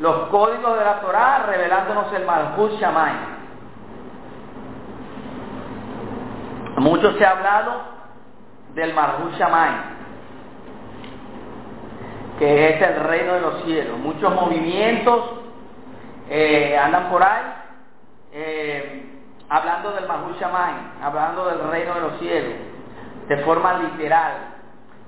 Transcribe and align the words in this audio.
Los 0.00 0.28
códigos 0.28 0.78
de 0.78 0.84
la 0.84 1.00
Torá 1.00 1.44
revelándonos 1.46 2.10
el 2.14 2.24
Malhut 2.24 2.72
Shammai. 2.80 3.12
Mucho 6.78 7.12
se 7.18 7.26
ha 7.26 7.32
hablado 7.32 7.72
del 8.74 8.94
Malhut 8.94 9.34
Shammai, 9.34 9.72
que 12.38 12.70
es 12.70 12.82
el 12.82 12.96
reino 13.00 13.34
de 13.34 13.40
los 13.42 13.62
cielos. 13.64 13.98
Muchos 13.98 14.34
movimientos 14.34 15.32
eh, 16.30 16.78
andan 16.82 17.10
por 17.10 17.22
ahí 17.22 17.42
eh, 18.32 19.20
hablando 19.50 19.92
del 19.92 20.08
Malhut 20.08 20.40
Shammai, 20.40 20.72
hablando 21.02 21.44
del 21.44 21.70
reino 21.70 21.94
de 21.94 22.00
los 22.00 22.18
cielos, 22.20 22.54
de 23.28 23.36
forma 23.38 23.74
literal, 23.74 24.32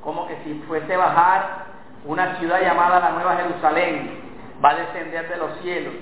como 0.02 0.26
que 0.26 0.36
si 0.44 0.62
fuese 0.68 0.94
bajar 0.98 1.64
una 2.04 2.36
ciudad 2.36 2.60
llamada 2.60 3.00
la 3.00 3.10
Nueva 3.12 3.36
Jerusalén, 3.36 4.31
va 4.64 4.70
a 4.70 4.74
descender 4.74 5.28
de 5.28 5.36
los 5.36 5.58
cielos 5.58 5.94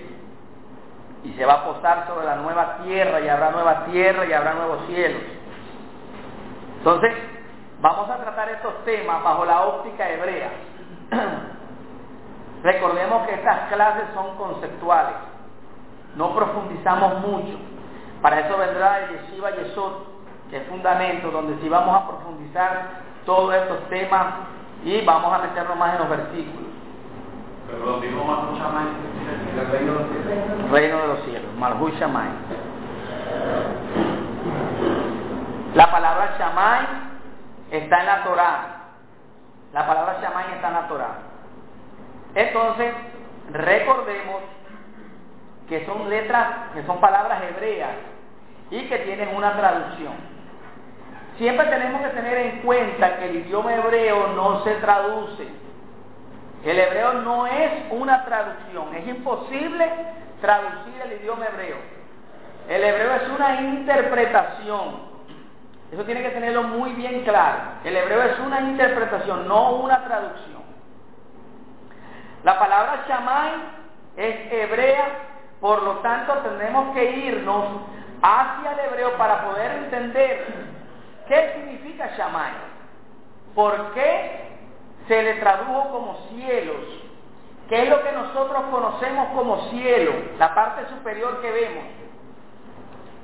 y 1.24 1.32
se 1.34 1.45
va 1.45 1.55
a 1.55 1.64
posar 1.64 2.06
sobre 2.06 2.27
la 2.27 2.37
nueva 2.37 2.78
tierra 2.78 3.20
y 3.20 3.28
habrá 3.28 3.50
nueva 3.50 3.84
tierra 3.86 4.24
y 4.27 4.33
habrá 4.33 4.55
nuevos 4.55 4.86
cielos. 4.86 5.22
Entonces, 6.78 7.12
vamos 7.81 8.08
a 8.08 8.16
tratar 8.16 8.48
estos 8.50 8.84
temas 8.84 9.22
bajo 9.22 9.44
la 9.44 9.62
óptica 9.62 10.08
hebrea. 10.08 10.50
Recordemos 12.62 13.27
que 13.27 13.34
estas 13.34 13.72
clases 13.72 14.05
son 14.14 14.36
conceptuales, 14.36 15.14
no 16.16 16.34
profundizamos 16.34 17.20
mucho. 17.20 17.58
Para 18.22 18.41
eso 18.41 18.56
vendrá 18.58 19.00
el 19.00 19.20
Yeshiva 19.20 19.50
Yesod, 19.50 19.92
que 20.50 20.58
es 20.58 20.69
fundamento, 20.69 21.31
donde 21.31 21.58
sí 21.62 21.69
vamos 21.69 21.97
a 21.97 22.08
profundizar 22.08 22.88
todos 23.25 23.55
estos 23.55 23.88
temas 23.88 24.27
y 24.84 25.03
vamos 25.05 25.33
a 25.33 25.38
meternos 25.38 25.77
más 25.77 25.94
en 25.94 26.00
los 26.00 26.08
versículos. 26.11 26.80
Pero 27.70 27.84
lo 27.84 28.00
dijo 28.00 28.24
Malhut 28.24 28.58
Shammai, 28.58 28.86
el 29.58 29.70
reino 29.70 29.92
de 29.92 29.98
los 29.98 30.08
cielos. 30.08 30.70
Reino 30.70 31.00
de 31.00 31.06
los 31.08 31.20
cielos, 31.24 31.54
Malhut 31.56 31.94
Shammai. 31.94 32.28
La 35.74 35.91
palabra 35.91 36.36
Shammai 36.38 36.86
está 37.70 38.00
en 38.00 38.06
la 38.06 38.24
Torá. 38.24 38.66
La 39.72 39.86
palabra 39.86 40.18
Shammai 40.20 40.54
está 40.54 40.68
en 40.68 40.74
la 40.74 40.88
Torá. 40.88 41.10
Entonces, 42.34 42.92
recordemos 43.52 44.42
que 45.68 45.86
son 45.86 46.10
letras, 46.10 46.46
que 46.74 46.82
son 46.84 47.00
palabras 47.00 47.41
hebreas 47.42 47.91
y 48.70 48.82
que 48.88 48.98
tienen 48.98 49.34
una 49.34 49.52
traducción. 49.56 50.14
Siempre 51.38 51.66
tenemos 51.66 52.02
que 52.02 52.08
tener 52.08 52.36
en 52.36 52.62
cuenta 52.62 53.18
que 53.18 53.30
el 53.30 53.36
idioma 53.36 53.74
hebreo 53.74 54.34
no 54.34 54.62
se 54.64 54.74
traduce. 54.74 55.48
El 56.64 56.78
hebreo 56.78 57.14
no 57.14 57.47
es 57.47 57.70
una 57.91 58.25
traducción, 58.25 58.94
es 58.94 59.06
imposible 59.06 59.89
traducir 60.41 61.00
el 61.05 61.20
idioma 61.20 61.47
hebreo. 61.47 61.77
El 62.69 62.84
hebreo 62.84 63.14
es 63.14 63.28
una 63.28 63.61
interpretación. 63.62 65.11
Eso 65.91 66.05
tiene 66.05 66.22
que 66.22 66.31
tenerlo 66.31 66.62
muy 66.64 66.92
bien 66.92 67.25
claro. 67.25 67.58
El 67.83 67.97
hebreo 67.97 68.22
es 68.22 68.38
una 68.41 68.60
interpretación, 68.60 69.48
no 69.48 69.72
una 69.76 70.04
traducción. 70.04 70.60
La 72.44 72.59
palabra 72.59 73.04
Shammai 73.09 73.50
es 74.16 74.53
hebrea, 74.53 75.09
por 75.60 75.82
lo 75.82 75.94
tanto 75.97 76.32
tenemos 76.34 76.94
que 76.94 77.10
irnos 77.10 77.65
hacia 78.22 78.72
el 78.72 78.81
hebreo 78.81 79.16
para 79.16 79.47
poder 79.47 79.72
entender 79.72 80.47
qué 81.27 81.53
significa 81.54 82.10
Shammai. 82.16 82.53
¿Por 83.54 83.92
qué 83.92 84.40
se 85.09 85.22
le 85.22 85.34
tradujo 85.34 85.91
como 85.91 86.19
cielos? 86.31 87.00
¿Qué 87.69 87.84
es 87.84 87.88
lo 87.88 88.03
que 88.03 88.12
nosotros 88.12 88.65
conocemos 88.71 89.28
como 89.34 89.71
cielo? 89.71 90.12
La 90.38 90.55
parte 90.55 90.88
superior 90.88 91.41
que 91.41 91.50
vemos. 91.53 91.84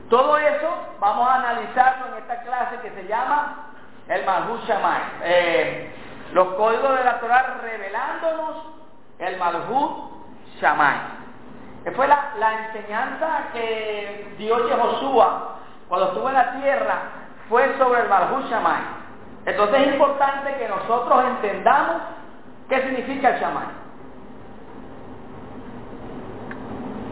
Todo 0.08 0.38
eso 0.38 0.68
vamos 1.00 1.28
a 1.28 1.34
analizarlo 1.34 2.06
en 2.12 2.22
esta 2.22 2.42
clase 2.42 2.76
que 2.80 2.90
se 2.90 3.08
llama 3.08 3.72
el 4.08 4.24
Malhut. 4.24 4.60
Eh, 5.24 5.92
los 6.32 6.54
códigos 6.54 6.96
de 6.96 7.04
la 7.04 7.18
Torah 7.18 7.58
revelándonos 7.60 8.56
el 9.18 9.36
Malhut 9.36 10.12
Shammai. 10.60 10.96
Que 11.82 11.90
fue 11.90 12.06
la, 12.06 12.68
enseñanza 12.68 13.48
que 13.52 14.34
dio 14.38 14.68
Yehoshua 14.68 15.56
cuando 15.88 16.08
estuvo 16.08 16.28
en 16.28 16.34
la 16.34 16.52
tierra, 16.60 16.98
fue 17.48 17.76
sobre 17.78 18.02
el 18.02 18.08
Malhut 18.08 18.48
Shammai. 18.48 18.95
Entonces 19.46 19.80
es 19.80 19.92
importante 19.92 20.56
que 20.56 20.68
nosotros 20.68 21.24
entendamos 21.24 22.02
qué 22.68 22.82
significa 22.82 23.30
el 23.30 23.40
Shammai. 23.40 23.66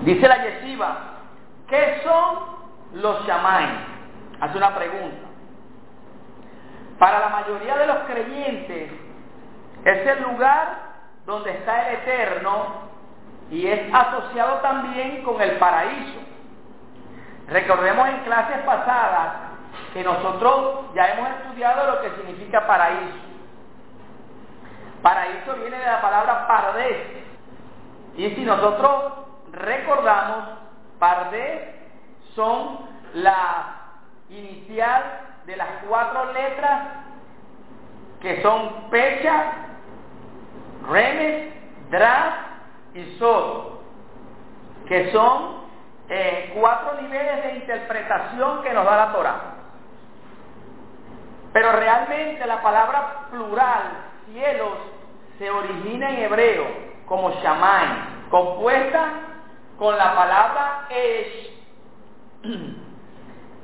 Dice 0.03 0.28
la 0.28 0.43
Yeshiva, 0.43 0.97
¿qué 1.69 2.03
son 2.03 3.00
los 3.00 3.25
Shammai? 3.25 3.69
Hace 4.41 4.59
una 4.59 4.75
pregunta. 4.75 5.28
Para 6.99 7.21
la 7.21 7.28
mayoría 7.28 7.77
de 7.77 7.87
los 7.87 7.99
creyentes 7.99 8.91
es 9.84 10.06
el 10.06 10.23
lugar 10.23 10.78
donde 11.27 11.53
está 11.53 11.89
el 11.89 11.97
Eterno 11.99 12.84
y 13.50 13.67
es 13.67 13.94
asociado 13.94 14.56
también 14.56 15.23
con 15.23 15.41
el 15.41 15.53
paraíso. 15.59 16.19
Recordemos 17.49 18.09
en 18.09 18.19
clases 18.25 18.59
pasadas 18.65 19.44
que 19.94 20.03
nosotros 20.03 20.87
ya 20.93 21.06
hemos 21.12 21.31
estudiado 21.31 21.93
lo 21.93 22.03
que 22.03 22.10
significa 22.16 22.66
paraíso. 22.66 23.16
Paraíso 25.00 25.55
viene 25.55 25.78
de 25.78 25.87
la 25.87 26.03
palabra 26.03 26.49
pardés. 26.49 26.97
Y 28.16 28.31
si 28.31 28.44
nosotros 28.44 29.12
recordamos, 29.53 30.49
pardés 30.99 31.77
son 32.34 32.81
la 33.15 33.82
inicial 34.31 35.03
de 35.47 35.56
las 35.56 35.69
cuatro 35.88 36.32
letras 36.32 36.82
que 38.21 38.43
son 38.43 38.91
pecha, 38.91 39.53
remes, 40.88 41.55
dras 41.91 42.34
y 42.94 43.16
sod, 43.19 43.75
que 44.88 45.12
son 45.12 45.62
eh, 46.09 46.53
cuatro 46.59 47.00
niveles 47.00 47.44
de 47.44 47.55
interpretación 47.56 48.62
que 48.62 48.72
nos 48.72 48.84
da 48.84 48.97
la 48.97 49.12
Torah. 49.12 49.55
Pero 51.55 51.71
realmente 51.71 52.45
la 52.47 52.61
palabra 52.63 53.29
plural, 53.31 53.83
cielos, 54.27 54.73
se 55.39 55.49
origina 55.49 56.11
en 56.11 56.25
hebreo 56.25 56.67
como 57.07 57.31
Shammai, 57.31 57.87
compuesta 58.29 59.13
con 59.79 59.97
la 59.97 60.17
palabra 60.17 60.87
Esh 60.91 61.53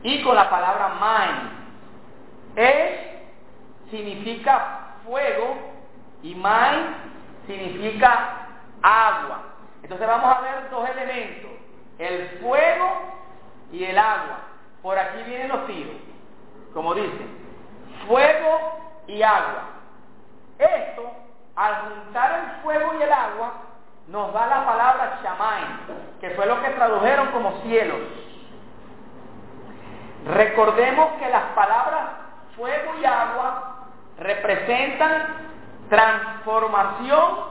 y 0.05 0.23
con 0.23 0.37
la 0.37 0.49
palabra 0.49 0.89
Main. 1.01 1.51
Esh 2.55 3.91
significa 3.91 4.95
fuego 5.05 5.57
y 6.23 6.37
Main 6.37 6.95
significa 7.49 8.47
agua. 8.83 9.43
Entonces 9.83 10.07
vamos 10.07 10.37
a 10.37 10.41
ver 10.43 10.71
dos 10.71 10.89
elementos, 10.89 11.51
el 11.99 12.39
fuego 12.41 13.03
y 13.73 13.83
el 13.83 13.99
agua. 13.99 14.39
Por 14.81 14.97
aquí 14.97 15.25
vienen 15.25 15.49
los 15.49 15.67
tiros, 15.67 15.97
como 16.73 16.95
dicen, 16.95 17.40
fuego 18.07 18.81
y 19.07 19.23
agua. 19.23 19.63
Esto, 20.59 21.11
al 21.57 21.75
juntar 21.83 22.41
el 22.41 22.63
fuego 22.63 22.95
y 22.99 23.03
el 23.03 23.13
agua, 23.13 23.53
nos 24.09 24.33
da 24.33 24.47
la 24.47 24.67
palabra 24.67 25.21
Shammai, 25.23 25.65
que 26.21 26.31
fue 26.31 26.47
lo 26.47 26.61
que 26.63 26.71
tradujeron 26.71 27.29
como 27.29 27.61
cielos. 27.63 28.01
Recordemos 30.27 31.13
que 31.19 31.29
las 31.31 31.45
palabras 31.55 32.11
fuego 32.57 32.93
y 33.01 33.05
agua 33.05 33.87
representan 34.19 35.51
transformación 35.89 37.51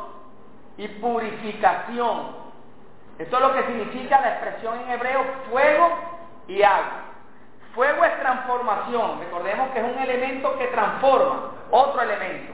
y 0.78 0.88
purificación. 0.88 2.38
Esto 3.18 3.36
es 3.36 3.42
lo 3.42 3.54
que 3.54 3.64
significa 3.64 4.22
la 4.22 4.30
expresión 4.30 4.80
en 4.80 4.92
hebreo 4.92 5.26
fuego 5.50 5.90
y 6.48 6.62
agua. 6.64 6.99
Fuego 7.74 8.04
es 8.04 8.20
transformación, 8.20 9.20
recordemos 9.20 9.70
que 9.70 9.80
es 9.80 9.86
un 9.86 10.02
elemento 10.02 10.58
que 10.58 10.68
transforma 10.68 11.52
otro 11.72 12.02
elemento. 12.02 12.54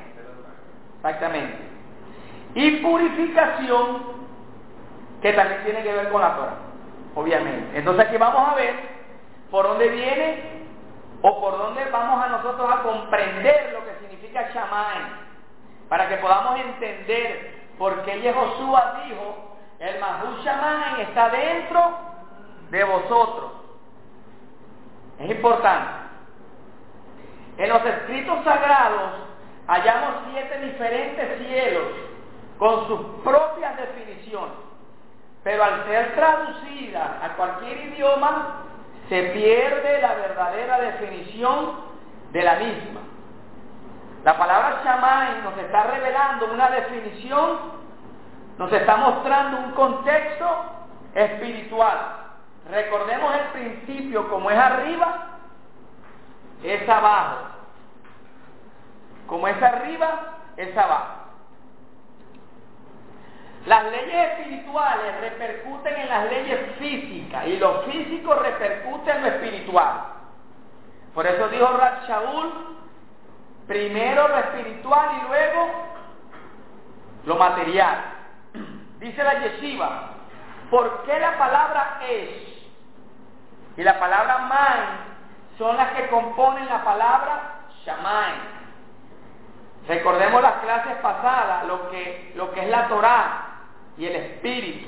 Exactamente. 0.97 1.57
Y 2.55 2.71
purificación, 2.77 4.15
que 5.21 5.33
también 5.33 5.63
tiene 5.63 5.83
que 5.83 5.93
ver 5.93 6.09
con 6.09 6.21
la 6.21 6.35
Torah. 6.35 6.55
obviamente. 7.15 7.77
Entonces 7.77 8.07
aquí 8.07 8.17
vamos 8.17 8.49
a 8.49 8.55
ver 8.55 8.75
por 9.49 9.65
dónde 9.67 9.87
viene 9.89 10.65
o 11.21 11.39
por 11.39 11.57
dónde 11.57 11.85
vamos 11.85 12.23
a 12.23 12.27
nosotros 12.27 12.69
a 12.71 12.83
comprender 12.83 13.71
lo 13.73 13.85
que 13.85 13.99
significa 14.01 14.49
Shammai, 14.53 15.25
para 15.87 16.09
que 16.09 16.17
podamos 16.17 16.59
entender 16.59 17.55
por 17.77 18.03
qué 18.03 18.19
Yehoshua 18.21 19.01
dijo, 19.05 19.57
el 19.79 19.99
Mahu 19.99 20.43
Shammai 20.43 21.01
está 21.01 21.29
dentro 21.29 21.97
de 22.69 22.83
vosotros. 22.83 23.64
Es 25.19 25.29
importante. 25.29 26.05
En 27.57 27.69
los 27.69 27.85
escritos 27.85 28.43
sagrados 28.43 29.11
hallamos 29.67 30.15
siete 30.31 30.59
diferentes 30.59 31.47
cielos 31.47 31.87
con 32.59 32.87
sus 32.87 32.99
propias 33.23 33.77
definiciones, 33.77 34.55
pero 35.43 35.63
al 35.63 35.85
ser 35.85 36.15
traducidas 36.15 37.23
a 37.23 37.29
cualquier 37.35 37.93
idioma 37.93 38.63
se 39.09 39.21
pierde 39.23 40.01
la 40.01 40.13
verdadera 40.15 40.79
definición 40.79 41.75
de 42.31 42.43
la 42.43 42.55
misma. 42.55 43.01
La 44.23 44.37
palabra 44.37 44.81
Shammai 44.83 45.41
nos 45.43 45.57
está 45.57 45.83
revelando 45.83 46.51
una 46.51 46.69
definición, 46.71 47.59
nos 48.57 48.71
está 48.71 48.97
mostrando 48.97 49.57
un 49.59 49.71
contexto 49.71 50.47
espiritual. 51.13 52.24
Recordemos 52.69 53.35
el 53.35 53.47
principio, 53.47 54.27
como 54.29 54.49
es 54.49 54.57
arriba, 54.57 55.37
es 56.63 56.89
abajo. 56.89 57.47
Como 59.27 59.47
es 59.47 59.61
arriba, 59.61 60.37
es 60.57 60.75
abajo. 60.75 61.25
Las 63.65 63.83
leyes 63.85 64.29
espirituales 64.31 65.21
repercuten 65.21 65.95
en 65.95 66.09
las 66.09 66.29
leyes 66.29 66.75
físicas 66.77 67.47
y 67.47 67.57
lo 67.57 67.81
físico 67.83 68.35
repercute 68.35 69.11
en 69.11 69.21
lo 69.21 69.27
espiritual. 69.27 70.01
Por 71.13 71.25
eso 71.25 71.47
dijo 71.49 71.67
Shaul, 72.07 72.77
primero 73.67 74.27
lo 74.27 74.37
espiritual 74.37 75.09
y 75.17 75.27
luego 75.27 75.71
lo 77.25 77.35
material. 77.37 77.97
Dice 78.99 79.23
la 79.23 79.39
yeshiva, 79.39 80.09
¿por 80.69 81.03
qué 81.03 81.19
la 81.19 81.37
palabra 81.37 81.99
es 82.07 82.54
y 83.77 83.83
la 83.83 83.99
palabra 83.99 84.37
man 84.39 84.79
son 85.57 85.75
las 85.77 85.91
que 85.91 86.07
componen 86.07 86.67
la 86.67 86.83
palabra 86.83 87.55
shamay? 87.85 88.55
Recordemos 89.87 90.41
las 90.41 90.55
clases 90.55 90.95
pasadas, 90.95 91.65
lo 91.67 91.89
que, 91.91 92.33
lo 92.35 92.51
que 92.51 92.61
es 92.61 92.69
la 92.69 92.87
Torah, 92.87 93.45
y 93.97 94.05
el 94.05 94.15
espíritu, 94.15 94.87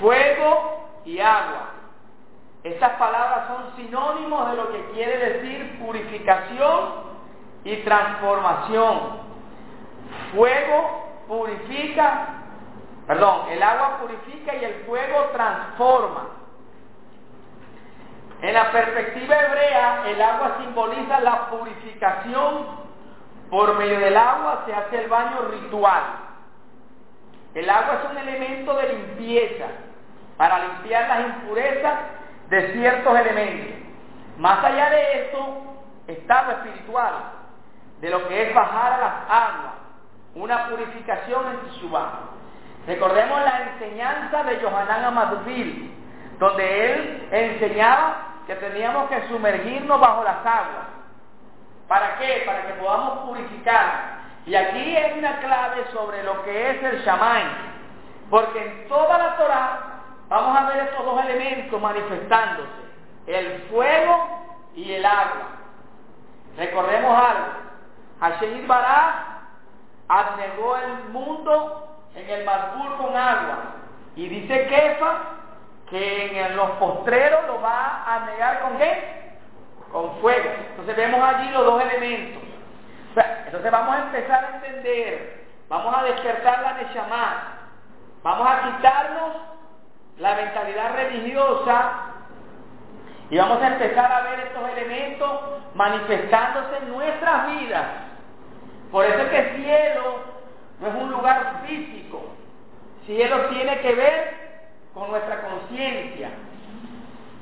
fuego 0.00 0.88
y 1.04 1.20
agua. 1.20 1.70
Estas 2.62 2.92
palabras 2.92 3.48
son 3.48 3.76
sinónimos 3.76 4.50
de 4.50 4.56
lo 4.56 4.72
que 4.72 4.84
quiere 4.92 5.18
decir 5.18 5.78
purificación 5.84 7.04
y 7.64 7.76
transformación. 7.78 9.24
Fuego 10.34 11.24
purifica, 11.28 12.28
perdón, 13.06 13.48
el 13.50 13.62
agua 13.62 13.98
purifica 13.98 14.54
y 14.54 14.64
el 14.64 14.74
fuego 14.86 15.30
transforma. 15.32 16.28
En 18.44 18.52
la 18.52 18.70
perspectiva 18.72 19.40
hebrea, 19.40 20.02
el 20.06 20.20
agua 20.20 20.58
simboliza 20.60 21.18
la 21.20 21.48
purificación. 21.48 22.66
Por 23.48 23.78
medio 23.78 23.98
del 23.98 24.14
agua 24.14 24.64
se 24.66 24.74
hace 24.74 25.02
el 25.02 25.08
baño 25.08 25.48
ritual. 25.50 26.02
El 27.54 27.70
agua 27.70 28.00
es 28.02 28.10
un 28.10 28.18
elemento 28.18 28.76
de 28.76 28.88
limpieza 28.92 29.64
para 30.36 30.58
limpiar 30.58 31.08
las 31.08 31.20
impurezas 31.20 31.94
de 32.50 32.72
ciertos 32.74 33.18
elementos. 33.18 33.76
Más 34.36 34.62
allá 34.62 34.90
de 34.90 35.22
eso 35.22 35.62
está 36.06 36.42
lo 36.42 36.50
espiritual, 36.52 37.14
de 38.02 38.10
lo 38.10 38.28
que 38.28 38.42
es 38.42 38.54
bajar 38.54 38.92
a 38.92 38.98
las 38.98 39.14
aguas, 39.26 39.74
una 40.34 40.68
purificación 40.68 41.46
en 41.46 41.60
Teshuvah. 41.60 42.10
Recordemos 42.86 43.40
la 43.40 43.70
enseñanza 43.72 44.42
de 44.42 44.60
Johanan 44.60 45.02
Amadvil, 45.02 45.94
donde 46.38 46.92
él 46.92 47.28
enseñaba 47.30 48.23
que 48.46 48.54
teníamos 48.56 49.08
que 49.08 49.28
sumergirnos 49.28 50.00
bajo 50.00 50.24
las 50.24 50.38
aguas. 50.38 50.86
¿Para 51.88 52.18
qué? 52.18 52.42
Para 52.46 52.66
que 52.66 52.72
podamos 52.74 53.18
purificar 53.26 54.14
y 54.46 54.54
aquí 54.54 54.96
hay 54.96 55.18
una 55.18 55.38
clave 55.38 55.84
sobre 55.92 56.22
lo 56.22 56.42
que 56.42 56.70
es 56.70 56.82
el 56.82 57.02
shaman, 57.02 57.50
porque 58.28 58.62
en 58.62 58.88
toda 58.88 59.16
la 59.16 59.36
Torah 59.36 59.80
vamos 60.28 60.58
a 60.58 60.66
ver 60.66 60.88
estos 60.88 61.04
dos 61.04 61.24
elementos 61.24 61.80
manifestándose, 61.80 62.68
el 63.26 63.62
fuego 63.70 64.44
y 64.74 64.92
el 64.92 65.06
agua. 65.06 65.48
Recordemos 66.58 67.18
algo, 67.18 67.46
Hashem 68.20 68.66
Bará 68.68 69.46
abnegó 70.08 70.76
el 70.76 71.04
mundo 71.10 71.88
en 72.14 72.28
el 72.28 72.44
Marbur 72.44 72.98
con 72.98 73.16
agua 73.16 73.58
y 74.14 74.28
dice 74.28 74.66
Kefa 74.66 75.33
en 75.96 76.56
los 76.56 76.70
postreros 76.72 77.46
lo 77.46 77.60
va 77.60 78.04
a 78.06 78.26
negar 78.26 78.60
con 78.60 78.78
qué? 78.78 79.32
Con 79.92 80.16
fuego. 80.16 80.50
Entonces 80.70 80.96
vemos 80.96 81.22
allí 81.22 81.50
los 81.50 81.64
dos 81.64 81.82
elementos. 81.82 82.42
Entonces 83.46 83.70
vamos 83.70 83.94
a 83.94 83.98
empezar 84.00 84.44
a 84.44 84.56
entender, 84.56 85.44
vamos 85.68 85.94
a 85.96 86.02
despertar 86.02 86.62
la 86.62 86.72
Neshama, 86.72 87.58
vamos 88.24 88.48
a 88.48 88.62
quitarnos 88.62 89.30
la 90.18 90.34
mentalidad 90.34 90.96
religiosa 90.96 91.92
y 93.30 93.38
vamos 93.38 93.62
a 93.62 93.68
empezar 93.68 94.10
a 94.10 94.22
ver 94.22 94.40
estos 94.40 94.68
elementos 94.70 95.40
manifestándose 95.74 96.78
en 96.78 96.88
nuestras 96.90 97.46
vidas. 97.46 97.84
Por 98.90 99.04
eso 99.04 99.18
es 99.18 99.28
que 99.28 99.38
el 99.38 99.56
cielo 99.62 100.18
no 100.80 100.88
es 100.88 100.94
un 100.94 101.12
lugar 101.12 101.62
físico, 101.66 102.24
cielo 103.06 103.46
tiene 103.50 103.78
que 103.80 103.94
ver 103.94 104.43
con 104.94 105.10
nuestra 105.10 105.42
conciencia. 105.42 106.30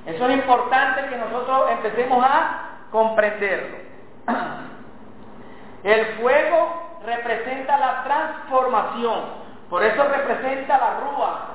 Eso 0.07 0.29
es 0.29 0.35
importante 0.35 1.07
que 1.09 1.17
nosotros 1.17 1.71
empecemos 1.71 2.25
a 2.25 2.79
comprenderlo. 2.91 3.77
El 5.85 6.07
fuego 6.17 6.99
representa 7.05 7.77
la 7.77 8.05
transformación, 8.05 9.21
por 9.69 9.83
eso 9.83 10.05
representa 10.05 10.79
la 10.79 11.01
rúa. 11.01 11.49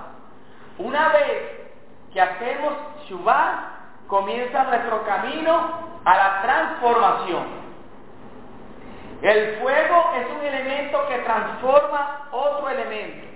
Una 0.80 1.10
vez 1.10 1.72
que 2.14 2.22
hacemos 2.22 2.74
Shubá, 3.08 3.78
comienza 4.08 4.64
nuestro 4.64 5.04
camino 5.04 5.70
a 6.04 6.18
la 6.18 6.42
transformación. 6.42 7.58
El 9.22 9.58
fuego 9.58 10.12
es 10.16 10.28
un 10.38 10.46
elemento 10.46 11.08
que 11.08 11.18
transforma 11.20 12.28
otro 12.32 12.70
elemento. 12.70 13.28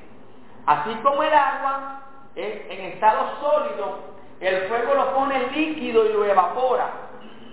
Así 0.66 0.94
como 0.96 1.24
el 1.24 1.34
agua 1.34 2.02
en 2.36 2.82
estado 2.94 3.30
sólido, 3.40 4.00
el 4.40 4.68
fuego 4.68 4.94
lo 4.96 5.14
pone 5.14 5.48
líquido 5.48 6.06
y 6.06 6.14
lo 6.14 6.26
evapora. 6.26 6.88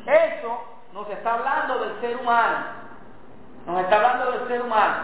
Eso 0.06 0.62
nos 0.94 1.08
está 1.10 1.34
hablando 1.34 1.78
del 1.80 2.00
ser 2.00 2.16
humano. 2.16 2.56
Nos 3.66 3.80
está 3.82 3.96
hablando 3.96 4.32
del 4.32 4.48
ser 4.48 4.62
humano. 4.62 4.96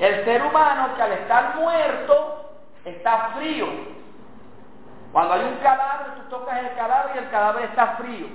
El 0.00 0.24
ser 0.24 0.42
humano 0.42 0.96
que 0.96 1.02
al 1.02 1.12
estar 1.12 1.56
muerto 1.56 2.50
está 2.84 3.30
frío. 3.36 3.66
Cuando 5.12 5.34
hay 5.34 5.42
un 5.42 5.56
cadáver, 5.56 6.14
tú 6.14 6.38
tocas 6.38 6.58
el 6.58 6.74
cadáver 6.74 7.14
y 7.14 7.18
el 7.18 7.30
cadáver 7.30 7.64
está 7.64 7.86
frío. 7.98 8.26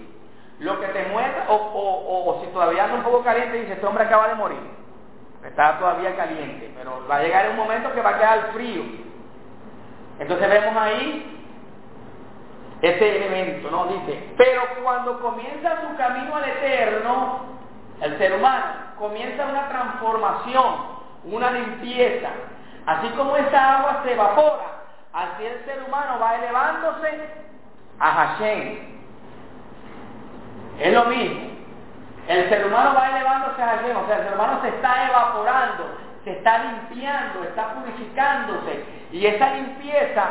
Lo 0.59 0.79
que 0.79 0.87
te 0.87 1.05
muestra, 1.07 1.45
o, 1.49 1.55
o, 1.55 2.41
si 2.41 2.47
todavía 2.51 2.85
está 2.85 2.95
un 2.95 3.03
poco 3.03 3.23
caliente, 3.23 3.59
dice, 3.59 3.73
este 3.73 3.85
hombre 3.85 4.05
acaba 4.05 4.29
de 4.29 4.35
morir. 4.35 4.59
Está 5.43 5.77
todavía 5.79 6.15
caliente, 6.15 6.73
pero 6.77 7.05
va 7.09 7.17
a 7.17 7.21
llegar 7.21 7.49
un 7.49 7.57
momento 7.57 7.93
que 7.93 8.01
va 8.01 8.11
a 8.11 8.17
quedar 8.17 8.51
frío. 8.53 8.83
Entonces 10.19 10.49
vemos 10.49 10.77
ahí 10.77 11.35
ese 12.81 13.17
elemento, 13.17 13.71
¿no? 13.71 13.85
Dice, 13.87 14.33
pero 14.37 14.61
cuando 14.83 15.19
comienza 15.19 15.81
su 15.81 15.95
camino 15.97 16.35
al 16.35 16.49
eterno, 16.49 17.39
el 18.01 18.17
ser 18.17 18.33
humano, 18.33 18.65
comienza 18.97 19.45
una 19.45 19.67
transformación, 19.69 20.75
una 21.25 21.51
limpieza. 21.51 22.29
Así 22.85 23.07
como 23.09 23.35
esa 23.37 23.79
agua 23.79 24.01
se 24.03 24.13
evapora, 24.13 24.83
así 25.13 25.45
el 25.45 25.65
ser 25.65 25.83
humano 25.87 26.19
va 26.21 26.35
elevándose 26.35 27.29
a 27.99 28.11
Hashem. 28.11 28.95
Es 30.79 30.93
lo 30.93 31.05
mismo. 31.05 31.55
El 32.27 32.49
ser 32.49 32.65
humano 32.65 32.93
va 32.95 33.09
elevándose 33.09 33.61
a 33.61 33.67
Hashem, 33.67 33.97
o 33.97 34.05
sea, 34.07 34.17
el 34.17 34.23
ser 34.25 34.33
humano 34.33 34.59
se 34.61 34.69
está 34.69 35.07
evaporando, 35.09 35.97
se 36.23 36.31
está 36.31 36.57
limpiando, 36.59 37.43
está 37.43 37.73
purificándose. 37.73 38.94
Y 39.15 39.25
esa 39.25 39.53
limpieza, 39.53 40.25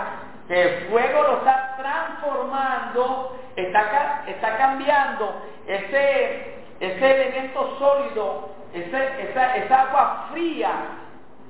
el 0.47 0.91
fuego 0.91 1.23
lo 1.23 1.39
está 1.39 1.75
transformando, 1.79 3.35
está, 3.57 4.25
está 4.27 4.59
cambiando 4.59 5.41
ese, 5.67 6.59
ese 6.81 7.23
elemento 7.23 7.79
sólido 7.79 8.51
esa, 8.75 9.57
esa, 9.57 9.83
agua 9.85 10.27
fría, 10.33 10.71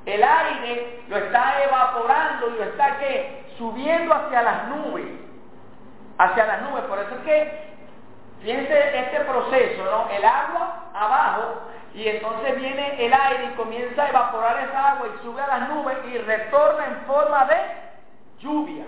el 0.06 0.22
aire 0.22 1.02
lo 1.08 1.16
está 1.16 1.64
evaporando 1.64 2.50
y 2.50 2.58
lo 2.58 2.64
está 2.66 2.98
¿qué? 2.98 3.46
subiendo 3.58 4.14
hacia 4.14 4.42
las 4.42 4.68
nubes, 4.68 5.06
hacia 6.18 6.46
las 6.46 6.62
nubes. 6.62 6.84
Por 6.84 7.00
eso 7.00 7.16
es 7.16 7.20
que, 7.24 7.74
fíjense 8.42 8.96
este 8.96 9.20
proceso, 9.22 9.84
¿no? 9.84 10.08
El 10.08 10.24
agua 10.24 10.84
abajo 10.94 11.62
y 11.94 12.08
entonces 12.08 12.56
viene 12.56 13.06
el 13.06 13.12
aire 13.12 13.50
y 13.52 13.56
comienza 13.56 14.02
a 14.02 14.08
evaporar 14.08 14.68
esa 14.68 14.92
agua 14.92 15.06
y 15.14 15.22
sube 15.24 15.40
a 15.40 15.46
las 15.46 15.68
nubes 15.68 15.96
y 16.12 16.18
retorna 16.18 16.86
en 16.86 16.96
forma 17.06 17.44
de 17.44 17.56
lluvia. 18.40 18.84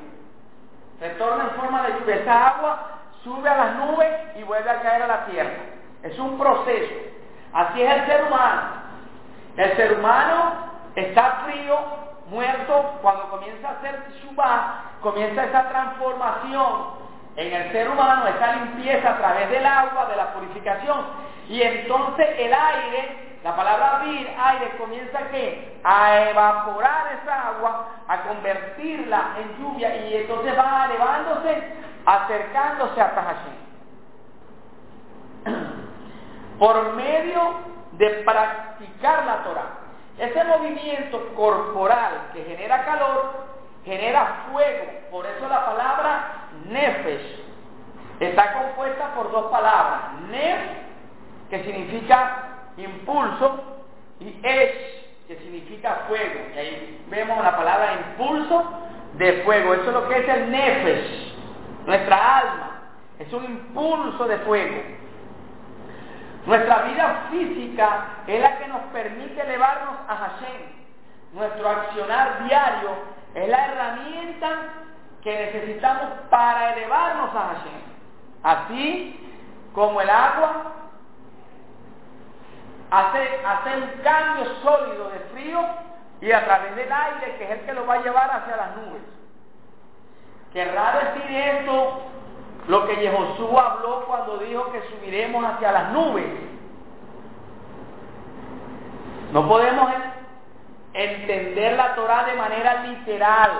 Retorna 1.00 1.44
en 1.44 1.50
forma 1.50 1.82
de 1.82 1.92
lluvia. 2.00 2.16
Esa 2.16 2.48
agua 2.48 2.78
sube 3.22 3.48
a 3.48 3.56
las 3.56 3.76
nubes 3.76 4.12
y 4.36 4.42
vuelve 4.42 4.68
a 4.68 4.82
caer 4.82 5.02
a 5.02 5.06
la 5.06 5.26
tierra. 5.26 5.56
Es 6.02 6.18
un 6.18 6.36
proceso. 6.36 6.94
Así 7.52 7.80
es 7.80 7.94
el 7.94 8.06
ser 8.06 8.24
humano. 8.24 8.62
El 9.56 9.76
ser 9.76 9.98
humano 9.98 10.52
está 10.96 11.44
frío, 11.44 11.78
muerto, 12.26 12.98
cuando 13.02 13.30
comienza 13.30 13.68
a 13.68 13.72
hacer 13.72 14.02
Shubá, 14.20 14.82
comienza 15.00 15.44
esa 15.44 15.68
transformación 15.68 17.05
en 17.36 17.52
el 17.52 17.72
ser 17.72 17.88
humano, 17.90 18.26
esa 18.26 18.56
limpieza 18.56 19.10
a 19.10 19.18
través 19.18 19.50
del 19.50 19.64
agua, 19.66 20.06
de 20.06 20.16
la 20.16 20.32
purificación. 20.32 20.98
Y 21.48 21.62
entonces 21.62 22.26
el 22.38 22.52
aire, 22.52 23.38
la 23.44 23.54
palabra 23.54 24.00
vir, 24.04 24.28
aire, 24.38 24.70
comienza 24.78 25.18
¿qué? 25.30 25.78
a 25.84 26.30
evaporar 26.30 27.20
esa 27.22 27.48
agua, 27.48 27.88
a 28.08 28.22
convertirla 28.22 29.36
en 29.38 29.62
lluvia 29.62 29.96
y 29.96 30.16
entonces 30.16 30.58
va 30.58 30.86
elevándose, 30.86 31.72
acercándose 32.06 33.00
a 33.00 33.14
Tahashim. 33.14 33.56
Por 36.58 36.94
medio 36.94 37.54
de 37.92 38.10
practicar 38.24 39.26
la 39.26 39.44
Torah. 39.44 39.68
Ese 40.18 40.42
movimiento 40.44 41.34
corporal 41.34 42.30
que 42.32 42.42
genera 42.44 42.84
calor, 42.86 43.55
genera 43.86 44.48
fuego. 44.52 44.84
Por 45.10 45.24
eso 45.24 45.48
la 45.48 45.64
palabra 45.64 46.48
nefesh 46.68 47.40
está 48.20 48.52
compuesta 48.52 49.14
por 49.14 49.30
dos 49.30 49.46
palabras. 49.46 50.20
Nef, 50.30 50.60
que 51.48 51.64
significa 51.64 52.48
impulso, 52.76 53.62
y 54.20 54.40
esh, 54.42 55.26
que 55.28 55.36
significa 55.36 56.02
fuego. 56.08 56.40
Y 56.54 56.58
ahí 56.58 57.04
vemos 57.08 57.42
la 57.42 57.56
palabra 57.56 57.94
impulso 57.94 58.64
de 59.14 59.42
fuego. 59.44 59.74
Eso 59.74 59.86
es 59.86 59.92
lo 59.92 60.08
que 60.08 60.18
es 60.18 60.28
el 60.28 60.50
nefesh, 60.50 61.34
nuestra 61.86 62.38
alma. 62.38 62.70
Es 63.18 63.32
un 63.32 63.44
impulso 63.44 64.26
de 64.26 64.38
fuego. 64.38 64.82
Nuestra 66.44 66.82
vida 66.82 67.26
física 67.30 68.06
es 68.26 68.40
la 68.40 68.58
que 68.58 68.66
nos 68.68 68.82
permite 68.92 69.40
elevarnos 69.40 69.94
a 70.08 70.16
Hashem. 70.16 70.76
Nuestro 71.32 71.68
accionar 71.68 72.44
diario 72.46 73.15
es 73.36 73.48
la 73.50 73.66
herramienta 73.66 74.48
que 75.22 75.30
necesitamos 75.30 76.06
para 76.30 76.72
elevarnos 76.72 77.34
a 77.34 77.48
Hashem. 77.48 77.82
Así 78.42 79.20
como 79.74 80.00
el 80.00 80.08
agua 80.08 80.72
hace, 82.90 83.40
hace 83.44 83.76
un 83.76 84.02
cambio 84.02 84.46
sólido 84.62 85.10
de 85.10 85.18
frío 85.34 85.60
y 86.22 86.32
a 86.32 86.46
través 86.46 86.76
del 86.76 86.90
aire, 86.90 87.36
que 87.36 87.44
es 87.44 87.50
el 87.50 87.60
que 87.66 87.74
lo 87.74 87.86
va 87.86 87.94
a 87.94 88.02
llevar 88.02 88.30
hacia 88.30 88.56
las 88.56 88.76
nubes. 88.76 89.02
Querrá 90.54 91.12
decir 91.14 91.36
esto 91.36 92.02
lo 92.68 92.86
que 92.86 92.96
Yehoshua 92.96 93.72
habló 93.72 94.06
cuando 94.06 94.38
dijo 94.38 94.72
que 94.72 94.80
subiremos 94.88 95.44
hacia 95.44 95.72
las 95.72 95.92
nubes. 95.92 96.26
No 99.32 99.46
podemos 99.46 99.92
entender 100.96 101.76
la 101.76 101.94
Torah 101.94 102.24
de 102.24 102.34
manera 102.34 102.82
literal. 102.84 103.50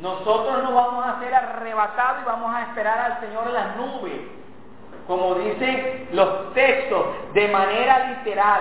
Nosotros 0.00 0.62
no 0.62 0.74
vamos 0.74 1.06
a 1.06 1.20
ser 1.20 1.34
arrebatados 1.34 2.22
y 2.22 2.24
vamos 2.24 2.54
a 2.54 2.62
esperar 2.62 2.98
al 2.98 3.20
Señor 3.20 3.48
en 3.48 3.54
las 3.54 3.76
nubes, 3.76 4.20
como 5.06 5.34
dicen 5.34 6.08
los 6.12 6.54
textos, 6.54 7.06
de 7.34 7.48
manera 7.48 8.08
literal. 8.08 8.60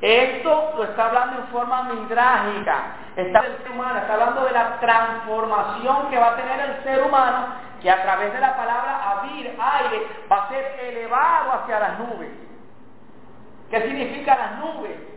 Esto 0.00 0.72
lo 0.76 0.84
está 0.84 1.06
hablando 1.06 1.38
en 1.38 1.46
forma 1.46 1.84
midrágica, 1.84 2.96
está, 3.14 3.44
está 3.46 4.12
hablando 4.12 4.44
de 4.44 4.50
la 4.50 4.80
transformación 4.80 6.10
que 6.10 6.18
va 6.18 6.32
a 6.32 6.36
tener 6.36 6.60
el 6.60 6.82
ser 6.82 7.02
humano 7.04 7.46
que 7.80 7.90
a 7.90 8.02
través 8.02 8.32
de 8.32 8.40
la 8.40 8.56
palabra 8.56 9.10
abrir, 9.10 9.46
aire, 9.46 10.06
va 10.30 10.44
a 10.44 10.48
ser 10.48 10.80
elevado 10.80 11.52
hacia 11.52 11.78
las 11.78 11.98
nubes. 12.00 12.30
¿Qué 13.70 13.80
significa 13.82 14.36
las 14.36 14.58
nubes? 14.58 15.13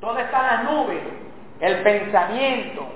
¿Dónde 0.00 0.22
están 0.22 0.46
las 0.46 0.64
nubes? 0.64 1.02
El 1.60 1.82
pensamiento, 1.82 2.86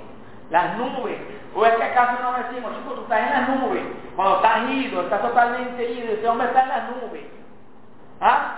las 0.50 0.76
nubes. 0.76 1.18
¿O 1.54 1.64
es 1.64 1.75
que 1.75 1.84
acaso 1.84 2.23
no 2.23 2.32
decimos, 2.32 2.73
chicos, 2.78 2.94
tú 2.96 3.02
estás 3.02 3.20
en 3.20 3.30
las 3.30 3.49
nubes? 3.49 3.82
Cuando 4.16 4.37
estás 4.37 4.70
ido, 4.70 5.02
estás 5.02 5.23
totalmente 5.23 5.92
ido, 5.92 6.12
ese 6.14 6.28
hombre 6.28 6.49
está 6.49 6.62
en 6.62 6.68
las 6.68 6.82
nubes. 6.90 7.23
¿Ah? 8.20 8.56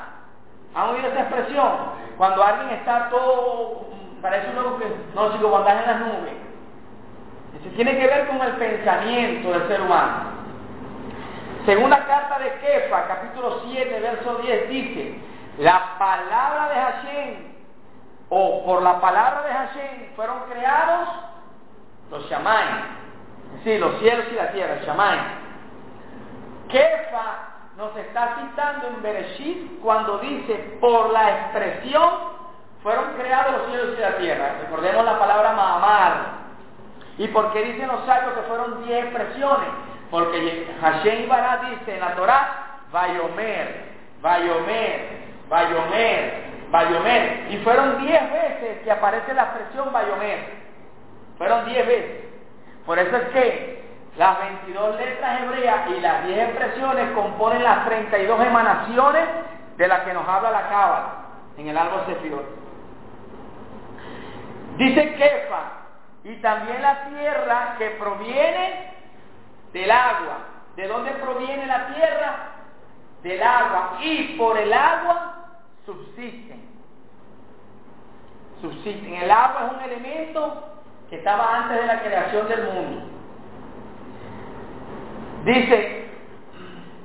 ¿Han 0.75 0.89
oído 0.91 1.09
esa 1.09 1.21
expresión? 1.21 1.73
Cuando 2.17 2.43
alguien 2.43 2.71
está 2.71 3.09
todo, 3.11 3.87
parece 4.23 4.49
uno 4.57 4.79
que, 4.79 4.87
no 5.15 5.33
chicos, 5.33 5.51
cuando 5.51 5.69
estás 5.69 5.83
en 5.83 5.91
las 5.91 6.01
nubes. 6.01 6.33
Eso 7.61 7.75
tiene 7.75 7.99
que 7.99 8.07
ver 8.07 8.29
con 8.29 8.41
el 8.41 8.53
pensamiento 8.53 9.51
del 9.51 9.69
ser 9.69 9.81
humano. 9.81 10.37
Segunda 11.65 12.07
carta 12.07 12.39
de 12.39 12.53
Kefa, 12.61 13.09
capítulo 13.09 13.61
7, 13.67 14.01
verso 14.01 14.37
10, 14.37 14.69
dice, 14.69 15.19
la 15.59 15.99
palabra 15.99 16.69
de 16.69 16.75
Hashem, 16.75 17.56
o 18.29 18.65
por 18.65 18.83
la 18.83 19.01
palabra 19.01 19.43
de 19.43 19.53
Hashem, 19.53 20.15
fueron 20.17 20.39
creados 20.51 21.09
los 22.11 22.29
Shamay, 22.29 22.67
sí, 23.65 23.79
los 23.79 23.99
cielos 23.99 24.27
y 24.33 24.35
la 24.35 24.53
tierra, 24.53 24.81
Shamay. 24.85 25.19
Kefa 26.69 27.35
nos 27.77 27.97
está 27.97 28.37
citando 28.41 28.89
en 28.89 29.03
Bereshit 29.03 29.81
cuando 29.81 30.19
dice, 30.19 30.79
por 30.81 31.11
la 31.13 31.31
expresión 31.31 32.37
fueron 32.83 33.15
creados 33.15 33.53
los 33.53 33.67
cielos 33.67 33.95
y 33.97 34.01
la 34.01 34.17
tierra. 34.17 34.57
Recordemos 34.63 35.05
la 35.05 35.19
palabra 35.19 35.53
Mahamar, 35.53 36.47
¿Y 37.19 37.29
por 37.29 37.53
qué 37.53 37.63
dicen 37.63 37.89
los 37.89 38.05
sabios 38.05 38.35
que 38.35 38.43
fueron 38.43 38.85
diez 38.85 39.05
expresiones? 39.05 39.69
Porque 40.11 40.71
Hashem 40.81 41.29
Bará 41.29 41.63
dice 41.71 41.95
en 41.95 42.01
la 42.01 42.15
Torah, 42.15 42.81
Bayomer, 42.93 43.87
Bayomer, 44.21 45.25
Bayomer, 45.49 46.56
Bayomer. 46.71 47.47
Y 47.51 47.59
fueron 47.59 48.01
diez 48.07 48.33
veces 48.33 48.83
que 48.83 48.91
aparece 48.91 49.35
la 49.35 49.43
expresión 49.43 49.93
Bayomer. 49.93 50.67
Fueron 51.39 51.65
diez 51.67 51.87
veces. 51.87 52.25
Por 52.85 52.99
eso 52.99 53.17
es 53.17 53.29
que 53.29 53.85
las 54.17 54.39
22 54.39 54.97
letras 54.97 55.43
hebreas 55.43 55.91
y 55.91 56.01
las 56.01 56.27
10 56.27 56.39
expresiones 56.39 57.11
componen 57.13 57.63
las 57.63 57.85
32 57.85 58.47
emanaciones 58.47 59.25
de 59.77 59.89
las 59.89 60.01
que 60.01 60.15
nos 60.15 60.27
habla 60.27 60.51
la 60.51 60.69
Cábala 60.69 61.09
en 61.59 61.69
el 61.69 61.77
árbol 61.77 62.03
Sefirot. 62.07 62.45
Dice 64.77 65.15
Kefa, 65.15 65.63
y 66.25 66.35
también 66.37 66.83
la 66.83 67.05
tierra 67.05 67.77
que 67.79 67.91
proviene 67.91 68.95
del 69.73 69.91
agua. 69.91 70.39
¿De 70.75 70.87
dónde 70.89 71.13
proviene 71.13 71.67
la 71.67 71.87
tierra? 71.87 72.37
Del 73.23 73.43
agua. 73.43 73.99
Y 74.01 74.37
por 74.37 74.59
el 74.59 74.73
agua 74.73 75.46
subsisten. 75.87 76.61
Subsisten. 78.61 79.15
El 79.15 79.31
agua 79.31 79.67
es 79.67 79.73
un 79.77 79.93
elemento 79.93 80.65
que 81.09 81.17
estaba 81.17 81.57
antes 81.57 81.81
de 81.81 81.87
la 81.87 82.03
creación 82.03 82.49
del 82.49 82.65
mundo. 82.65 83.07
Dice, 85.45 86.09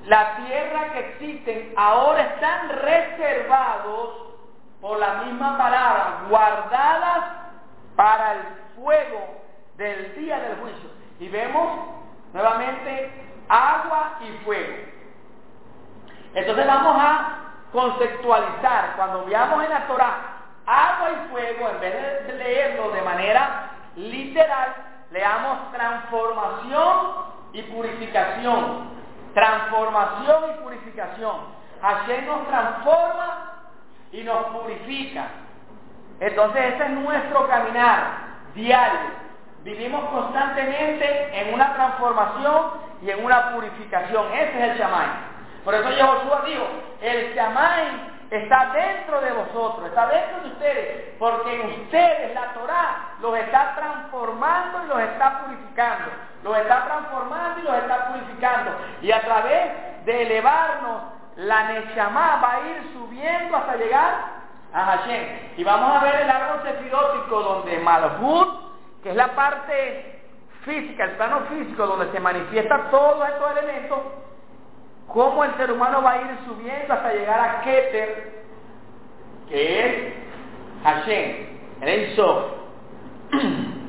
la 0.05 0.37
tierra 0.37 0.93
que 0.93 0.99
existen 0.99 1.73
ahora 1.77 2.23
están 2.23 2.69
reservados 2.69 4.31
por 4.81 4.97
la 4.97 5.23
misma 5.23 5.57
palabra, 5.59 6.23
guardadas 6.27 7.23
para 7.95 8.33
el 8.33 8.39
fuego 8.75 9.41
del 9.77 10.15
día 10.15 10.39
del 10.39 10.57
juicio. 10.57 10.89
Y 11.19 11.29
vemos 11.29 11.87
nuevamente 12.33 13.11
agua 13.47 14.17
y 14.21 14.43
fuego. 14.43 14.73
Entonces 16.33 16.65
vamos 16.65 16.95
a 16.97 17.50
conceptualizar, 17.71 18.93
cuando 18.95 19.25
veamos 19.25 19.63
en 19.63 19.69
la 19.69 19.87
Torah 19.87 20.31
agua 20.65 21.09
y 21.11 21.29
fuego, 21.31 21.69
en 21.69 21.79
vez 21.79 22.27
de 22.27 22.33
leerlo 22.33 22.91
de 22.91 23.01
manera 23.01 23.71
literal, 23.95 24.73
leamos 25.11 25.71
transformación 25.71 26.97
y 27.53 27.61
purificación. 27.63 28.91
Transformación 29.33 30.43
y 30.51 30.63
purificación. 30.63 31.35
Hashem 31.81 32.25
nos 32.25 32.47
transforma 32.47 33.53
y 34.11 34.23
nos 34.23 34.45
purifica. 34.47 35.27
Entonces 36.19 36.75
ese 36.75 36.83
es 36.83 36.89
nuestro 36.91 37.47
caminar 37.47 38.03
diario. 38.53 39.21
Vivimos 39.63 40.03
constantemente 40.09 41.39
en 41.39 41.53
una 41.53 41.73
transformación 41.73 42.71
y 43.01 43.09
en 43.09 43.23
una 43.25 43.53
purificación. 43.53 44.25
Ese 44.33 44.63
es 44.63 44.71
el 44.71 44.77
chamay. 44.77 45.30
Por 45.63 45.73
eso 45.75 45.83
Josué 45.83 46.51
dijo, 46.51 46.67
el 47.01 47.35
chamay 47.35 48.11
está 48.31 48.71
dentro 48.73 49.21
de 49.21 49.31
vosotros, 49.31 49.87
está 49.87 50.07
dentro 50.07 50.41
de 50.41 50.47
ustedes, 50.49 51.15
porque 51.19 51.53
en 51.53 51.81
ustedes 51.81 52.33
la 52.33 52.53
Torah 52.53 53.15
los 53.19 53.37
está 53.37 53.75
transformando 53.75 54.83
y 54.85 54.87
los 54.87 54.99
está 55.01 55.41
purificando, 55.41 56.11
los 56.43 56.57
está 56.57 56.85
transformando 56.85 57.59
y 57.59 57.63
los 57.63 57.75
está 57.75 58.07
purificando. 58.07 58.71
Y 59.01 59.11
a 59.11 59.21
través 59.21 60.05
de 60.05 60.21
elevarnos, 60.23 61.01
la 61.35 61.63
Neshama 61.63 62.41
va 62.41 62.53
a 62.53 62.59
ir 62.61 62.91
subiendo 62.93 63.57
hasta 63.57 63.75
llegar 63.75 64.13
a 64.73 64.85
Hashem. 64.85 65.27
Y 65.57 65.63
vamos 65.63 65.97
a 65.97 66.03
ver 66.03 66.21
el 66.21 66.29
árbol 66.29 66.61
sefidótico 66.63 67.41
donde 67.41 67.79
Malhut, 67.79 69.01
que 69.03 69.09
es 69.09 69.15
la 69.15 69.29
parte 69.35 70.21
física, 70.63 71.03
el 71.03 71.11
plano 71.11 71.41
físico, 71.49 71.85
donde 71.85 72.11
se 72.11 72.19
manifiesta 72.19 72.89
todos 72.91 73.27
estos 73.27 73.51
elementos, 73.57 73.99
cómo 75.13 75.43
el 75.43 75.55
ser 75.55 75.71
humano 75.71 76.01
va 76.01 76.13
a 76.13 76.21
ir 76.21 76.37
subiendo 76.45 76.93
hasta 76.93 77.13
llegar 77.13 77.39
a 77.39 77.61
Keter, 77.61 78.43
que 79.49 79.85
es 79.85 80.13
Hashem, 80.83 81.47
el. 81.81 82.15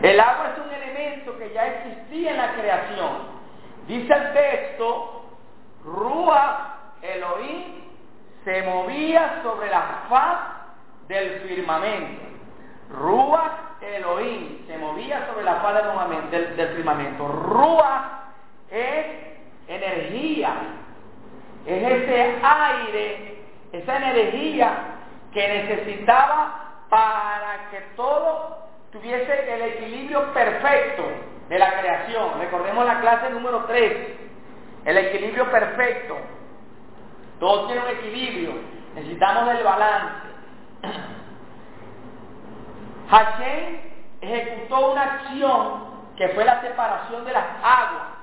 El 0.00 0.20
agua 0.20 0.52
es 0.52 0.64
un 0.64 0.72
elemento 0.72 1.36
que 1.38 1.52
ya 1.52 1.66
existía 1.66 2.30
en 2.30 2.36
la 2.36 2.52
creación. 2.52 3.10
Dice 3.88 4.14
el 4.14 4.32
texto, 4.32 5.24
Rúa 5.84 6.76
Elohim 7.02 7.82
se 8.44 8.62
movía 8.62 9.40
sobre 9.42 9.70
la 9.70 10.04
faz 10.08 10.38
del 11.08 11.40
firmamento. 11.40 12.22
Rúa 12.90 13.76
Elohim 13.80 14.66
se 14.68 14.78
movía 14.78 15.26
sobre 15.26 15.44
la 15.44 15.56
faz 15.56 16.30
del, 16.30 16.56
del 16.56 16.68
firmamento. 16.76 17.26
Rúa 17.26 18.20
es 18.70 19.37
energía, 19.68 20.54
es 21.66 21.82
ese 21.82 22.38
aire, 22.42 23.44
esa 23.72 23.96
energía 23.96 24.70
que 25.32 25.48
necesitaba 25.48 26.84
para 26.88 27.68
que 27.70 27.80
todo 27.94 28.68
tuviese 28.90 29.54
el 29.54 29.62
equilibrio 29.62 30.32
perfecto 30.32 31.04
de 31.48 31.58
la 31.58 31.78
creación. 31.78 32.40
Recordemos 32.40 32.86
la 32.86 33.00
clase 33.00 33.30
número 33.30 33.64
3, 33.66 34.08
el 34.86 34.98
equilibrio 34.98 35.50
perfecto. 35.50 36.16
Todo 37.38 37.66
tiene 37.66 37.82
un 37.82 37.88
equilibrio, 37.88 38.52
necesitamos 38.94 39.54
el 39.54 39.62
balance. 39.62 40.28
Hashem 43.10 43.80
ejecutó 44.20 44.92
una 44.92 45.02
acción 45.02 45.88
que 46.16 46.28
fue 46.30 46.44
la 46.44 46.60
separación 46.62 47.24
de 47.24 47.32
las 47.32 47.44
aguas 47.62 48.17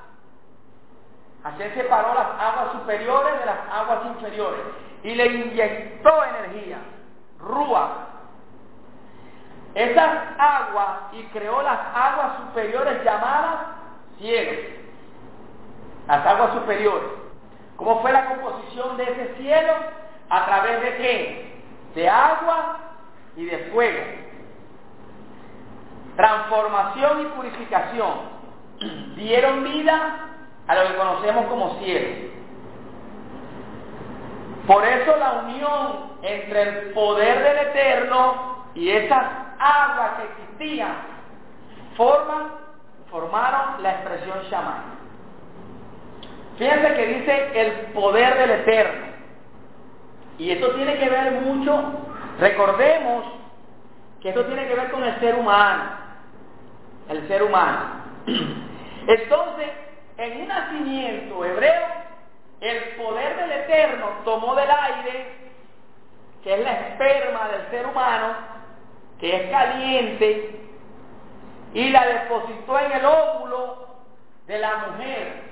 Hashem 1.46 1.76
separó 1.76 2.16
las 2.16 2.28
aguas 2.40 2.72
superiores 2.72 3.40
de 3.40 3.46
las 3.46 3.58
aguas 3.72 4.00
inferiores 4.08 4.62
y 5.04 5.14
le 5.14 5.26
inyectó 5.28 6.10
energía, 6.24 6.80
rúa. 7.40 8.08
Esas 9.76 10.24
aguas 10.40 11.14
y 11.14 11.22
creó 11.26 11.62
las 11.62 11.80
aguas 11.94 12.38
superiores 12.38 13.04
llamadas 13.04 13.58
cielos. 14.18 14.66
Las 16.08 16.26
aguas 16.26 16.54
superiores. 16.54 17.10
¿Cómo 17.76 18.02
fue 18.02 18.12
la 18.12 18.26
composición 18.26 18.98
de 18.98 19.04
ese 19.04 19.36
cielo? 19.36 19.74
¿A 20.30 20.46
través 20.46 20.82
de 20.82 20.98
qué? 20.98 21.64
De 21.94 22.10
agua 22.10 22.78
y 23.36 23.46
de 23.46 23.58
fuego. 23.72 24.04
Transformación 26.16 27.22
y 27.22 27.26
purificación. 27.26 28.36
Dieron 29.16 29.64
vida 29.64 30.32
a 30.68 30.76
lo 30.76 30.88
que 30.88 30.96
conocemos 30.96 31.46
como 31.48 31.80
cielo. 31.80 32.36
Por 34.68 34.84
eso 34.84 35.16
la 35.18 35.44
unión 35.46 36.16
entre 36.24 36.62
el 36.62 36.94
poder 36.94 37.44
del 37.44 37.68
Eterno 37.68 38.66
y 38.74 38.90
esas 38.90 39.24
aguas 39.60 40.12
que 40.18 40.24
existían 40.24 40.96
forman, 41.96 42.48
formaron 43.12 43.84
la 43.84 43.92
expresión 43.92 44.40
Shaman. 44.50 44.96
Fíjense 46.58 46.94
que 46.96 47.08
dice 47.08 47.62
el 47.62 47.72
poder 47.94 48.38
del 48.38 48.52
Eterno. 48.52 49.06
Y 50.38 50.52
esto 50.52 50.72
tiene 50.72 50.98
que 50.98 51.10
ver 51.10 51.32
mucho, 51.42 51.82
recordemos 52.40 53.26
que 54.22 54.30
esto 54.30 54.46
tiene 54.46 54.68
que 54.68 54.76
ver 54.76 54.92
con 54.92 55.04
el 55.04 55.20
ser 55.20 55.36
humano. 55.36 55.84
El 57.08 57.28
ser 57.28 57.44
humano. 57.44 57.80
Entonces, 59.08 59.70
en 60.18 60.42
un 60.42 60.48
nacimiento 60.48 61.46
hebreo, 61.46 61.88
el 62.62 62.96
poder 62.96 63.38
del 63.38 63.52
Eterno 63.52 64.08
tomó 64.24 64.56
del 64.56 64.70
aire, 64.70 65.36
que 66.44 66.54
es 66.54 66.60
la 66.62 66.72
esperma 66.72 67.50
del 67.50 67.70
ser 67.70 67.86
humano, 67.86 68.36
que 69.20 69.36
es 69.36 69.52
caliente, 69.52 70.60
y 71.74 71.90
la 71.90 72.06
depositó 72.06 72.80
en 72.80 72.92
el 72.94 73.06
óvulo 73.06 73.88
de 74.48 74.60
la 74.60 74.78
mujer, 74.78 75.44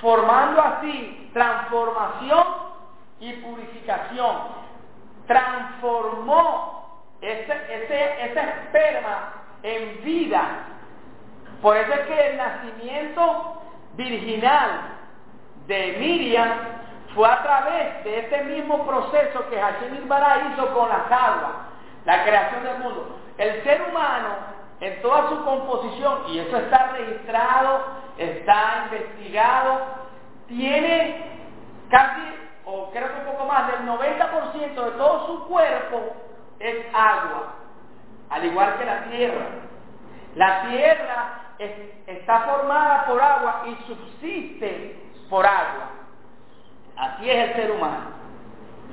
formando 0.00 0.60
así 0.60 1.30
transformación 1.32 2.44
y 3.20 3.32
purificación. 3.34 4.36
Transformó 5.26 6.82
ese, 7.22 8.24
esperma 8.24 9.32
en 9.62 10.04
vida. 10.04 10.42
Por 11.62 11.76
eso 11.76 11.92
es 11.94 12.00
que 12.00 12.30
el 12.30 12.36
nacimiento 12.36 13.62
virginal 13.94 14.68
de 15.68 15.96
Miriam 15.98 16.50
fue 17.14 17.28
a 17.28 17.42
través 17.42 18.04
de 18.04 18.18
este 18.18 18.42
mismo 18.44 18.84
proceso 18.84 19.48
que 19.48 19.60
Hashem 19.60 19.94
Ibará 20.04 20.52
hizo 20.52 20.74
con 20.74 20.88
las 20.88 21.06
aguas, 21.06 21.52
la 22.04 22.24
creación 22.24 22.64
del 22.64 22.78
mundo. 22.78 23.16
El 23.38 23.62
ser 23.62 23.82
humano, 23.88 24.28
en 24.80 25.00
toda 25.02 25.28
su 25.28 25.44
composición, 25.44 26.22
y 26.28 26.40
eso 26.40 26.56
está 26.56 26.88
registrado, 26.96 27.80
está 28.18 28.88
investigado, 28.90 29.80
tiene 30.48 31.24
casi, 31.90 32.22
o 32.64 32.90
creo 32.90 33.08
que 33.08 33.20
un 33.20 33.36
poco 33.36 33.44
más, 33.46 33.68
del 33.68 33.86
90% 33.86 34.84
de 34.84 34.90
todo 34.92 35.26
su 35.26 35.46
cuerpo 35.46 36.16
es 36.58 36.86
agua, 36.92 37.54
al 38.30 38.44
igual 38.46 38.78
que 38.78 38.84
la 38.84 39.04
tierra. 39.04 39.46
La 40.34 40.62
tierra 40.62 41.42
está 42.06 42.40
formada 42.40 43.06
por 43.06 43.20
agua 43.20 43.62
y 43.66 43.74
subsiste 43.86 44.96
por 45.28 45.46
agua. 45.46 45.90
Así 46.96 47.30
es 47.30 47.48
el 47.48 47.56
ser 47.56 47.70
humano. 47.70 48.10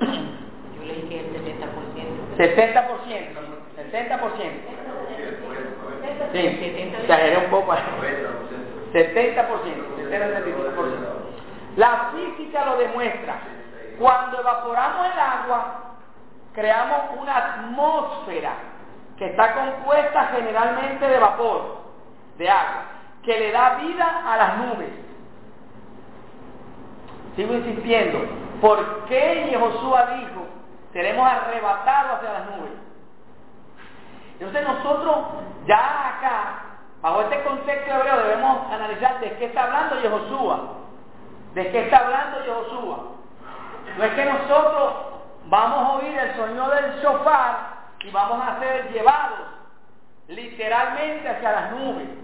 Yo 0.00 0.84
leí 0.84 1.02
que 1.08 1.20
el 1.20 1.32
70%. 1.32 2.36
70%. 2.36 3.50
60%. 3.92 4.80
Sí, 6.32 6.38
exageré 6.38 7.38
un 7.38 7.50
poco. 7.50 7.72
70%, 7.72 7.82
70%. 8.92 10.70
La 11.76 12.10
física 12.12 12.64
lo 12.64 12.76
demuestra. 12.78 13.38
Cuando 13.98 14.40
evaporamos 14.40 15.06
el 15.12 15.18
agua, 15.18 15.96
creamos 16.54 17.00
una 17.20 17.36
atmósfera 17.36 18.52
que 19.18 19.26
está 19.26 19.54
compuesta 19.54 20.30
generalmente 20.34 21.06
de 21.06 21.18
vapor 21.18 21.89
de 22.40 22.48
agua, 22.48 22.84
que 23.22 23.38
le 23.38 23.52
da 23.52 23.74
vida 23.74 24.22
a 24.26 24.36
las 24.38 24.56
nubes. 24.56 24.88
Sigo 27.36 27.52
insistiendo, 27.52 28.18
¿por 28.62 29.04
qué 29.04 29.54
Josué 29.60 30.00
dijo, 30.16 30.46
seremos 30.94 31.30
arrebatados 31.30 32.16
hacia 32.16 32.32
las 32.32 32.46
nubes? 32.46 32.72
Entonces 34.38 34.66
nosotros 34.66 35.16
ya 35.66 36.16
acá, 36.16 36.62
bajo 37.02 37.20
este 37.20 37.42
contexto 37.42 37.94
hebreo, 37.94 38.16
debemos 38.16 38.72
analizar 38.72 39.20
de 39.20 39.36
qué 39.36 39.44
está 39.44 39.64
hablando 39.64 39.96
Josué, 39.96 40.56
de 41.52 41.70
qué 41.70 41.84
está 41.84 41.98
hablando 41.98 42.38
Josué. 42.38 42.96
No 43.98 44.04
es 44.04 44.12
que 44.14 44.24
nosotros 44.24 44.94
vamos 45.44 45.78
a 45.78 45.92
oír 45.92 46.18
el 46.18 46.36
sonido 46.36 46.70
del 46.70 47.02
shofar 47.02 47.80
y 48.02 48.10
vamos 48.10 48.40
a 48.42 48.58
ser 48.60 48.90
llevados 48.92 49.46
literalmente 50.28 51.28
hacia 51.28 51.52
las 51.52 51.72
nubes 51.72 52.19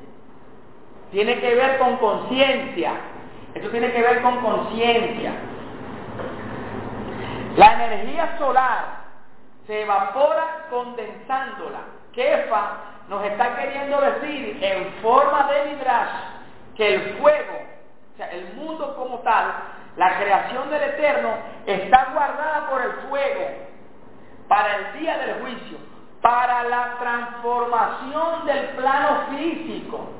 tiene 1.10 1.40
que 1.40 1.54
ver 1.54 1.78
con 1.78 1.96
conciencia. 1.96 2.92
Esto 3.54 3.70
tiene 3.70 3.92
que 3.92 4.02
ver 4.02 4.22
con 4.22 4.38
conciencia. 4.40 5.32
La 7.56 7.84
energía 7.86 8.36
solar 8.38 9.06
se 9.66 9.82
evapora 9.82 10.66
condensándola. 10.70 11.80
Kefa 12.12 12.70
nos 13.08 13.24
está 13.24 13.56
queriendo 13.56 14.00
decir 14.00 14.58
en 14.62 14.92
forma 15.02 15.48
de 15.50 15.72
Midrash 15.72 16.10
que 16.76 16.94
el 16.94 17.00
fuego, 17.18 17.54
o 18.12 18.16
sea, 18.16 18.30
el 18.30 18.54
mundo 18.54 18.94
como 18.96 19.20
tal, 19.20 19.54
la 19.96 20.18
creación 20.18 20.68
del 20.70 20.82
Eterno, 20.82 21.30
está 21.64 22.08
guardada 22.12 22.68
por 22.68 22.82
el 22.82 22.92
fuego 23.08 23.66
para 24.48 24.76
el 24.76 25.00
día 25.00 25.18
del 25.18 25.40
juicio, 25.40 25.78
para 26.20 26.64
la 26.64 26.96
transformación 26.98 28.46
del 28.46 28.66
plano 28.70 29.26
físico. 29.30 30.10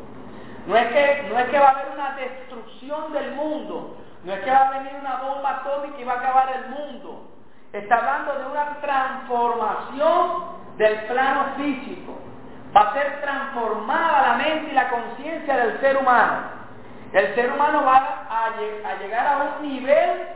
No 0.67 0.77
es, 0.77 0.87
que, 0.89 1.29
no 1.31 1.39
es 1.39 1.49
que 1.49 1.59
va 1.61 1.69
a 1.69 1.71
haber 1.71 1.89
una 1.95 2.17
destrucción 2.17 3.13
del 3.13 3.33
mundo, 3.33 3.97
no 4.25 4.33
es 4.33 4.41
que 4.41 4.51
va 4.51 4.69
a 4.69 4.71
venir 4.79 4.93
una 5.01 5.17
bomba 5.17 5.51
atómica 5.61 6.01
y 6.01 6.05
va 6.05 6.15
a 6.15 6.19
acabar 6.19 6.53
el 6.57 6.71
mundo. 6.71 7.31
Está 7.73 7.97
hablando 7.97 8.35
de 8.35 8.47
una 8.47 8.81
transformación 8.81 10.45
del 10.77 10.95
plano 11.05 11.55
físico. 11.57 12.19
Va 12.77 12.81
a 12.81 12.93
ser 12.95 13.21
transformada 13.21 14.29
la 14.29 14.35
mente 14.35 14.71
y 14.73 14.75
la 14.75 14.89
conciencia 14.89 15.57
del 15.57 15.81
ser 15.81 15.97
humano. 15.99 16.57
El 17.13 17.35
ser 17.37 17.53
humano 17.53 17.85
va 17.85 18.27
a, 18.29 18.99
llegar 19.01 19.27
a 19.27 19.57
un 19.57 19.69
nivel 19.69 20.29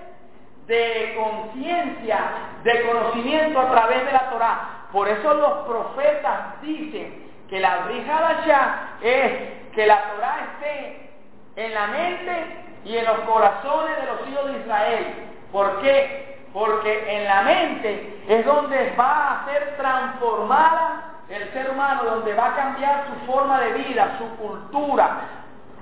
de 0.67 1.19
conciencia, 1.19 2.21
de 2.63 2.87
conocimiento 2.87 3.61
a 3.61 3.71
través 3.71 4.07
de 4.07 4.13
la 4.13 4.31
Torah. 4.31 4.87
Por 4.93 5.09
eso 5.09 5.35
los 5.35 5.67
profetas 5.67 6.61
dicen 6.63 7.29
que 7.49 7.59
la 7.59 7.85
allá 7.85 8.79
es 9.03 9.60
que 9.75 9.87
la 9.87 10.03
Torah 10.11 10.37
esté 10.53 11.11
en 11.57 11.75
la 11.75 11.87
mente 11.89 12.45
y 12.85 12.97
en 12.97 13.05
los 13.05 13.21
corazones 13.21 13.97
de 13.97 14.07
los 14.07 14.29
hijos 14.29 14.53
de 14.53 14.59
Israel. 14.61 15.15
¿Por 15.53 15.81
qué? 15.83 16.47
Porque 16.53 17.17
en 17.17 17.25
la 17.25 17.43
mente 17.43 18.23
es 18.29 18.45
donde 18.45 18.95
va 18.99 19.43
a 19.43 19.45
ser 19.47 19.77
transformada 19.77 21.11
el 21.29 21.53
ser 21.53 21.71
humano, 21.71 22.05
donde 22.05 22.35
va 22.35 22.47
a 22.47 22.57
cambiar 22.57 23.05
su 23.07 23.27
forma 23.33 23.61
de 23.61 23.73
vida, 23.73 24.17
su 24.19 24.29
cultura. 24.37 25.21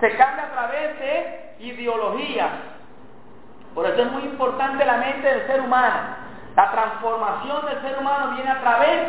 Se 0.00 0.14
cambia 0.16 0.44
a 0.44 0.50
través 0.50 0.98
de 0.98 1.54
ideologías. 1.60 2.50
Por 3.74 3.86
eso 3.86 4.02
es 4.02 4.12
muy 4.12 4.22
importante 4.22 4.84
la 4.84 4.98
mente 4.98 5.26
del 5.26 5.46
ser 5.46 5.60
humano. 5.62 6.28
La 6.54 6.70
transformación 6.70 7.66
del 7.66 7.80
ser 7.80 7.98
humano 7.98 8.34
viene 8.34 8.50
a 8.50 8.60
través 8.60 9.08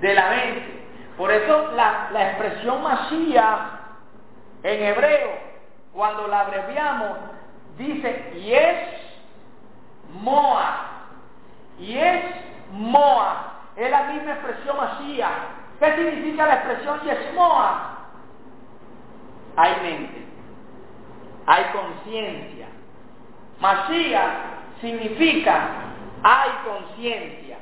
de 0.00 0.14
la 0.14 0.30
mente. 0.30 0.80
Por 1.16 1.30
eso 1.30 1.70
la, 1.74 2.08
expresión 2.12 2.82
Mashiach 2.82 3.79
en 4.62 4.82
hebreo, 4.82 5.30
cuando 5.92 6.28
la 6.28 6.40
abreviamos, 6.40 7.18
dice 7.78 8.32
Yesh 8.34 10.22
Moa. 10.22 11.04
Yesh 11.78 12.24
Moa. 12.72 13.46
Es 13.76 13.90
la 13.90 14.02
misma 14.04 14.32
expresión 14.32 14.76
Mashiach. 14.76 15.32
¿Qué 15.78 15.96
significa 15.96 16.46
la 16.46 16.54
expresión 16.54 17.00
Yesh 17.00 17.34
Moa? 17.34 17.98
Hay 19.56 19.76
mente. 19.82 20.26
Hay 21.46 21.64
conciencia. 21.72 22.66
Mashiach 23.60 24.80
significa 24.80 25.90
hay 26.22 26.50
conciencia. 26.64 27.58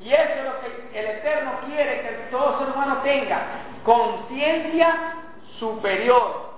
Y 0.00 0.12
eso 0.12 0.34
es 0.38 0.44
lo 0.44 0.60
que 0.60 0.98
el 1.00 1.06
Eterno 1.06 1.52
quiere 1.66 2.02
que 2.02 2.08
todo 2.30 2.58
ser 2.58 2.74
humano 2.74 2.98
tenga, 3.02 3.40
conciencia 3.84 5.14
superior, 5.58 6.52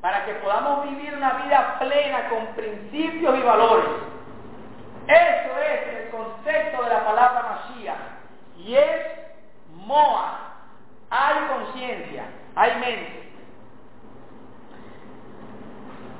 para 0.00 0.24
que 0.24 0.34
podamos 0.34 0.88
vivir 0.88 1.14
una 1.14 1.34
vida 1.44 1.78
plena 1.78 2.28
con 2.28 2.46
principios 2.54 3.38
y 3.38 3.42
valores. 3.42 3.86
Eso 5.06 5.60
es 5.60 5.96
el 5.96 6.10
concepto 6.10 6.82
de 6.82 6.88
la 6.88 7.04
palabra 7.04 7.42
Mashiach. 7.42 7.98
Y 8.58 8.74
es 8.74 9.06
Moa. 9.74 10.38
Hay 11.10 11.34
conciencia, 11.48 12.24
hay 12.54 12.74
mente. 12.78 13.32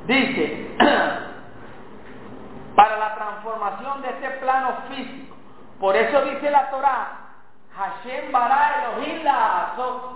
Dice, 0.07 0.77
para 2.77 2.99
la 2.99 3.15
transformación 3.15 4.03
de 4.03 4.09
este 4.09 4.31
plano 4.33 4.77
físico, 4.89 5.37
por 5.81 5.97
eso 5.97 6.23
dice 6.23 6.51
la 6.51 6.71
Torah, 6.71 7.23
Hashem 7.75 8.31
bara 8.31 8.83
Elohim 8.83 9.25
la 9.25 9.73
azot. 9.73 10.12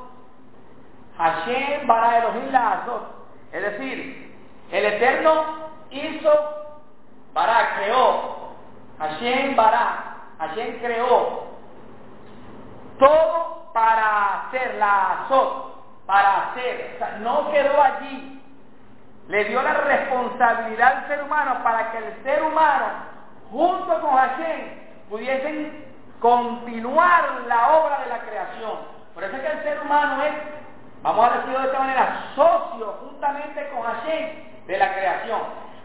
Hashem 1.18 1.86
bara 1.86 2.18
Elohim 2.18 2.52
la. 2.52 2.84
Es 3.52 3.62
decir, 3.62 4.36
el 4.70 4.84
Eterno 4.84 5.44
hizo, 5.90 6.30
bara, 7.32 7.76
creó. 7.76 8.46
Hashem 8.98 9.56
bara, 9.56 10.16
Hashem 10.38 10.78
creó. 10.80 11.46
Todo 12.98 13.70
para 13.72 14.46
hacer 14.46 14.74
la 14.76 15.24
azot, 15.24 16.06
para 16.06 16.48
hacer. 16.48 16.98
No 17.20 17.50
quedó 17.50 17.82
allí. 17.82 18.42
Le 19.28 19.44
dio 19.44 19.60
la 19.60 19.74
responsabilidad 19.74 20.98
al 20.98 21.08
ser 21.08 21.22
humano 21.24 21.56
para 21.62 21.90
que 21.90 21.98
el 21.98 22.22
ser 22.22 22.42
humano, 22.42 22.86
junto 23.50 24.00
con 24.00 24.16
Hashem, 24.16 24.86
pudiesen 25.10 25.84
continuar 26.20 27.42
la 27.46 27.76
obra 27.76 27.98
de 28.00 28.06
la 28.06 28.18
creación. 28.20 28.78
Por 29.14 29.24
eso 29.24 29.36
es 29.36 29.42
que 29.42 29.48
el 29.48 29.62
ser 29.62 29.80
humano 29.80 30.22
es, 30.22 30.32
vamos 31.06 31.30
a 31.30 31.36
decirlo 31.36 31.60
de 31.60 31.66
esta 31.66 31.78
manera, 31.78 32.32
socio 32.34 32.94
juntamente 33.00 33.68
con 33.68 33.82
Hashem 33.82 34.66
de 34.66 34.78
la 34.78 34.92
creación. 34.92 35.40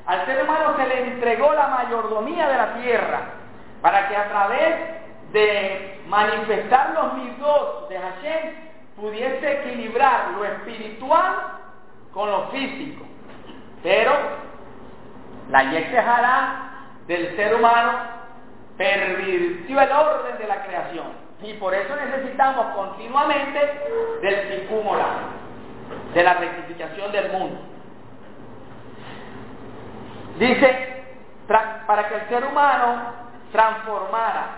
Al 0.08 0.26
ser 0.26 0.44
humano 0.44 0.76
se 0.78 0.88
le 0.88 1.08
entregó 1.12 1.54
la 1.54 1.68
mayordomía 1.68 2.48
de 2.48 2.58
la 2.58 2.74
tierra 2.82 3.20
para 3.84 4.10
que 4.10 4.18
a 4.18 4.30
través 4.30 4.76
de 5.32 6.04
manifestar 6.08 6.90
los 6.96 7.14
mitos 7.14 7.90
de 7.90 8.00
Hashem 8.00 8.56
pudiese 8.96 9.60
equilibrar 9.60 10.32
lo 10.36 10.44
espiritual 10.44 11.34
con 12.14 12.32
lo 12.32 12.48
físico. 12.48 13.06
Pero 13.84 14.12
la 15.50 15.64
Yetzirah 15.72 16.72
del 17.06 17.36
ser 17.36 17.56
humano 17.56 17.92
pervirtió 18.76 19.82
el 19.82 19.92
orden 19.92 20.38
de 20.40 20.48
la 20.48 20.64
creación. 20.64 21.31
Y 21.44 21.54
por 21.54 21.74
eso 21.74 21.96
necesitamos 21.96 22.76
continuamente 22.76 23.60
del 24.22 24.62
picúmola, 24.62 25.06
de 26.14 26.24
la 26.24 26.34
rectificación 26.36 27.12
del 27.12 27.32
mundo. 27.32 27.60
Dice, 30.38 31.04
para 31.48 32.08
que 32.08 32.16
el 32.16 32.28
ser 32.30 32.46
humano 32.46 33.22
transformara. 33.52 34.58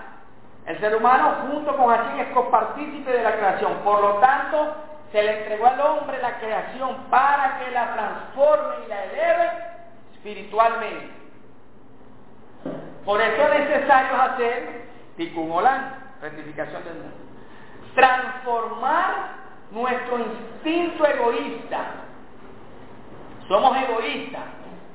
El 0.65 0.79
ser 0.79 0.95
humano 0.95 1.35
junto 1.47 1.75
con 1.75 1.89
Hashem 1.89 2.19
es 2.19 2.27
copartícipe 2.33 3.11
de 3.11 3.23
la 3.23 3.33
creación. 3.33 3.73
Por 3.83 4.01
lo 4.01 4.13
tanto, 4.15 4.75
se 5.11 5.21
le 5.21 5.39
entregó 5.39 5.67
al 5.67 5.79
hombre 5.81 6.21
la 6.21 6.39
creación 6.39 6.95
para 7.09 7.59
que 7.59 7.71
la 7.71 7.93
transforme 7.93 8.75
y 8.85 8.89
la 8.89 9.03
eleve 9.05 9.51
espiritualmente. 10.13 11.11
Por 13.03 13.19
eso 13.19 13.53
es 13.53 13.69
necesario 13.69 14.21
hacer 14.21 14.85
tikkun 15.17 15.51
rectificación. 16.23 16.81
Transformar 17.93 19.35
nuestro 19.71 20.19
instinto 20.19 21.05
egoísta. 21.05 21.79
Somos 23.47 23.77
egoístas. 23.77 24.43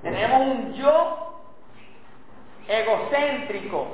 Tenemos 0.03 0.41
un 0.41 0.75
yo 0.75 1.43
egocéntrico. 2.67 3.87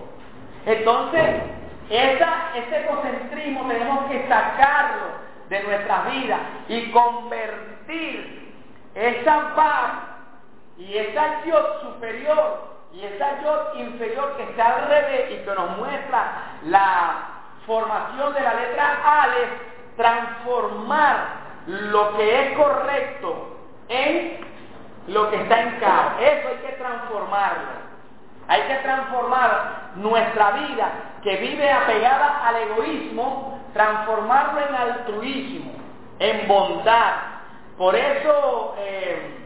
Entonces, 0.65 1.43
ese 1.91 2.85
egocentrismo 2.85 3.67
tenemos 3.69 4.11
que 4.11 4.27
sacarlo 4.29 5.25
de 5.49 5.63
nuestra 5.63 6.03
vida 6.05 6.39
y 6.69 6.91
convertir 6.91 8.55
esa 8.95 9.55
paz 9.55 9.93
y 10.79 10.97
esa 10.97 11.45
yo 11.45 11.81
superior 11.83 12.74
y 12.95 13.05
esa 13.05 13.43
yo 13.43 13.73
inferior 13.75 14.37
que 14.37 14.45
está 14.45 14.77
al 14.77 14.89
revés 14.89 15.33
y 15.33 15.45
que 15.45 15.55
nos 15.55 15.77
muestra 15.77 16.33
la 16.67 17.17
formación 17.67 18.33
de 18.35 18.41
la 18.41 18.55
letra 18.55 19.23
Ale, 19.23 19.49
transformar 19.97 21.17
lo 21.67 22.17
que 22.17 22.41
es 22.41 22.57
correcto 22.57 23.57
en 23.89 24.39
lo 25.09 25.29
que 25.31 25.37
está 25.43 25.61
en 25.63 25.81
caos. 25.81 26.13
Eso 26.21 26.49
hay 26.49 26.57
que 26.57 26.73
transformarlo. 26.77 27.85
Hay 28.47 28.63
que 28.63 28.75
transformar 28.77 29.91
nuestra 29.97 30.51
vida 30.53 30.93
que 31.23 31.37
vive 31.37 31.73
apegada 31.73 32.47
al 32.47 32.57
egoísmo, 32.57 33.61
transformarlo 33.73 34.61
en 34.69 34.75
altruismo, 34.75 35.73
en 36.21 36.47
bondad. 36.47 37.13
Por 37.77 37.97
eso 37.97 38.75
eh, 38.79 39.37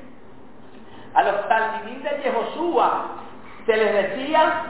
a 1.14 1.22
los 1.22 1.48
talmidín 1.48 2.02
de 2.02 2.20
Yehoshua 2.22 3.17
se 3.68 3.76
les 3.76 3.92
decía 3.92 4.62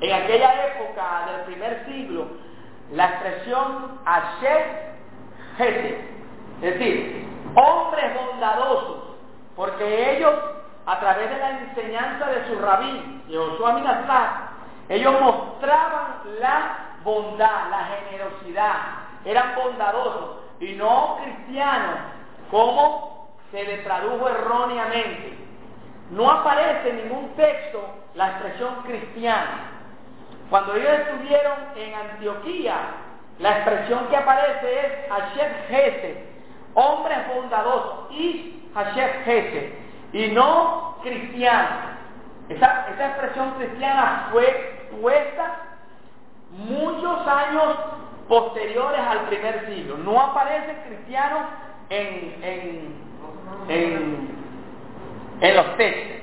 en 0.00 0.12
aquella 0.12 0.66
época 0.66 1.24
del 1.26 1.40
primer 1.46 1.84
siglo 1.86 2.26
la 2.92 3.06
expresión 3.06 3.98
Asher 4.04 4.92
es 5.58 6.78
decir, 6.78 7.26
hombres 7.56 8.14
bondadosos, 8.14 9.16
porque 9.56 10.16
ellos, 10.16 10.32
a 10.86 11.00
través 11.00 11.30
de 11.30 11.36
la 11.36 11.50
enseñanza 11.50 12.26
de 12.26 12.46
su 12.46 12.60
rabí, 12.60 13.24
Josué 13.28 13.72
Minazá, 13.74 14.50
ellos 14.88 15.20
mostraban 15.20 16.20
la 16.38 16.76
bondad, 17.02 17.70
la 17.70 17.88
generosidad, 18.08 18.74
eran 19.24 19.56
bondadosos 19.56 20.36
y 20.60 20.74
no 20.74 21.18
cristianos, 21.22 21.98
como 22.50 23.28
se 23.50 23.64
les 23.64 23.82
tradujo 23.82 24.28
erróneamente. 24.28 25.42
No 26.12 26.30
aparece 26.30 26.90
en 26.90 26.96
ningún 26.96 27.28
texto 27.36 27.80
la 28.14 28.30
expresión 28.30 28.74
cristiana. 28.84 29.70
Cuando 30.50 30.74
ellos 30.74 30.90
estuvieron 30.90 31.54
en 31.76 31.94
Antioquía, 31.94 32.76
la 33.38 33.58
expresión 33.58 34.06
que 34.08 34.16
aparece 34.16 34.80
es 34.80 35.10
Hashem 35.10 35.52
Hesed, 35.70 36.16
hombres 36.74 37.18
bondadosos, 37.34 38.12
y 38.12 38.68
Hashem 38.74 39.10
Hesed, 39.24 39.72
y 40.12 40.28
no 40.32 40.98
cristianos. 41.02 41.92
Esa, 42.50 42.88
esa 42.92 43.06
expresión 43.06 43.52
cristiana 43.52 44.28
fue 44.30 44.88
puesta 45.00 45.56
muchos 46.50 47.26
años 47.26 47.76
posteriores 48.28 49.00
al 49.00 49.20
primer 49.20 49.66
siglo. 49.66 49.96
No 49.98 50.20
aparece 50.20 50.76
cristiano 50.86 51.38
en, 51.88 52.42
en, 52.42 52.94
en, 53.68 54.42
en 55.42 55.56
los 55.56 55.76
textos. 55.76 56.22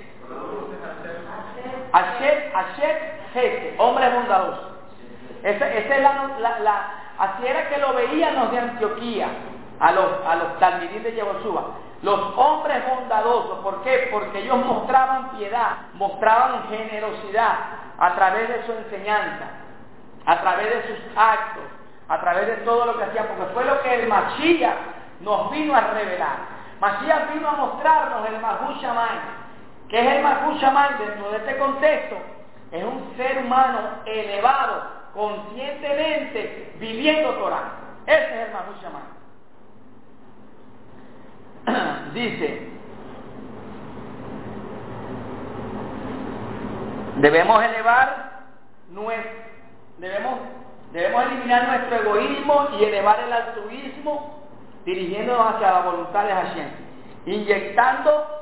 Asher, 1.91 2.51
Asher 2.55 3.19
Jese, 3.33 3.75
hombre 3.77 4.09
bondadoso. 4.09 4.77
Esa, 5.43 5.73
esa 5.73 5.95
es 5.95 6.01
la, 6.01 6.59
la, 6.59 6.91
así 7.17 7.45
era 7.45 7.69
que 7.69 7.77
lo 7.77 7.93
veían 7.93 8.35
los 8.35 8.51
de 8.51 8.59
Antioquía, 8.59 9.27
a 9.79 9.91
los, 9.91 10.05
a 10.25 10.35
los 10.35 10.59
de 10.59 11.13
Yehoshua. 11.13 11.63
Los 12.01 12.19
hombres 12.37 12.77
bondadosos, 12.87 13.59
¿por 13.59 13.83
qué? 13.83 14.07
Porque 14.09 14.39
ellos 14.39 14.57
mostraban 14.65 15.31
piedad, 15.31 15.77
mostraban 15.93 16.69
generosidad 16.69 17.55
a 17.97 18.15
través 18.15 18.47
de 18.47 18.65
su 18.65 18.71
enseñanza, 18.71 19.47
a 20.25 20.41
través 20.41 20.69
de 20.69 20.87
sus 20.87 21.17
actos, 21.17 21.63
a 22.07 22.21
través 22.21 22.47
de 22.47 22.55
todo 22.57 22.85
lo 22.85 22.97
que 22.97 23.03
hacían, 23.03 23.27
porque 23.27 23.53
fue 23.53 23.65
lo 23.65 23.81
que 23.81 23.93
el 23.95 24.07
Mashiach 24.07 24.77
nos 25.19 25.51
vino 25.51 25.75
a 25.75 25.81
revelar. 25.81 26.58
Mashiach 26.79 27.33
vino 27.33 27.47
a 27.49 27.53
mostrarnos 27.53 28.29
el 28.29 28.39
Mahushamay. 28.39 29.19
¿Qué 29.89 29.99
es 29.99 30.15
el 30.15 30.23
Mahushamay 30.23 30.97
dentro 30.99 31.31
de 31.31 31.37
este 31.37 31.57
contexto? 31.57 32.17
Es 32.71 32.83
un 32.83 33.13
ser 33.17 33.39
humano 33.39 33.79
elevado, 34.05 34.83
conscientemente, 35.13 36.75
viviendo 36.79 37.31
Torah. 37.33 37.71
Ese 38.05 38.41
es 38.41 38.47
el 38.47 38.53
Mahushamay. 38.53 39.19
Dice, 42.13 42.69
debemos 47.17 47.63
elevar 47.63 48.43
nuestro, 48.89 49.31
debemos, 49.97 50.39
debemos 50.93 51.25
eliminar 51.25 51.67
nuestro 51.67 51.95
egoísmo 51.97 52.67
y 52.79 52.85
elevar 52.85 53.19
el 53.19 53.33
altruismo 53.33 54.39
dirigiéndonos 54.85 55.55
hacia 55.55 55.71
la 55.71 55.81
voluntad 55.81 56.25
de 56.25 56.33
Hashem, 56.33 56.69
inyectando 57.25 58.39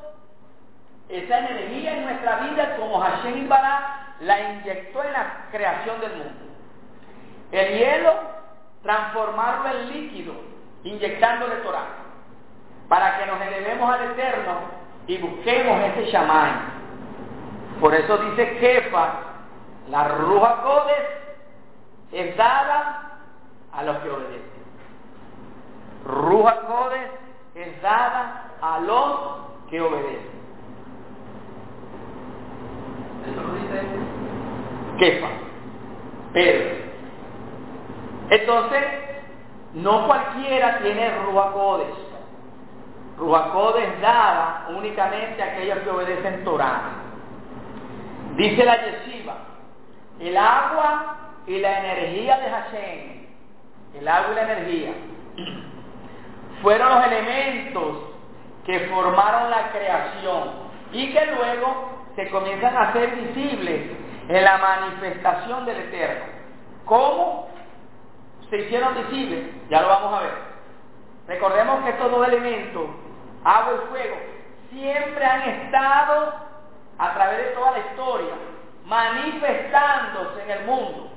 esa 1.09 1.39
energía 1.39 1.97
en 1.97 2.05
nuestra 2.05 2.37
vida 2.39 2.75
como 2.77 2.99
Hashem 2.99 3.45
Ibará 3.45 4.15
la 4.21 4.39
inyectó 4.53 5.03
en 5.03 5.13
la 5.13 5.45
creación 5.51 5.99
del 6.01 6.11
mundo. 6.11 6.45
El 7.51 7.77
hielo, 7.77 8.13
transformarlo 8.83 9.69
en 9.69 9.89
líquido, 9.89 10.33
inyectándole 10.83 11.55
Torah, 11.57 11.85
para 12.89 13.17
que 13.17 13.25
nos 13.25 13.41
elevemos 13.41 13.89
al 13.89 14.11
Eterno 14.11 14.53
y 15.07 15.17
busquemos 15.17 15.81
ese 15.81 16.11
Shaman. 16.11 16.77
Por 17.79 17.93
eso 17.93 18.17
dice 18.17 18.57
Kefa, 18.57 19.13
la 19.89 20.07
Ruja 20.09 20.61
Codes 20.63 21.07
es 22.11 22.35
dada 22.35 23.19
a 23.71 23.83
los 23.83 23.97
que 23.99 24.09
obedecen. 24.09 24.56
Ruja 26.07 26.61
Codes 26.61 27.09
es 27.53 27.81
dada 27.81 28.51
a 28.61 28.79
los 28.79 29.69
que 29.69 29.81
obedecen. 29.81 30.37
Eso 33.29 33.43
lo 33.43 33.53
dice 33.55 33.81
Kefa, 34.97 35.27
Pedro. 36.31 36.75
Entonces, 38.29 38.83
no 39.73 40.07
cualquiera 40.07 40.79
tiene 40.79 41.09
Ruacodes. 41.25 41.93
Ruacodes 43.17 43.99
dada 43.99 44.67
únicamente 44.69 45.43
a 45.43 45.45
aquellos 45.45 45.79
que 45.79 45.89
obedecen 45.89 46.43
Torah. 46.45 46.81
Dice 48.37 48.63
la 48.63 48.77
Yeshiva, 48.85 49.35
el 50.19 50.37
agua 50.37 51.17
y 51.47 51.59
la 51.59 51.79
energía 51.79 52.37
de 52.37 52.49
Hashem, 52.49 53.27
el 53.99 54.07
agua 54.07 54.31
y 54.31 54.35
la 54.35 54.43
energía, 54.43 54.93
fueron 56.61 56.89
los 56.89 57.05
elementos 57.05 57.97
que 58.65 58.79
formaron 58.91 59.49
la 59.49 59.71
creación 59.71 60.49
y 60.91 61.13
que 61.13 61.25
luego 61.25 62.05
se 62.15 62.29
comienzan 62.29 62.75
a 62.75 62.89
hacer 62.89 63.15
visibles 63.15 63.91
en 64.27 64.43
la 64.43 64.57
manifestación 64.57 65.65
del 65.65 65.77
Eterno. 65.77 66.25
¿Cómo 66.85 67.49
se 68.49 68.57
hicieron 68.57 68.95
visibles? 68.95 69.45
Ya 69.69 69.81
lo 69.81 69.87
vamos 69.87 70.13
a 70.19 70.23
ver. 70.23 70.33
Recordemos 71.27 71.83
que 71.83 71.89
estos 71.91 72.11
dos 72.11 72.27
elementos, 72.27 72.85
agua 73.43 73.73
y 73.73 73.89
fuego, 73.89 74.15
siempre 74.69 75.25
han 75.25 75.41
estado 75.41 76.33
a 76.97 77.13
través 77.13 77.37
de 77.37 77.51
toda 77.51 77.71
la 77.71 77.79
historia, 77.79 78.33
manifestándose 78.85 80.43
en 80.43 80.51
el 80.51 80.65
mundo. 80.65 81.09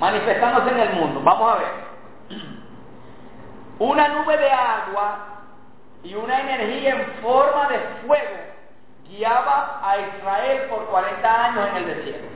Manifestándose 0.00 0.70
en 0.70 0.80
el 0.80 0.92
mundo. 0.94 1.20
Vamos 1.22 1.52
a 1.52 1.58
ver. 1.58 1.93
Una 3.78 4.08
nube 4.08 4.36
de 4.36 4.50
agua 4.50 5.18
y 6.04 6.14
una 6.14 6.40
energía 6.40 6.94
en 6.94 7.22
forma 7.22 7.68
de 7.68 7.78
fuego 8.06 8.36
guiaba 9.08 9.80
a 9.82 9.98
Israel 9.98 10.62
por 10.68 10.86
40 10.86 11.44
años 11.44 11.68
en 11.70 11.76
el 11.76 11.86
desierto. 11.86 12.28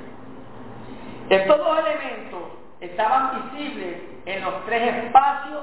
Estos 1.30 1.58
dos 1.58 1.78
elementos 1.78 2.40
estaban 2.80 3.52
visibles 3.52 3.96
en 4.26 4.44
los 4.44 4.64
tres 4.64 5.04
espacios 5.04 5.62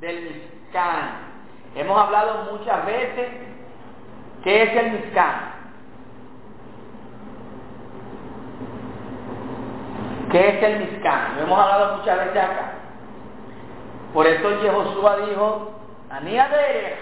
del 0.00 0.22
Mizcán. 0.22 1.30
Hemos 1.74 1.98
hablado 1.98 2.52
muchas 2.52 2.84
veces 2.84 3.28
qué 4.44 4.62
es 4.62 4.76
el 4.76 4.92
Mizcán. 4.92 5.60
¿Qué 10.30 10.48
es 10.48 10.62
el 10.62 10.78
Mizcán? 10.80 11.36
Lo 11.36 11.42
hemos 11.42 11.58
hablado 11.58 11.96
muchas 11.98 12.18
veces 12.18 12.36
acá. 12.36 12.79
Por 14.12 14.26
eso 14.26 14.60
Yehoshua 14.60 15.16
dijo, 15.28 15.72
Anía 16.10 16.48
Derech, 16.48 16.98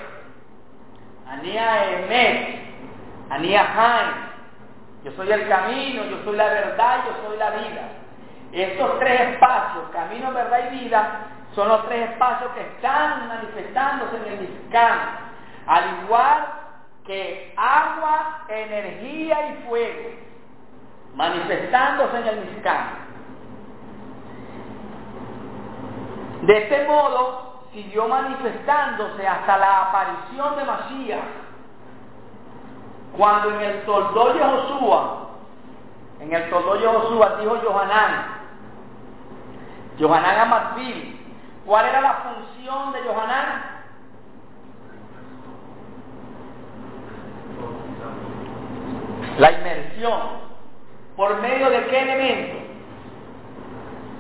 Anía 1.27 1.93
Emet, 1.93 2.61
Anía 3.31 3.63
Haim, 3.63 4.29
yo 5.05 5.13
soy 5.13 5.31
el 5.31 5.49
camino, 5.49 6.05
yo 6.05 6.23
soy 6.25 6.37
la 6.37 6.49
verdad, 6.49 7.05
yo 7.07 7.29
soy 7.29 7.39
la 7.39 7.51
vida. 7.51 7.89
Estos 8.53 8.99
tres 8.99 9.21
espacios, 9.33 9.85
camino, 9.93 10.33
verdad 10.33 10.71
y 10.71 10.79
vida, 10.79 11.21
son 11.55 11.69
los 11.69 11.87
tres 11.89 12.11
espacios 12.11 12.51
que 12.53 12.61
están 12.61 13.29
manifestándose 13.29 14.17
en 14.17 14.33
el 14.33 14.41
Mizcán, 14.41 14.99
al 15.67 15.85
igual 16.05 16.47
que 17.07 17.55
agua, 17.57 18.45
energía 18.49 19.51
y 19.51 19.67
fuego, 19.67 20.11
manifestándose 21.15 22.19
en 22.19 22.27
el 22.27 22.41
Mizcán. 22.41 23.08
De 26.43 26.57
este 26.57 26.87
modo 26.87 27.65
siguió 27.73 28.09
manifestándose 28.09 29.27
hasta 29.27 29.59
la 29.59 29.83
aparición 29.89 30.57
de 30.57 30.65
Masías, 30.65 31.25
cuando 33.17 33.51
en 33.51 33.61
el 33.61 33.83
Toldó 33.85 34.33
de 34.33 34.41
Josué, 34.41 34.99
en 36.21 36.33
el 36.33 36.51
Toldó 36.51 36.75
de 36.75 36.87
Josué 36.87 37.29
dijo 37.41 37.59
Johanán, 37.65 38.39
Johanán 39.99 40.39
Amatbil, 40.41 41.21
¿cuál 41.67 41.87
era 41.87 42.01
la 42.01 42.15
función 42.15 42.93
de 42.93 43.03
Johanán? 43.03 43.79
La 49.39 49.53
inmersión. 49.53 50.21
¿Por 51.17 51.41
medio 51.41 51.71
de 51.71 51.87
qué 51.87 52.01
elemento? 52.01 52.59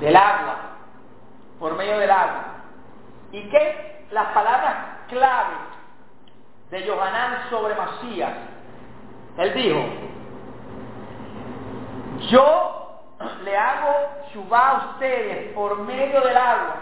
Del 0.00 0.16
agua. 0.16 0.57
Por 1.58 1.76
medio 1.76 1.98
del 1.98 2.10
agua. 2.10 2.44
¿Y 3.32 3.42
qué? 3.50 4.06
Las 4.10 4.28
palabras 4.28 4.74
claves 5.08 5.58
de 6.70 6.86
Johanán 6.86 7.48
sobre 7.50 7.74
Masías. 7.74 8.32
Él 9.38 9.54
dijo, 9.54 9.78
yo 12.30 12.78
le 13.44 13.56
hago 13.56 13.94
chubá 14.32 14.68
a 14.68 14.76
ustedes 14.90 15.52
por 15.52 15.78
medio 15.80 16.20
del 16.20 16.36
agua, 16.36 16.76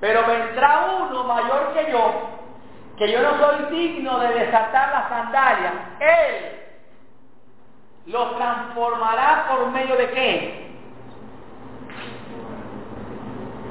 pero 0.00 0.26
vendrá 0.26 0.86
uno 1.00 1.24
mayor 1.24 1.72
que 1.72 1.90
yo, 1.90 2.12
que 2.96 3.10
yo 3.10 3.22
no 3.22 3.38
soy 3.38 3.64
digno 3.70 4.18
de 4.18 4.28
desatar 4.28 4.90
las 4.90 5.08
sandalias. 5.08 5.72
Él 6.00 6.56
lo 8.06 8.30
transformará 8.36 9.46
por 9.50 9.70
medio 9.70 9.96
de 9.96 10.10
qué? 10.10 10.65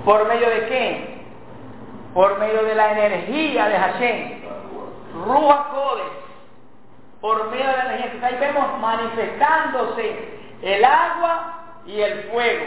¿Por 0.05 0.27
medio 0.27 0.49
de 0.49 0.67
qué? 0.67 1.25
Por 2.13 2.39
medio 2.39 2.63
de 2.63 2.75
la 2.75 2.91
energía 2.91 3.67
de 3.67 3.77
Hashem. 3.77 4.41
Ruach 5.25 5.67
Kodesh. 5.69 6.05
Por 7.19 7.49
medio 7.49 7.65
de 7.65 7.77
la 7.77 7.95
energía. 7.95 8.27
Ahí 8.27 8.37
vemos 8.39 8.79
manifestándose 8.79 10.39
el 10.61 10.85
agua 10.85 11.53
y 11.87 11.99
el 11.99 12.23
fuego. 12.31 12.65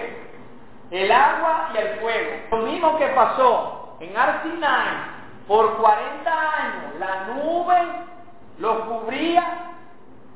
El 0.90 1.12
agua 1.12 1.70
y 1.74 1.78
el 1.78 2.00
fuego. 2.00 2.30
Lo 2.50 2.58
mismo 2.58 2.98
que 2.98 3.06
pasó 3.08 3.96
en 4.00 4.16
Arsinai. 4.16 5.18
Por 5.46 5.76
40 5.76 6.30
años 6.30 6.94
la 6.98 7.24
nube 7.34 7.78
los 8.58 8.78
cubría 8.80 9.68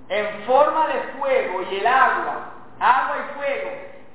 en 0.09 0.45
forma 0.45 0.87
de 0.89 1.01
fuego 1.19 1.63
y 1.71 1.77
el 1.77 1.87
agua, 1.87 2.51
agua 2.81 3.17
y 3.19 3.35
fuego, 3.37 3.71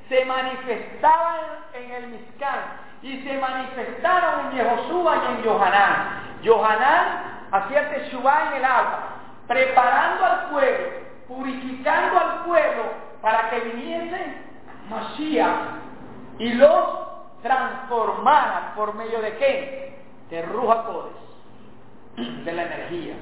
se 0.09 0.25
manifestaban 0.25 1.39
en 1.73 1.91
el 1.91 2.07
Mizcán 2.07 2.87
y 3.01 3.21
se 3.21 3.37
manifestaron 3.37 4.47
en 4.47 4.57
Yehoshua 4.57 5.15
y 5.15 5.35
en 5.35 5.43
Johanán. 5.45 6.39
Johanán 6.45 7.47
hacía 7.51 7.81
el 7.81 7.89
teshuvá 7.89 8.49
en 8.49 8.57
el 8.57 8.65
agua, 8.65 8.99
preparando 9.47 10.25
al 10.25 10.49
pueblo, 10.49 10.87
purificando 11.27 12.19
al 12.19 12.43
pueblo 12.43 12.83
para 13.21 13.49
que 13.49 13.59
viniese 13.59 14.35
Mashiach 14.89 15.77
y 16.39 16.53
los 16.53 17.07
transformara 17.41 18.73
por 18.75 18.93
medio 18.95 19.21
de 19.21 19.37
qué? 19.37 19.99
De 20.29 20.41
Ruja 20.43 20.85
de 22.17 22.51
la 22.51 22.63
energía. 22.63 23.15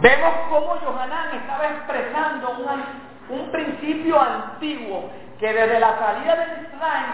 Vemos 0.00 0.34
cómo 0.50 0.76
Johanán 0.84 1.36
estaba 1.36 1.66
expresando 1.68 2.50
un, 2.50 3.11
un 3.28 3.50
principio 3.50 4.20
antiguo 4.20 5.10
que 5.38 5.52
desde 5.52 5.80
la 5.80 5.98
salida 5.98 6.36
del 6.36 6.66
Israel 6.66 7.06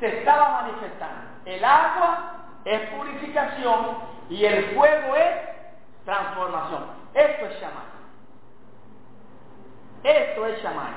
se 0.00 0.18
estaba 0.18 0.62
manifestando. 0.62 1.22
El 1.44 1.64
agua 1.64 2.32
es 2.64 2.80
purificación 2.90 3.98
y 4.28 4.44
el 4.44 4.74
fuego 4.74 5.14
es 5.14 5.56
transformación. 6.04 6.84
Esto 7.14 7.46
es 7.46 7.60
Shammai. 7.60 7.86
Esto 10.02 10.46
es 10.46 10.62
Shammai. 10.62 10.92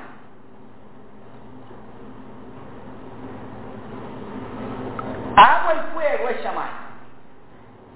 Agua 5.35 5.75
y 5.75 5.93
fuego 5.93 6.29
es 6.29 6.43
Shammai. 6.43 6.69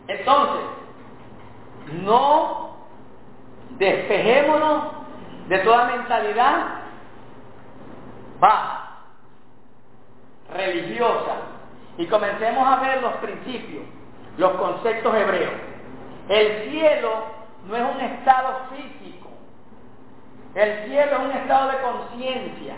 Entonces, 0.08 0.66
no 2.04 2.78
despejémonos 3.78 5.03
de 5.54 5.60
toda 5.60 5.86
mentalidad 5.86 6.64
baja, 8.40 8.90
religiosa, 10.52 11.36
y 11.96 12.08
comencemos 12.08 12.68
a 12.68 12.78
ver 12.78 13.04
los 13.04 13.14
principios, 13.18 13.84
los 14.38 14.52
conceptos 14.54 15.14
hebreos. 15.14 15.54
El 16.28 16.72
cielo 16.72 17.26
no 17.68 17.76
es 17.76 17.84
un 17.84 18.02
estado 18.02 18.62
físico, 18.72 19.30
el 20.56 20.86
cielo 20.88 21.12
es 21.12 21.20
un 21.20 21.32
estado 21.34 21.72
de 21.72 21.78
conciencia, 21.82 22.74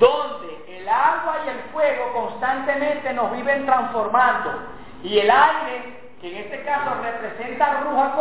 donde 0.00 0.78
el 0.78 0.88
agua 0.88 1.36
y 1.46 1.50
el 1.50 1.60
fuego 1.72 2.12
constantemente 2.14 3.12
nos 3.12 3.30
viven 3.30 3.64
transformando, 3.64 4.50
y 5.04 5.20
el 5.20 5.30
aire, 5.30 6.16
que 6.20 6.32
en 6.32 6.44
este 6.46 6.64
caso 6.64 6.96
representa 7.00 7.80
Ruja 7.82 8.16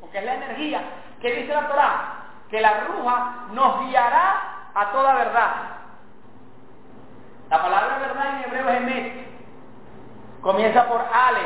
porque 0.00 0.18
es 0.18 0.24
la 0.24 0.34
energía, 0.34 0.82
¿qué 1.20 1.32
dice 1.32 1.54
la 1.54 1.68
Torah? 1.68 2.21
Que 2.52 2.60
la 2.60 2.84
Ruja 2.84 3.46
nos 3.52 3.88
guiará 3.88 4.68
a 4.74 4.92
toda 4.92 5.14
verdad. 5.14 5.50
La 7.48 7.62
palabra 7.62 7.98
verdad 7.98 8.26
en 8.36 8.44
hebreo 8.44 8.68
es 8.68 8.76
emet. 8.76 9.26
Comienza 10.42 10.86
por 10.86 11.00
Ale. 11.00 11.40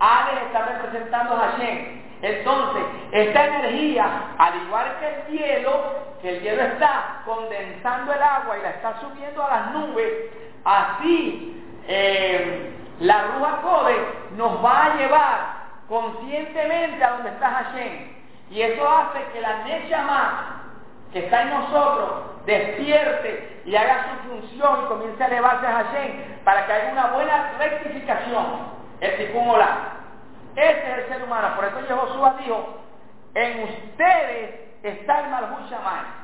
Ale 0.00 0.46
está 0.46 0.64
representando 0.64 1.34
a 1.34 1.50
Hashem. 1.50 2.02
Entonces, 2.22 2.82
esta 3.10 3.44
energía, 3.44 4.06
al 4.38 4.62
igual 4.62 4.86
que 5.00 5.08
el 5.08 5.38
hielo, 5.38 5.82
que 6.22 6.36
el 6.36 6.40
hielo 6.40 6.62
está 6.62 7.20
condensando 7.26 8.12
el 8.14 8.22
agua 8.22 8.56
y 8.56 8.62
la 8.62 8.70
está 8.70 9.00
subiendo 9.00 9.44
a 9.44 9.50
las 9.50 9.70
nubes, 9.72 10.08
así 10.64 11.62
eh, 11.88 12.74
la 13.00 13.22
Ruja 13.26 13.60
Code 13.62 14.06
nos 14.36 14.64
va 14.64 14.84
a 14.84 14.96
llevar 14.96 15.38
conscientemente 15.88 17.04
a 17.04 17.10
donde 17.10 17.28
está 17.28 17.50
Hashem. 17.50 18.11
Y 18.52 18.60
eso 18.60 18.86
hace 18.86 19.24
que 19.32 19.40
la 19.40 19.64
Neshama 19.64 20.62
que 21.12 21.20
está 21.20 21.42
en 21.42 21.50
nosotros 21.50 22.10
despierte 22.44 23.62
y 23.64 23.74
haga 23.74 24.08
su 24.10 24.28
función 24.28 24.84
y 24.84 24.88
comience 24.88 25.22
a 25.22 25.26
elevarse 25.26 25.66
a 25.66 25.84
Hashem 25.84 26.42
para 26.44 26.66
que 26.66 26.72
haya 26.72 26.92
una 26.92 27.06
buena 27.08 27.52
rectificación. 27.58 28.72
El 29.00 29.16
tikkun 29.16 29.60
Ese 30.56 30.92
es 30.92 30.98
el 30.98 31.08
ser 31.08 31.22
humano. 31.22 31.56
Por 31.56 31.64
eso 31.64 31.96
Josué 31.96 32.30
dijo, 32.40 32.78
en 33.34 33.62
ustedes 33.64 34.60
está 34.82 35.20
el 35.20 35.30
Malhut 35.30 35.70
Shaman. 35.70 36.22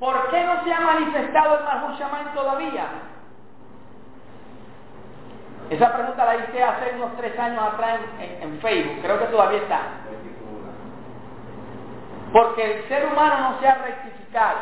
¿Por 0.00 0.30
qué 0.30 0.44
no 0.44 0.64
se 0.64 0.74
ha 0.74 0.80
manifestado 0.80 1.58
el 1.58 1.64
Malhut 1.64 1.98
Shaman 1.98 2.34
todavía? 2.34 2.86
Esa 5.70 5.92
pregunta 5.94 6.24
la 6.24 6.36
hice 6.36 6.62
hace 6.62 6.94
unos 6.96 7.16
tres 7.16 7.38
años 7.38 7.62
atrás 7.62 8.00
en 8.20 8.60
Facebook. 8.60 9.02
Creo 9.02 9.18
que 9.18 9.26
todavía 9.26 9.58
está. 9.58 9.80
Porque 12.36 12.62
el 12.62 12.88
ser 12.88 13.06
humano 13.06 13.50
no 13.50 13.60
se 13.60 13.66
ha 13.66 13.76
rectificado. 13.76 14.58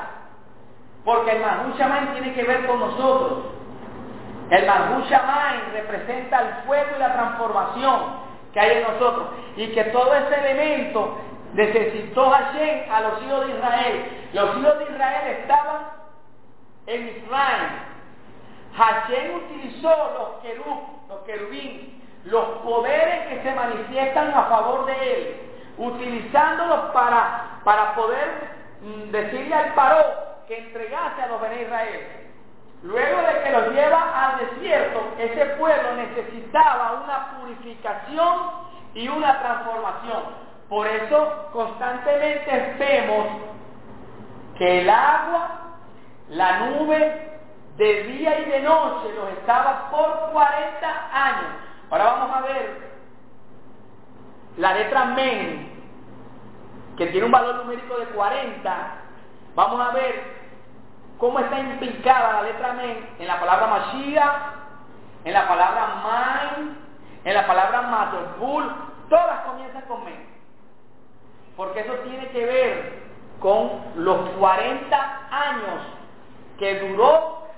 Porque 1.04 1.32
el 1.32 1.42
Mahú 1.42 1.72
tiene 1.72 2.32
que 2.32 2.44
ver 2.44 2.68
con 2.68 2.78
nosotros. 2.78 3.46
El 4.48 4.64
Mahú 4.64 5.02
representa 5.72 6.40
el 6.40 6.48
fuego 6.66 6.90
y 6.94 6.98
la 7.00 7.12
transformación 7.14 8.00
que 8.52 8.60
hay 8.60 8.76
en 8.76 8.82
nosotros. 8.84 9.26
Y 9.56 9.66
que 9.74 9.82
todo 9.86 10.14
ese 10.14 10.36
elemento 10.36 11.18
necesitó 11.54 12.30
Hashem 12.30 12.92
a 12.92 13.00
los 13.00 13.22
hijos 13.24 13.44
de 13.44 13.54
Israel. 13.54 14.28
Los 14.34 14.56
hijos 14.56 14.78
de 14.78 14.84
Israel 14.84 15.36
estaban 15.40 15.82
en 16.86 17.08
Israel. 17.08 17.68
Hashem 18.76 19.34
utilizó 19.34 19.88
los 19.88 20.42
querub, 20.42 21.08
los 21.08 21.18
querubín, 21.22 22.00
los 22.26 22.44
poderes 22.62 23.26
que 23.26 23.42
se 23.42 23.52
manifiestan 23.52 24.30
a 24.30 24.44
favor 24.44 24.86
de 24.86 25.12
él 25.12 25.53
utilizándolos 25.78 26.92
para, 26.92 27.60
para 27.64 27.94
poder 27.94 28.28
mm, 28.82 29.10
decirle 29.10 29.54
al 29.54 29.74
paró 29.74 30.04
que 30.46 30.58
entregase 30.58 31.22
a 31.22 31.26
los 31.28 31.40
de 31.40 31.62
Israel. 31.62 32.24
Luego 32.82 33.22
de 33.22 33.42
que 33.42 33.50
los 33.50 33.72
lleva 33.72 34.26
al 34.26 34.38
desierto, 34.38 35.00
ese 35.18 35.46
pueblo 35.56 35.94
necesitaba 35.96 37.02
una 37.02 37.38
purificación 37.38 38.50
y 38.92 39.08
una 39.08 39.40
transformación. 39.40 40.22
Por 40.68 40.86
eso 40.86 41.48
constantemente 41.52 42.76
vemos 42.78 43.26
que 44.58 44.80
el 44.82 44.90
agua, 44.90 45.48
la 46.28 46.60
nube, 46.66 47.30
de 47.76 48.02
día 48.04 48.38
y 48.40 48.44
de 48.44 48.60
noche 48.60 49.12
los 49.16 49.30
estaba 49.30 49.90
por 49.90 50.30
40 50.32 50.86
años. 51.12 51.50
Ahora 51.90 52.04
vamos 52.04 52.36
a 52.36 52.40
ver 52.42 52.93
la 54.56 54.74
letra 54.74 55.04
men, 55.06 55.72
que 56.96 57.06
tiene 57.06 57.26
un 57.26 57.32
valor 57.32 57.56
numérico 57.56 57.96
de 57.98 58.06
40, 58.06 58.94
vamos 59.54 59.80
a 59.80 59.92
ver 59.92 60.22
cómo 61.18 61.38
está 61.40 61.58
implicada 61.58 62.34
la 62.34 62.42
letra 62.42 62.72
men 62.74 63.08
en 63.18 63.26
la 63.26 63.40
palabra 63.40 63.66
Mashiach, 63.66 64.42
en 65.24 65.32
la 65.32 65.48
palabra 65.48 65.86
main, 66.04 66.78
en 67.24 67.34
la 67.34 67.46
palabra 67.46 67.82
Matobul, 67.82 68.70
todas 69.08 69.40
comienzan 69.40 69.82
con 69.82 70.04
men. 70.04 70.26
Porque 71.56 71.80
eso 71.80 71.94
tiene 72.04 72.28
que 72.28 72.44
ver 72.44 73.04
con 73.40 73.70
los 73.96 74.30
40 74.30 75.28
años 75.30 75.80
que 76.58 76.80
duró, 76.80 77.48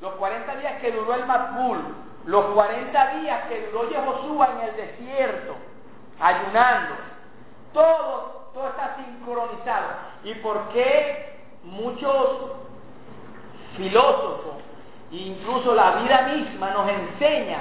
los 0.00 0.12
40 0.14 0.56
días 0.56 0.80
que 0.80 0.92
duró 0.92 1.14
el 1.14 1.26
Matbul, 1.26 1.78
los 2.26 2.44
40 2.46 3.14
días 3.16 3.44
que 3.48 3.68
duró 3.68 3.88
Yehoshua 3.88 4.48
en 4.52 4.68
el 4.68 4.76
desierto, 4.76 5.56
ayunando. 6.20 6.94
Todo, 7.72 8.50
todo 8.54 8.68
está 8.68 8.96
sincronizado. 8.96 9.86
¿Y 10.24 10.34
por 10.36 10.68
qué 10.68 11.38
muchos 11.62 12.52
filósofos, 13.76 14.56
incluso 15.10 15.74
la 15.74 15.92
vida 16.02 16.22
misma, 16.34 16.70
nos 16.70 16.88
enseña 16.88 17.58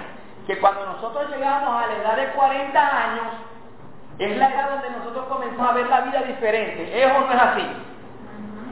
que 0.48 0.60
cuando 0.60 0.86
nosotros 0.86 1.30
llegamos 1.30 1.84
a 1.84 1.88
la 1.88 1.94
edad 1.98 2.16
de 2.18 2.28
40 2.34 2.80
años, 2.80 3.26
es 4.20 4.38
la 4.38 4.50
edad 4.50 4.70
donde 4.70 4.90
nosotros 4.92 5.26
comenzamos 5.26 5.70
a 5.70 5.74
ver 5.74 5.88
la 5.88 6.02
vida 6.02 6.22
diferente. 6.22 7.04
¿Es 7.04 7.12
o 7.12 7.20
no 7.20 7.32
es 7.34 7.42
así? 7.42 7.68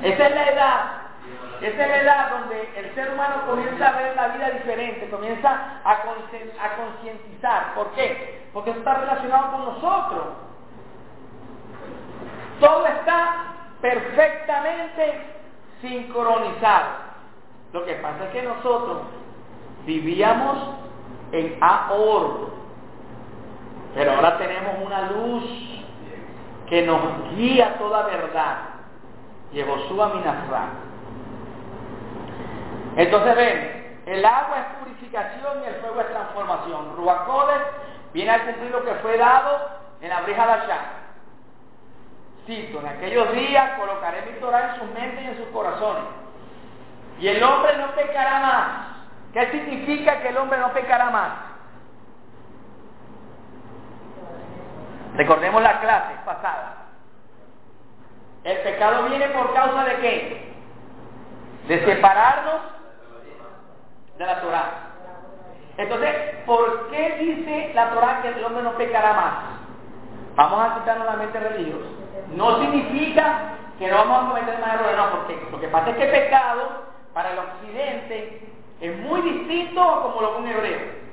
Esa 0.03 0.27
es 0.27 0.35
la 0.35 0.49
edad 0.49 1.02
esa 1.63 1.83
es 1.83 1.89
la 1.89 1.97
edad 2.01 2.29
donde 2.29 2.69
el 2.75 2.93
ser 2.93 3.13
humano 3.13 3.45
comienza 3.47 3.87
a 3.87 3.93
ver 3.93 4.15
la 4.17 4.27
vida 4.29 4.49
diferente, 4.49 5.09
comienza 5.09 5.79
a, 5.85 6.03
concientizar. 6.75 7.73
¿Por 7.73 7.91
qué? 7.91 8.49
Porque 8.51 8.71
eso 8.71 8.79
está 8.79 8.95
relacionado 8.95 9.51
con 9.51 9.65
nosotros. 9.65 10.23
Todo 12.59 12.85
está 12.85 13.45
perfectamente 13.79 15.21
sincronizado. 15.81 16.89
Lo 17.71 17.85
que 17.85 17.93
pasa 17.95 18.25
es 18.25 18.29
que 18.31 18.43
nosotros 18.43 19.03
vivíamos 19.85 20.57
en 21.31 21.57
ahorro, 21.61 22.51
pero 23.95 24.11
ahora 24.11 24.37
tenemos 24.37 24.75
una 24.85 25.11
luz 25.11 25.43
que 26.67 26.85
nos 26.85 27.35
guía 27.35 27.77
toda 27.77 28.03
verdad. 28.03 28.57
su 29.53 29.93
Minazra. 29.93 30.92
Entonces 32.95 33.35
ven, 33.35 34.01
el 34.05 34.25
agua 34.25 34.59
es 34.59 34.65
purificación 34.79 35.63
y 35.63 35.67
el 35.67 35.75
fuego 35.75 36.01
es 36.01 36.09
transformación. 36.09 36.95
Ruacodes 36.95 37.61
viene 38.13 38.31
a 38.31 38.45
cumplir 38.45 38.71
lo 38.71 38.83
que 38.83 38.93
fue 38.95 39.17
dado 39.17 39.69
en 40.01 40.09
la 40.09 40.21
brija 40.21 40.45
de 40.45 40.51
Allá. 40.53 40.79
cito, 42.45 42.79
en 42.79 42.87
aquellos 42.87 43.31
días 43.33 43.79
colocaré 43.79 44.23
mi 44.23 44.39
Torah 44.39 44.73
en 44.73 44.79
sus 44.79 44.89
mentes 44.91 45.23
y 45.23 45.27
en 45.27 45.37
sus 45.37 45.47
corazones. 45.47 46.03
Y 47.19 47.27
el 47.27 47.41
hombre 47.41 47.77
no 47.77 47.87
pecará 47.95 48.39
más. 48.39 48.67
¿Qué 49.33 49.49
significa 49.51 50.21
que 50.21 50.29
el 50.29 50.37
hombre 50.37 50.59
no 50.59 50.73
pecará 50.73 51.09
más? 51.09 51.31
Recordemos 55.15 55.61
la 55.61 55.79
clase 55.79 56.13
pasada. 56.25 56.77
El 58.43 58.57
pecado 58.59 59.03
viene 59.05 59.27
por 59.29 59.53
causa 59.53 59.85
de 59.85 59.95
qué? 59.97 60.53
De 61.67 61.85
separarnos 61.85 62.72
la 64.25 64.41
Torah. 64.41 64.71
Entonces, 65.77 66.15
¿por 66.45 66.89
qué 66.89 67.17
dice 67.19 67.71
la 67.73 67.89
Torah 67.89 68.21
que 68.21 68.29
el 68.29 68.43
hombre 68.43 68.63
no 68.63 68.73
pecará 68.73 69.13
más? 69.13 69.33
Vamos 70.35 70.59
a 70.59 70.79
citar 70.79 70.97
nuevamente 70.97 71.39
religiosos. 71.39 71.87
No 72.35 72.59
significa 72.59 73.53
que 73.77 73.87
no 73.87 73.97
vamos 73.97 74.25
a 74.25 74.27
cometer 74.29 74.59
más 74.59 74.75
errores, 74.75 74.97
no, 74.97 75.11
porque 75.11 75.47
lo 75.51 75.59
que 75.59 75.67
pasa 75.67 75.89
es 75.91 75.97
que 75.97 76.05
pecado 76.05 76.83
para 77.13 77.31
el 77.31 77.39
occidente 77.39 78.47
es 78.81 78.97
muy 78.99 79.21
distinto 79.21 79.81
a 79.81 80.03
como 80.03 80.21
lo 80.21 80.37
un 80.37 80.47
hebreo. 80.47 81.03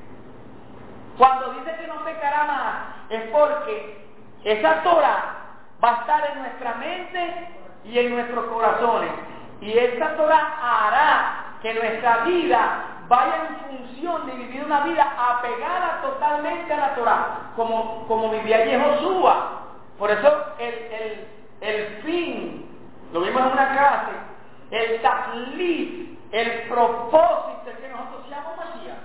Cuando 1.17 1.53
dice 1.55 1.77
que 1.79 1.87
no 1.87 2.05
pecará 2.05 2.45
más, 2.45 3.11
es 3.11 3.23
porque 3.31 4.07
esa 4.45 4.83
Torah 4.83 5.35
va 5.83 5.91
a 5.91 6.01
estar 6.01 6.31
en 6.33 6.43
nuestra 6.43 6.75
mente 6.75 7.49
y 7.85 7.99
en 7.99 8.15
nuestros 8.15 8.45
corazones. 8.47 9.11
Y 9.61 9.77
esa 9.77 10.17
Torah 10.17 10.59
hará 10.63 11.57
que 11.63 11.75
nuestra 11.75 12.25
vida 12.25 12.85
vaya 13.09 13.49
en 13.49 13.57
función 13.57 14.27
de 14.27 14.33
vivir 14.33 14.65
una 14.65 14.81
vida 14.81 15.15
apegada 15.19 16.01
totalmente 16.01 16.73
a 16.73 16.77
la 16.77 16.95
Torah, 16.95 17.27
como, 17.57 18.07
como 18.07 18.31
vivía 18.31 18.59
Josué. 18.81 19.33
Por 19.99 20.11
eso 20.11 20.55
el, 20.59 20.75
el, 20.75 21.29
el 21.61 21.87
fin, 22.03 22.67
lo 23.13 23.21
vimos 23.21 23.43
en 23.43 23.53
una 23.53 23.73
clase, 23.73 24.13
el 24.71 25.03
taklif, 25.03 26.19
el 26.33 26.69
propósito 26.69 27.71
que 27.81 27.89
nosotros 27.89 28.27
seamos 28.29 28.57
Masías. 28.57 28.99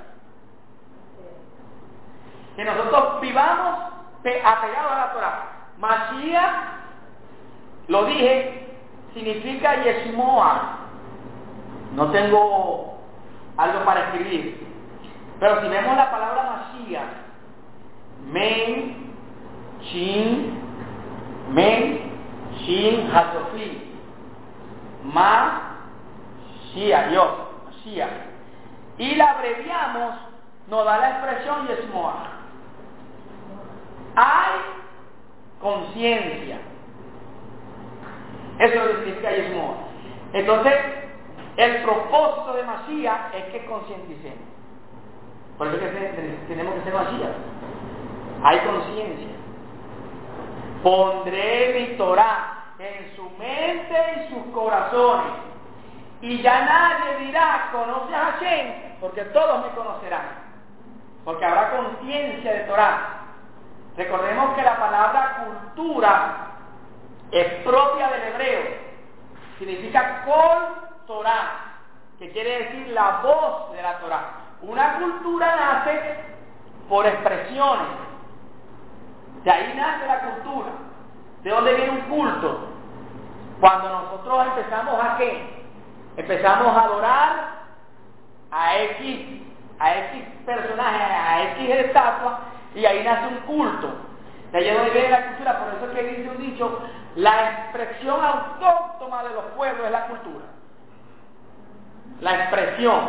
Que 2.55 2.63
nosotros 2.63 3.21
vivamos 3.21 3.79
apegados 4.43 4.91
a 4.91 4.97
la 4.97 5.13
Torah. 5.13 5.43
Masías, 5.77 6.53
lo 7.87 8.05
dije, 8.05 8.64
significa 9.15 9.83
Yeshmoa. 9.83 10.79
No 11.95 12.11
tengo 12.11 12.99
algo 13.57 13.85
para 13.85 14.01
escribir. 14.09 14.67
Pero 15.39 15.61
si 15.61 15.69
vemos 15.69 15.95
la 15.95 16.11
palabra 16.11 16.71
Masías, 16.73 17.03
Men, 18.31 19.13
Shin, 19.81 20.59
Men, 21.51 22.11
Shin, 22.59 23.09
Hasofi, 23.09 23.95
Ma, 25.03 25.77
Shia, 26.73 27.11
yo, 27.11 27.49
Shia. 27.83 28.09
Y 28.97 29.15
la 29.15 29.31
abreviamos, 29.31 30.15
nos 30.67 30.85
da 30.85 30.97
la 30.97 31.09
expresión 31.11 31.67
Yesmoa. 31.67 32.15
Hay 34.15 34.61
conciencia. 35.61 36.59
Eso 38.59 38.73
es 38.73 38.75
lo 38.75 38.87
que 38.87 38.97
significa 38.97 39.31
Yesmoa. 39.31 39.75
Entonces, 40.33 40.73
el 41.57 41.83
propósito 41.83 42.53
de 42.53 42.63
Masías 42.63 43.19
es 43.33 43.43
que 43.45 43.65
concienticemos. 43.65 44.39
Por 45.57 45.67
eso 45.67 45.79
que 45.79 46.37
tenemos 46.47 46.75
que 46.75 46.81
ser 46.81 46.93
Masías. 46.93 47.31
Hay 48.43 48.59
conciencia. 48.59 49.27
Pondré 50.83 51.79
mi 51.79 51.97
Torah 51.97 52.73
en 52.79 53.15
su 53.15 53.23
mente 53.37 53.95
y 54.17 54.33
sus 54.33 54.53
corazones. 54.53 55.33
Y 56.21 56.41
ya 56.41 56.65
nadie 56.65 57.25
dirá, 57.25 57.69
conoce 57.71 58.15
a 58.15 58.31
Hashem, 58.31 58.73
porque 58.99 59.21
todos 59.25 59.65
me 59.65 59.71
conocerán. 59.75 60.45
Porque 61.23 61.45
habrá 61.45 61.71
conciencia 61.71 62.51
de 62.51 62.59
Torah. 62.61 63.21
Recordemos 63.97 64.55
que 64.55 64.61
la 64.61 64.77
palabra 64.77 65.45
cultura 65.45 66.54
es 67.31 67.45
propia 67.63 68.09
del 68.09 68.23
hebreo. 68.23 68.61
Significa 69.59 70.23
col 70.25 70.89
Torah, 71.07 71.77
que 72.19 72.31
quiere 72.31 72.63
decir 72.63 72.87
la 72.89 73.21
voz 73.23 73.71
de 73.73 73.81
la 73.81 73.99
Torah. 73.99 74.31
Una 74.61 74.97
cultura 74.99 75.55
nace 75.55 76.19
por 76.89 77.05
expresiones. 77.05 77.87
De 79.43 79.51
ahí 79.51 79.73
nace 79.75 80.07
la 80.07 80.19
cultura. 80.21 80.69
¿De 81.43 81.49
dónde 81.49 81.75
viene 81.75 81.91
un 81.91 82.01
culto? 82.01 82.69
Cuando 83.59 83.89
nosotros 83.89 84.47
empezamos 84.47 85.03
a 85.03 85.17
qué? 85.17 85.65
Empezamos 86.17 86.75
a 86.75 86.81
adorar 86.81 87.55
a 88.51 88.77
X, 88.79 89.41
a 89.79 89.95
X 89.95 90.23
personaje, 90.45 91.03
a 91.03 91.43
X 91.51 91.69
estatua, 91.69 92.39
y 92.73 92.85
ahí 92.85 93.03
nace 93.03 93.27
un 93.27 93.37
culto. 93.41 94.04
De 94.55 94.61
ahí 94.61 94.69
es 94.69 94.77
donde 94.77 94.91
viene 94.91 95.09
la 95.09 95.25
cultura, 95.27 95.59
por 95.59 95.73
eso 95.73 95.85
es 95.85 95.97
que 95.97 96.15
dice 96.15 96.29
un 96.29 96.37
dicho, 96.37 96.79
la 97.17 97.51
expresión 97.51 98.23
autóctona 98.23 99.23
de 99.23 99.33
los 99.33 99.43
pueblos 99.57 99.85
es 99.85 99.91
la 99.91 100.07
cultura. 100.07 100.45
La 102.21 102.35
expresión. 102.35 103.01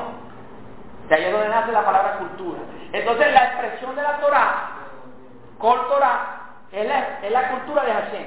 De 1.09 1.15
ahí 1.15 1.23
es 1.23 1.33
donde 1.33 1.49
nace 1.49 1.71
la 1.71 1.85
palabra 1.85 2.19
cultura. 2.19 2.59
Entonces 2.91 3.33
la 3.33 3.45
expresión 3.45 3.95
de 3.95 4.03
la 4.03 4.19
Torah, 4.19 4.71
con 5.59 5.87
Torah, 5.87 6.41
es 6.73 6.89
la, 6.89 7.21
es 7.23 7.31
la 7.31 7.49
cultura 7.51 7.85
de 7.85 7.93
Hashem. 7.93 8.27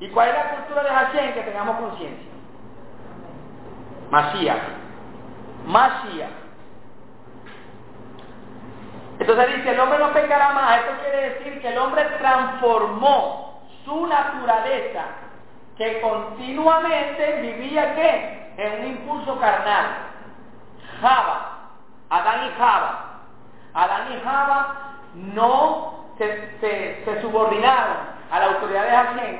¿Y 0.00 0.08
cuál 0.10 0.28
es 0.28 0.34
la 0.34 0.50
cultura 0.50 0.82
de 0.82 0.90
Hashem? 0.90 1.32
Que 1.32 1.40
tengamos 1.44 1.76
conciencia. 1.78 2.30
Masías. 4.10 4.58
Masías. 5.64 6.30
Entonces 9.18 9.56
dice, 9.56 9.70
el 9.70 9.80
hombre 9.80 9.98
no 9.98 10.12
pecará 10.12 10.50
más. 10.50 10.80
Esto 10.80 10.92
quiere 11.02 11.30
decir 11.30 11.60
que 11.60 11.68
el 11.68 11.78
hombre 11.78 12.04
transformó 12.18 13.62
su 13.84 14.06
naturaleza, 14.06 15.04
que 15.78 16.00
continuamente 16.00 17.40
vivía 17.40 17.94
¿qué? 17.94 18.52
En 18.58 18.80
un 18.80 18.86
impulso 18.88 19.38
carnal. 19.38 19.86
Java. 21.00 21.52
Adán 22.10 22.46
y 22.46 22.58
Java. 22.58 23.04
Adán 23.74 24.12
y 24.12 24.20
Java 24.22 24.76
no 25.14 26.06
se, 26.18 27.20
subordinaron 27.20 27.96
a 28.30 28.38
la 28.38 28.46
autoridad 28.46 28.84
de 28.84 28.90
Hashem. 28.90 29.36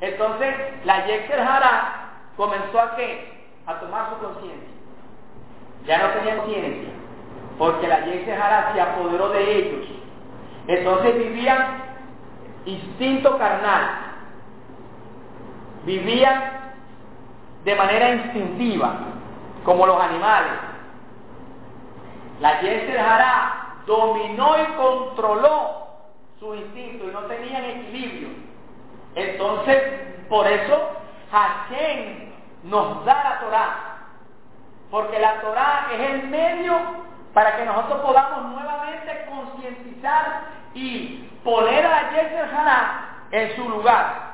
Entonces 0.00 0.54
la 0.84 1.06
Yexer 1.06 1.40
Hará 1.40 2.10
comenzó 2.36 2.80
a 2.80 2.96
qué? 2.96 3.48
A 3.66 3.74
tomar 3.74 4.10
su 4.10 4.18
conciencia. 4.24 4.70
Ya 5.84 5.98
no 5.98 6.08
tenía 6.10 6.36
conciencia 6.38 6.99
porque 7.60 7.86
la 7.86 7.96
Hará 7.96 8.72
se 8.72 8.80
apoderó 8.80 9.28
de 9.28 9.58
ellos. 9.58 9.86
Entonces 10.66 11.14
vivían 11.14 11.82
instinto 12.64 13.36
carnal, 13.36 13.86
vivían 15.84 16.42
de 17.62 17.74
manera 17.74 18.14
instintiva, 18.14 18.94
como 19.62 19.86
los 19.86 20.00
animales. 20.00 20.52
La 22.40 22.60
Hará 22.60 23.74
dominó 23.84 24.54
y 24.62 24.66
controló 24.78 25.86
su 26.38 26.54
instinto 26.54 27.10
y 27.10 27.12
no 27.12 27.20
tenían 27.24 27.62
equilibrio. 27.62 28.28
Entonces, 29.14 29.82
por 30.30 30.46
eso 30.46 30.92
Hashem 31.30 32.30
nos 32.64 33.04
da 33.04 33.22
la 33.22 33.40
Torah, 33.40 33.76
porque 34.90 35.18
la 35.18 35.42
Torah 35.42 35.88
es 35.92 36.10
el 36.10 36.28
medio 36.28 37.00
para 37.32 37.56
que 37.56 37.64
nosotros 37.64 38.00
podamos 38.00 38.52
nuevamente 38.52 39.26
concientizar 39.28 40.42
y 40.74 41.28
poner 41.44 41.86
a 41.86 41.90
la 41.90 42.10
Yetzer 42.10 42.54
Hará 42.54 43.08
en 43.30 43.56
su 43.56 43.68
lugar. 43.68 44.30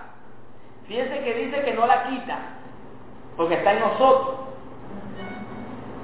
Fíjense 0.86 1.20
que 1.22 1.34
dice 1.34 1.62
que 1.62 1.74
no 1.74 1.86
la 1.86 2.05
quita, 2.05 2.38
porque 3.36 3.55
está 3.55 3.72
en 3.72 3.80
nosotros, 3.80 4.36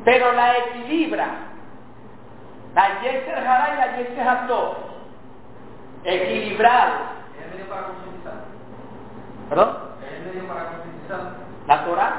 pero 0.05 0.33
la 0.33 0.59
equilibra. 0.59 1.27
La 2.75 3.03
Yetzer 3.03 3.39
Hará 3.39 3.75
y 3.75 3.77
la 3.77 3.97
Yetzer 3.99 4.29
Hatov, 4.29 4.77
equilibrado. 6.05 6.95
¿Es 7.39 7.45
el 7.45 7.51
medio 7.53 7.69
para 7.69 7.87
concientizar? 7.87 8.35
¿Perdón? 9.49 9.79
¿Es 10.03 10.13
el 10.13 10.27
medio 10.27 10.49
para 10.49 10.69
concientizar? 10.71 11.21
La 11.67 11.85
Torah. 11.85 12.13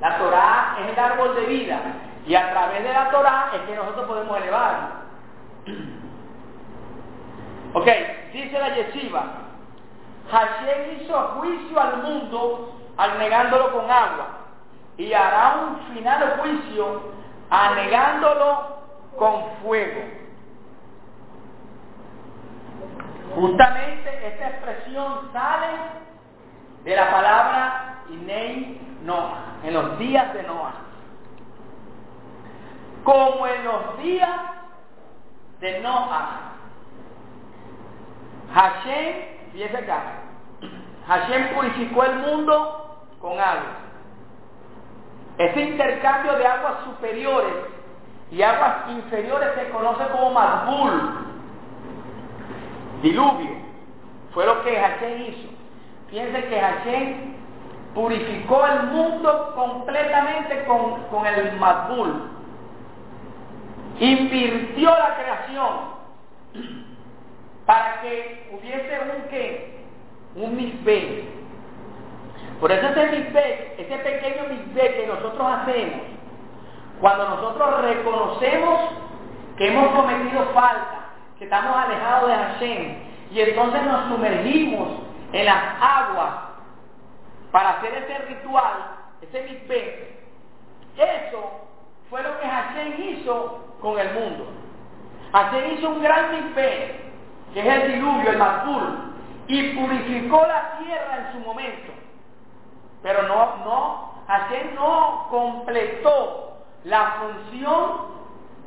La 0.00 0.18
Torah 0.18 0.76
es 0.80 0.92
el 0.92 0.98
árbol 0.98 1.34
de 1.34 1.44
vida. 1.46 1.80
Y 2.26 2.34
a 2.34 2.50
través 2.50 2.82
de 2.82 2.92
la 2.92 3.10
Torah 3.10 3.50
es 3.54 3.60
que 3.62 3.76
nosotros 3.76 4.06
podemos 4.06 4.36
elevar. 4.38 5.04
Ok, 7.76 7.88
dice 8.32 8.56
la 8.56 8.72
yeshiva, 8.72 9.24
Hashem 10.30 11.00
hizo 11.00 11.18
juicio 11.40 11.80
al 11.80 12.04
mundo 12.04 12.72
al 12.96 13.18
negándolo 13.18 13.72
con 13.72 13.90
agua 13.90 14.28
y 14.96 15.12
hará 15.12 15.56
un 15.66 15.94
final 15.94 16.36
juicio 16.38 17.02
anegándolo 17.50 18.78
con 19.18 19.44
fuego. 19.62 20.02
Justamente 23.34 24.26
esta 24.28 24.48
expresión 24.50 25.32
sale 25.32 25.66
de 26.84 26.94
la 26.94 27.10
palabra 27.10 28.02
Inei 28.10 28.80
Noah, 29.02 29.58
en 29.64 29.74
los 29.74 29.98
días 29.98 30.32
de 30.34 30.44
Noah. 30.44 30.74
Como 33.04 33.46
en 33.46 33.64
los 33.64 33.98
días 33.98 34.40
de 35.60 35.80
Noah. 35.80 36.40
Hashem, 38.52 39.14
fíjese 39.52 39.76
acá, 39.76 40.02
Hashem 41.06 41.54
purificó 41.54 42.04
el 42.04 42.16
mundo 42.16 43.06
con 43.20 43.32
agua. 43.32 43.84
Ese 45.38 45.60
intercambio 45.60 46.34
de 46.36 46.46
aguas 46.46 46.74
superiores 46.84 47.54
y 48.30 48.42
aguas 48.42 48.90
inferiores 48.90 49.50
se 49.56 49.70
conoce 49.70 50.04
como 50.12 50.30
Mazbul, 50.30 51.26
diluvio. 53.02 53.50
Fue 54.32 54.46
lo 54.46 54.62
que 54.62 54.76
Hashem 54.76 55.22
hizo. 55.22 55.48
Fíjense 56.08 56.44
que 56.44 56.60
Hashem 56.60 57.34
purificó 57.94 58.64
el 58.66 58.82
mundo 58.88 59.52
completamente 59.56 60.64
con, 60.64 61.02
con 61.04 61.26
el 61.26 61.56
Mazbul. 61.58 62.30
Invirtió 63.98 64.90
la 64.90 65.16
creación 65.16 65.94
para 67.66 68.00
que 68.02 68.50
hubiese 68.52 68.98
un 69.00 69.28
qué? 69.30 69.84
Un 70.34 70.56
misbé. 70.56 71.24
Por 72.60 72.70
eso 72.72 72.88
ese 72.88 73.06
misbé, 73.18 73.74
ese 73.78 73.96
pequeño 73.98 74.48
misbé 74.48 74.94
que 74.94 75.06
nosotros 75.06 75.46
hacemos, 75.52 76.00
cuando 77.00 77.28
nosotros 77.28 77.82
reconocemos 77.82 78.80
que 79.56 79.68
hemos 79.68 79.88
cometido 79.94 80.44
falta, 80.54 81.06
que 81.38 81.44
estamos 81.44 81.76
alejados 81.76 82.28
de 82.28 82.34
Hashem, 82.34 82.96
y 83.30 83.40
entonces 83.40 83.82
nos 83.84 84.08
sumergimos 84.08 84.88
en 85.32 85.46
las 85.46 85.62
aguas 85.80 86.34
para 87.50 87.70
hacer 87.70 87.94
ese 87.94 88.18
ritual, 88.26 88.72
ese 89.22 89.42
misbé, 89.42 90.18
eso 90.96 91.50
fue 92.10 92.22
lo 92.22 92.40
que 92.40 92.46
Hashem 92.46 93.02
hizo 93.02 93.73
con 93.84 93.98
el 93.98 94.14
mundo. 94.14 94.46
Hashem 95.32 95.74
hizo 95.74 95.90
un 95.90 96.02
gran 96.02 96.30
misbé, 96.30 97.12
que 97.52 97.60
es 97.60 97.66
el 97.66 97.92
diluvio, 97.92 98.30
el 98.30 98.38
Mazul, 98.38 99.12
y 99.46 99.74
purificó 99.74 100.42
la 100.46 100.78
tierra 100.78 101.18
en 101.18 101.32
su 101.32 101.46
momento. 101.46 101.92
Pero 103.02 103.24
no, 103.24 103.56
no, 103.62 104.14
Hashem 104.26 104.74
no 104.74 105.26
completó 105.28 106.62
la 106.84 107.16
función 107.20 107.90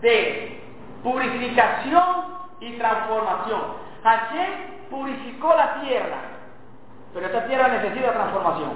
de 0.02 0.62
purificación 1.02 2.26
y 2.60 2.78
transformación. 2.78 3.62
Hashem 4.04 4.52
purificó 4.92 5.56
la 5.56 5.82
tierra, 5.82 6.18
pero 7.12 7.26
esta 7.26 7.48
tierra 7.48 7.70
necesita 7.70 8.14
transformación. 8.14 8.70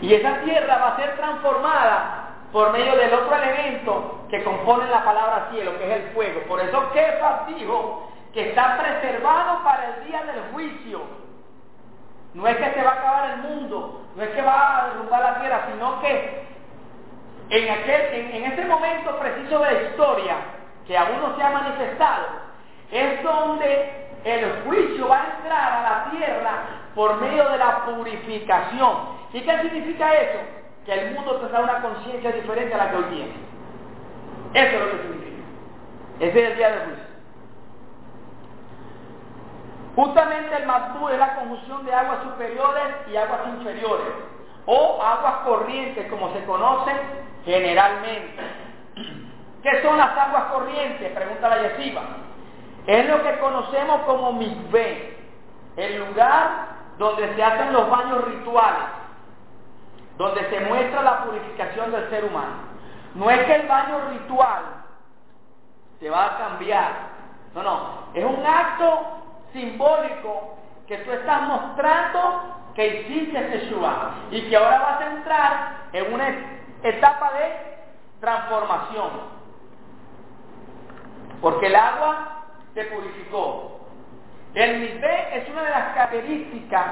Y 0.00 0.14
esa 0.14 0.40
tierra 0.40 0.78
va 0.78 0.88
a 0.94 0.96
ser 0.96 1.14
transformada 1.18 2.21
por 2.52 2.70
medio 2.72 2.94
del 2.96 3.14
otro 3.14 3.34
elemento 3.34 4.26
que 4.28 4.44
compone 4.44 4.88
la 4.90 5.04
palabra 5.04 5.48
cielo, 5.50 5.76
que 5.78 5.84
es 5.84 6.02
el 6.02 6.10
fuego. 6.12 6.42
Por 6.42 6.60
eso 6.60 6.92
Kefas 6.92 7.46
dijo 7.48 8.12
que 8.34 8.50
está 8.50 8.78
preservado 8.78 9.64
para 9.64 9.88
el 9.88 10.06
día 10.06 10.22
del 10.22 10.52
juicio. 10.52 11.00
No 12.34 12.46
es 12.46 12.56
que 12.56 12.72
se 12.72 12.82
va 12.82 12.90
a 12.90 12.94
acabar 12.94 13.30
el 13.30 13.36
mundo, 13.38 14.02
no 14.14 14.22
es 14.22 14.30
que 14.30 14.42
va 14.42 14.78
a 14.78 14.86
derrumbar 14.88 15.20
la 15.20 15.40
tierra, 15.40 15.68
sino 15.72 16.00
que 16.00 16.46
en, 17.50 17.70
aquel, 17.70 18.00
en, 18.34 18.52
ese 18.52 18.64
momento 18.64 19.18
preciso 19.18 19.58
de 19.58 19.72
la 19.72 19.82
historia, 19.82 20.36
que 20.86 20.96
aún 20.96 21.20
no 21.20 21.36
se 21.36 21.42
ha 21.42 21.50
manifestado, 21.50 22.26
es 22.90 23.22
donde 23.22 24.08
el 24.24 24.62
juicio 24.64 25.08
va 25.08 25.22
a 25.22 25.36
entrar 25.36 25.72
a 25.72 25.82
la 25.82 26.10
tierra 26.10 26.52
por 26.94 27.16
medio 27.16 27.48
de 27.50 27.58
la 27.58 27.84
purificación. 27.84 29.22
¿Y 29.32 29.40
qué 29.40 29.58
significa 29.62 30.12
eso? 30.14 30.61
Que 30.84 30.92
el 30.92 31.14
mundo 31.14 31.36
tendrá 31.36 31.60
una 31.60 31.80
conciencia 31.80 32.32
diferente 32.32 32.74
a 32.74 32.78
la 32.78 32.90
que 32.90 32.96
hoy 32.96 33.04
tiene. 33.04 33.32
Eso 34.54 34.76
es 34.76 34.80
lo 34.80 34.90
que 34.90 35.02
significa. 35.02 35.42
Ese 36.20 36.42
es 36.42 36.50
el 36.50 36.56
día 36.56 36.70
del 36.70 36.84
juicio. 36.86 37.12
Justamente 39.94 40.56
el 40.56 40.66
Matú 40.66 41.08
es 41.08 41.18
la 41.18 41.34
conjunción 41.34 41.84
de 41.84 41.94
aguas 41.94 42.22
superiores 42.22 42.84
y 43.12 43.16
aguas 43.16 43.40
inferiores, 43.58 44.06
o 44.64 45.02
aguas 45.02 45.34
corrientes, 45.44 46.10
como 46.10 46.32
se 46.32 46.44
conocen 46.44 46.96
generalmente. 47.44 48.42
¿Qué 49.62 49.82
son 49.82 49.98
las 49.98 50.16
aguas 50.16 50.44
corrientes? 50.44 51.12
Pregunta 51.12 51.48
la 51.48 51.62
yesiva. 51.62 52.02
Es 52.86 53.06
lo 53.06 53.22
que 53.22 53.38
conocemos 53.38 54.00
como 54.02 54.32
Mikveh, 54.32 55.18
el 55.76 55.98
lugar 55.98 56.72
donde 56.98 57.34
se 57.34 57.42
hacen 57.42 57.72
los 57.72 57.88
baños 57.88 58.24
rituales, 58.24 58.88
donde 60.22 60.48
se 60.50 60.60
muestra 60.60 61.02
la 61.02 61.24
purificación 61.24 61.90
del 61.90 62.08
ser 62.10 62.24
humano. 62.24 62.72
No 63.14 63.28
es 63.30 63.44
que 63.44 63.54
el 63.56 63.66
baño 63.66 63.98
ritual 64.10 64.62
se 65.98 66.08
va 66.08 66.26
a 66.26 66.38
cambiar, 66.38 66.92
no, 67.54 67.62
no, 67.62 67.88
es 68.14 68.24
un 68.24 68.44
acto 68.46 69.02
simbólico 69.52 70.56
que 70.86 70.98
tú 70.98 71.12
estás 71.12 71.42
mostrando 71.42 72.70
que 72.74 72.86
hiciste 72.86 73.38
Teshuvah 73.38 74.14
y 74.30 74.48
que 74.48 74.56
ahora 74.56 74.78
vas 74.78 75.00
a 75.00 75.10
entrar 75.10 75.76
en 75.92 76.14
una 76.14 76.28
etapa 76.82 77.32
de 77.34 77.76
transformación. 78.20 79.10
Porque 81.40 81.66
el 81.66 81.76
agua 81.76 82.44
te 82.74 82.84
purificó. 82.86 83.80
El 84.54 84.80
mité 84.80 85.38
es 85.38 85.48
una 85.50 85.62
de 85.62 85.70
las 85.70 85.94
características, 85.94 86.86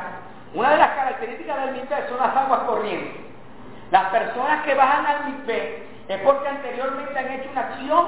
una 0.54 0.70
de 0.70 0.76
las 0.78 0.90
características 0.90 1.66
del 1.66 1.74
mité 1.74 2.08
son 2.08 2.18
las 2.18 2.36
aguas 2.36 2.60
corrientes. 2.60 3.20
Las 3.90 4.04
personas 4.06 4.62
que 4.64 4.74
bajan 4.74 5.06
al 5.06 5.24
mité 5.26 5.88
es 6.08 6.20
porque 6.22 6.48
anteriormente 6.48 7.18
han 7.18 7.30
hecho 7.32 7.50
una 7.50 7.60
acción 7.60 8.06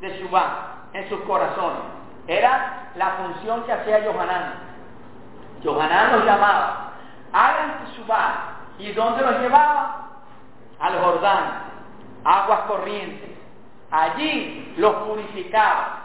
de 0.00 0.18
Shubá 0.18 0.86
en 0.92 1.08
sus 1.08 1.20
corazones. 1.22 1.82
Era 2.26 2.90
la 2.94 3.10
función 3.12 3.64
que 3.64 3.72
hacía 3.72 4.04
Johanán. 4.04 4.54
Johanán 5.64 6.12
los 6.12 6.24
llamaba, 6.24 6.92
hagan 7.32 7.84
Teshuvah. 7.86 8.54
¿Y 8.78 8.92
dónde 8.92 9.22
los 9.22 9.40
llevaba? 9.40 10.08
Al 10.78 11.00
Jordán, 11.00 11.62
aguas 12.24 12.60
corrientes. 12.60 13.30
Allí 13.90 14.74
los 14.76 14.94
purificaba. 15.04 16.00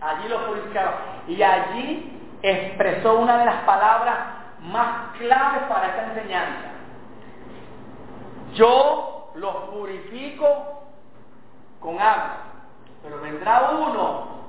Allí 0.00 0.28
los 0.28 0.42
purificaba. 0.42 0.94
Y 1.28 1.42
allí 1.42 2.38
expresó 2.42 3.14
una 3.14 3.38
de 3.38 3.44
las 3.46 3.62
palabras 3.62 4.16
más 4.62 5.16
claves 5.18 5.62
para 5.68 5.88
esta 5.88 6.06
enseñanza. 6.12 6.70
Yo 8.54 9.32
los 9.34 9.54
purifico 9.70 10.84
con 11.80 11.98
agua, 12.00 12.36
pero 13.02 13.20
vendrá 13.20 13.70
uno 13.70 14.40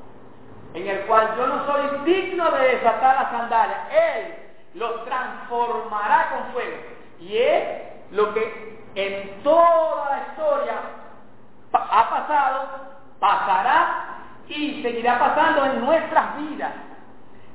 en 0.74 0.88
el 0.88 1.02
cual 1.02 1.36
yo 1.38 1.48
no 1.48 1.66
soy 1.66 2.00
digno 2.06 2.50
de 2.52 2.68
desatar 2.70 3.16
las 3.16 3.32
sandalias. 3.32 3.80
Él 3.92 4.36
los 4.76 5.06
transformará 5.06 6.32
con 6.32 6.54
fuego. 6.54 6.78
Y 7.20 7.38
es 7.38 7.64
lo 8.12 8.34
que 8.34 8.82
en 8.96 9.44
toda 9.44 10.10
la 10.10 10.28
historia 10.30 10.74
ha 11.74 12.10
pasado, 12.10 12.68
pasará 13.20 14.08
y 14.48 14.82
seguirá 14.82 15.20
pasando 15.20 15.66
en 15.66 15.86
nuestras 15.86 16.38
vidas. 16.38 16.72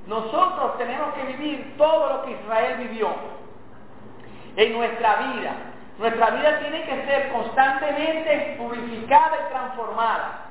Nosotros 0.06 0.78
tenemos 0.78 1.14
que 1.14 1.24
vivir 1.24 1.74
todo 1.76 2.08
lo 2.12 2.22
que 2.24 2.32
Israel 2.32 2.76
vivió 2.78 3.08
en 4.56 4.72
nuestra 4.72 5.16
vida. 5.16 5.52
Nuestra 5.98 6.30
vida 6.30 6.58
tiene 6.60 6.84
que 6.84 7.06
ser 7.06 7.32
constantemente 7.32 8.56
purificada 8.58 9.32
y 9.46 9.50
transformada 9.50 10.46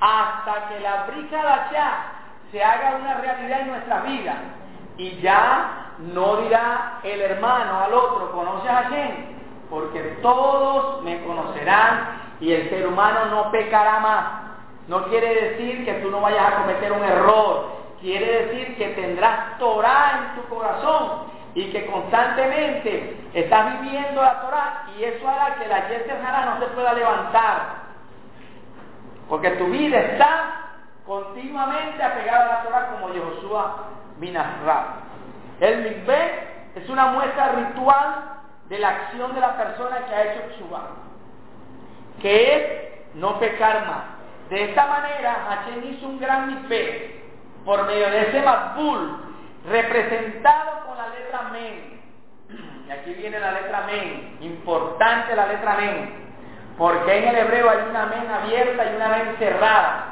hasta 0.00 0.68
que 0.68 0.80
la 0.80 1.04
brija 1.04 1.36
de 1.36 2.50
se 2.50 2.64
haga 2.64 2.96
una 2.96 3.14
realidad 3.18 3.60
en 3.60 3.68
nuestra 3.68 4.00
vida. 4.00 4.34
Y 4.96 5.20
ya 5.20 5.92
no 5.98 6.36
dirá 6.36 7.00
el 7.02 7.20
hermano 7.20 7.80
al 7.80 7.92
otro, 7.92 8.32
¿conoces 8.32 8.70
a 8.70 8.88
quién? 8.88 9.38
Porque 9.68 10.00
todos 10.22 11.02
me 11.02 11.22
conocerán 11.24 12.36
y 12.40 12.52
el 12.52 12.70
ser 12.70 12.86
humano 12.86 13.26
no 13.26 13.50
pecará 13.50 14.00
más. 14.00 14.24
No 14.88 15.04
quiere 15.08 15.34
decir 15.34 15.84
que 15.84 15.94
tú 15.94 16.10
no 16.10 16.20
vayas 16.20 16.52
a 16.52 16.56
cometer 16.62 16.92
un 16.92 17.04
error. 17.04 17.78
Quiere 18.00 18.44
decir 18.44 18.76
que 18.76 18.88
tendrás 18.90 19.58
Torah 19.58 20.20
en 20.20 20.40
tu 20.40 20.48
corazón 20.48 21.24
y 21.54 21.70
que 21.72 21.86
constantemente 21.86 23.16
estás 23.34 23.80
viviendo 23.80 24.22
la 24.22 24.40
Torah 24.40 24.84
y 24.96 25.04
eso 25.04 25.28
hará 25.28 25.56
que 25.56 25.66
la 25.66 25.88
Yeser 25.88 26.18
no 26.20 26.60
se 26.60 26.66
pueda 26.74 26.92
levantar 26.92 27.88
porque 29.28 29.50
tu 29.52 29.66
vida 29.66 29.98
está 29.98 30.70
continuamente 31.06 32.02
apegada 32.02 32.44
a 32.44 32.48
la 32.48 32.62
Torah 32.62 32.88
como 32.92 33.12
Yehoshua 33.12 33.76
Minasra. 34.18 34.86
El 35.60 35.82
mikveh 35.82 36.70
es 36.76 36.88
una 36.88 37.06
muestra 37.06 37.52
ritual 37.52 38.38
de 38.68 38.78
la 38.78 38.88
acción 38.88 39.34
de 39.34 39.40
la 39.40 39.56
persona 39.56 40.06
que 40.06 40.14
ha 40.14 40.32
hecho 40.32 40.40
Tshuva, 40.54 40.82
que 42.20 42.56
es 42.56 43.14
no 43.14 43.38
pecar 43.38 43.86
más. 43.86 44.04
De 44.50 44.70
esta 44.70 44.86
manera, 44.86 45.46
Hashem 45.48 45.92
hizo 45.92 46.06
un 46.06 46.18
gran 46.18 46.46
mikveh 46.46 47.18
por 47.64 47.86
medio 47.86 48.10
de 48.10 48.28
ese 48.28 48.42
matbul 48.42 49.20
representado 49.68 50.86
con 50.86 50.96
la 50.96 51.08
letra 51.08 51.42
Men, 51.52 51.98
y 52.86 52.90
aquí 52.90 53.12
viene 53.14 53.38
la 53.38 53.52
letra 53.52 53.82
men, 53.82 54.38
importante 54.40 55.36
la 55.36 55.46
letra 55.46 55.74
men, 55.76 56.28
porque 56.78 57.18
en 57.18 57.28
el 57.28 57.36
hebreo 57.36 57.68
hay 57.68 57.88
una 57.90 58.06
men 58.06 58.30
abierta 58.30 58.90
y 58.90 58.96
una 58.96 59.08
men 59.08 59.36
cerrada. 59.38 60.04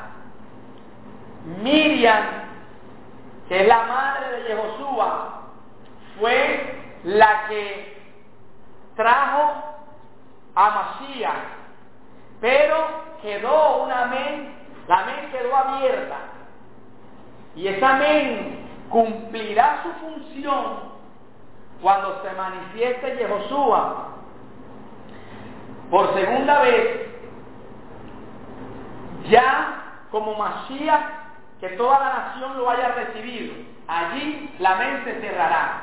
Miriam, 1.63 2.25
que 3.49 3.63
es 3.63 3.69
la 3.69 3.83
madre 3.85 4.31
de 4.33 4.49
Yehoshua, 4.49 5.43
fue 6.19 6.75
la 7.05 7.47
que 7.49 7.97
trajo 8.97 9.77
a 10.55 10.71
Masías, 10.71 11.35
pero 12.41 12.77
quedó 13.23 13.85
una 13.85 14.07
men, 14.07 14.55
la 14.89 15.05
men 15.05 15.31
quedó 15.31 15.57
abierta. 15.57 16.17
Y 17.57 17.69
esa 17.69 17.95
men 17.95 18.67
cumplirá 18.91 19.83
su 19.83 19.93
función 20.07 20.97
cuando 21.83 22.23
se 22.23 22.33
manifieste 22.33 23.17
Yehoshua 23.17 24.09
por 25.91 26.15
segunda 26.15 26.61
vez, 26.63 27.09
ya 29.29 30.01
como 30.11 30.35
Masías, 30.35 31.01
que 31.61 31.69
toda 31.71 31.99
la 31.99 32.13
nación 32.13 32.59
lo 32.59 32.69
haya 32.69 32.89
recibido, 32.89 33.55
allí 33.87 34.55
la 34.59 34.75
mente 34.77 35.21
cerrará. 35.21 35.83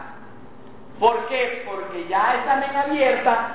¿Por 0.99 1.27
qué? 1.27 1.63
Porque 1.65 2.07
ya 2.07 2.35
esa 2.43 2.55
mente 2.57 2.77
abierta 2.77 3.47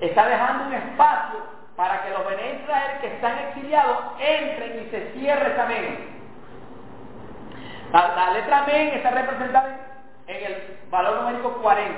está 0.00 0.26
dejando 0.26 0.64
un 0.66 0.74
espacio 0.74 1.40
para 1.76 2.02
que 2.02 2.10
los 2.10 2.26
Bené 2.26 2.60
Israel 2.62 2.98
que 3.00 3.06
están 3.06 3.38
exiliados 3.38 3.98
entren 4.18 4.84
y 4.84 4.90
se 4.90 5.12
cierre 5.14 5.52
esa 5.52 5.66
mente. 5.66 6.11
La, 7.92 8.30
letra 8.30 8.64
men 8.66 8.88
está 8.88 9.10
representada 9.10 9.76
en 10.26 10.46
el 10.46 10.78
valor 10.90 11.20
numérico 11.20 11.52
40. 11.60 11.92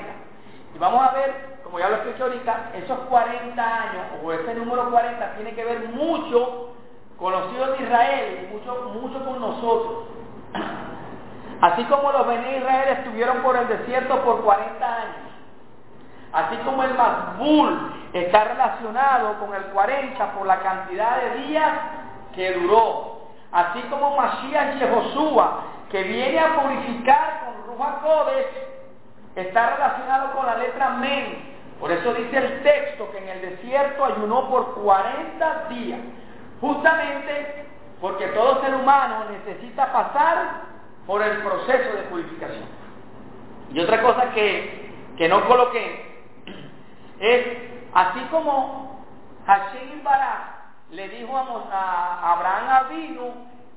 Y 0.75 0.79
vamos 0.79 1.09
a 1.09 1.13
ver, 1.13 1.61
como 1.63 1.79
ya 1.79 1.89
lo 1.89 1.97
expliqué 1.97 2.23
ahorita, 2.23 2.71
esos 2.75 2.99
40 2.99 3.63
años, 3.63 4.05
o 4.23 4.33
ese 4.33 4.55
número 4.55 4.91
40, 4.91 5.35
tiene 5.37 5.55
que 5.55 5.65
ver 5.65 5.89
mucho 5.91 6.71
con 7.17 7.33
los 7.33 7.53
hijos 7.53 7.79
de 7.79 7.85
Israel 7.85 8.49
mucho, 8.53 8.91
mucho 9.01 9.25
con 9.25 9.41
nosotros. 9.41 10.09
Así 11.61 11.85
como 11.85 12.11
los 12.11 12.27
Bené 12.27 12.59
Israel 12.59 12.99
estuvieron 12.99 13.39
por 13.43 13.57
el 13.57 13.69
desierto 13.69 14.21
por 14.25 14.43
40 14.43 14.85
años. 14.85 15.25
Así 16.33 16.57
como 16.65 16.83
el 16.83 16.95
Masbul 16.95 17.93
está 18.13 18.45
relacionado 18.45 19.39
con 19.39 19.55
el 19.55 19.63
40 19.67 20.33
por 20.33 20.47
la 20.49 20.59
cantidad 20.59 21.19
de 21.19 21.45
días 21.45 21.73
que 22.35 22.53
duró. 22.55 23.15
Así 23.53 23.81
como 23.83 24.17
Mashiach 24.17 24.77
y 24.77 24.81
Josué, 24.81 25.45
que 25.95 26.03
viene 26.03 26.41
a 26.41 26.61
purificar 26.61 27.45
con 27.45 27.67
Ruja 27.69 28.01
está 29.37 29.77
relacionado 29.77 30.33
con 30.33 30.45
la 30.45 30.57
letra 30.57 30.91
Men. 30.91 31.55
Por 31.79 31.93
eso 31.93 32.13
dice 32.15 32.37
el 32.37 32.65
texto 32.65 33.13
que 33.13 33.19
en 33.19 33.29
el 33.29 33.41
desierto 33.43 34.05
ayunó 34.05 34.51
por 34.51 34.75
40 34.75 35.69
días. 35.69 36.01
Justamente 36.61 37.67
porque 38.01 38.27
todo 38.27 38.61
ser 38.61 38.75
humano 38.75 39.27
necesita 39.31 39.93
pasar 39.93 40.63
por 41.07 41.23
el 41.23 41.37
proceso 41.45 41.95
de 41.95 42.03
purificación. 42.11 42.65
Y 43.73 43.79
otra 43.79 44.03
cosa 44.03 44.33
que, 44.33 44.91
que 45.17 45.29
no 45.29 45.47
coloqué 45.47 46.25
es, 47.21 47.47
así 47.95 48.19
como 48.33 49.01
Hashem 49.47 50.03
Bará 50.03 50.73
le 50.91 51.09
dijo 51.09 51.39
a, 51.39 52.33
Abraham 52.33 52.69
Avinu 52.69 53.33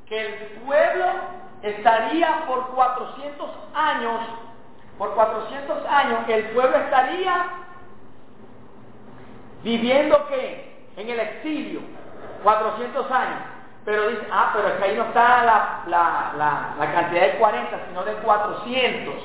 que 0.08 0.20
el 0.20 0.34
pueblo 0.66 1.06
estaría 1.62 2.46
por 2.48 2.68
400 2.68 3.50
años, 3.74 4.22
por 4.98 5.14
400 5.14 5.86
años, 5.86 6.20
el 6.28 6.44
pueblo 6.50 6.78
estaría 6.78 7.46
viviendo 9.64 10.28
que 10.28 10.90
en 10.98 11.10
el 11.10 11.20
exilio, 11.20 11.82
400 12.44 13.12
años. 13.12 13.40
Pero 13.86 14.10
dice, 14.10 14.28
ah, 14.32 14.52
pero 14.54 14.68
es 14.68 14.74
que 14.76 14.84
ahí 14.84 14.98
no 14.98 15.04
está 15.04 15.44
la, 15.46 15.84
la, 15.88 16.76
la, 16.78 16.92
cantidad 16.92 17.22
de 17.22 17.38
40, 17.38 17.86
sino 17.88 18.04
de 18.04 18.14
400. 18.16 19.16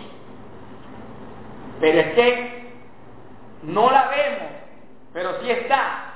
Pero 1.80 1.98
es 1.98 2.14
que 2.14 2.72
no 3.64 3.90
la 3.90 4.06
vemos, 4.06 4.50
pero 5.12 5.40
sí 5.40 5.50
está. 5.50 6.12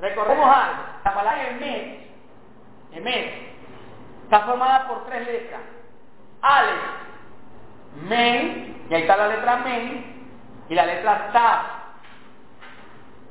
Recordemos 0.00 0.44
algo, 0.44 0.82
la 1.04 1.14
palabra 1.14 1.50
Emet, 1.50 2.10
Emet, 2.92 3.53
está 4.24 4.40
formada 4.40 4.88
por 4.88 5.04
tres 5.06 5.26
letras. 5.26 5.60
Ale, 6.42 6.72
Men, 8.08 8.86
y 8.90 8.94
ahí 8.94 9.02
está 9.02 9.16
la 9.16 9.28
letra 9.28 9.56
Men, 9.58 10.28
y 10.68 10.74
la 10.74 10.86
letra 10.86 11.30
Tab. 11.32 11.60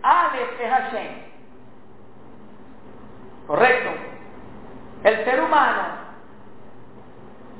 Ale 0.04 0.41
es 0.60 0.70
Hashem. 0.70 1.24
¿Correcto? 3.48 3.89
El 5.04 5.26
ser 5.26 5.41
humano, 5.41 5.82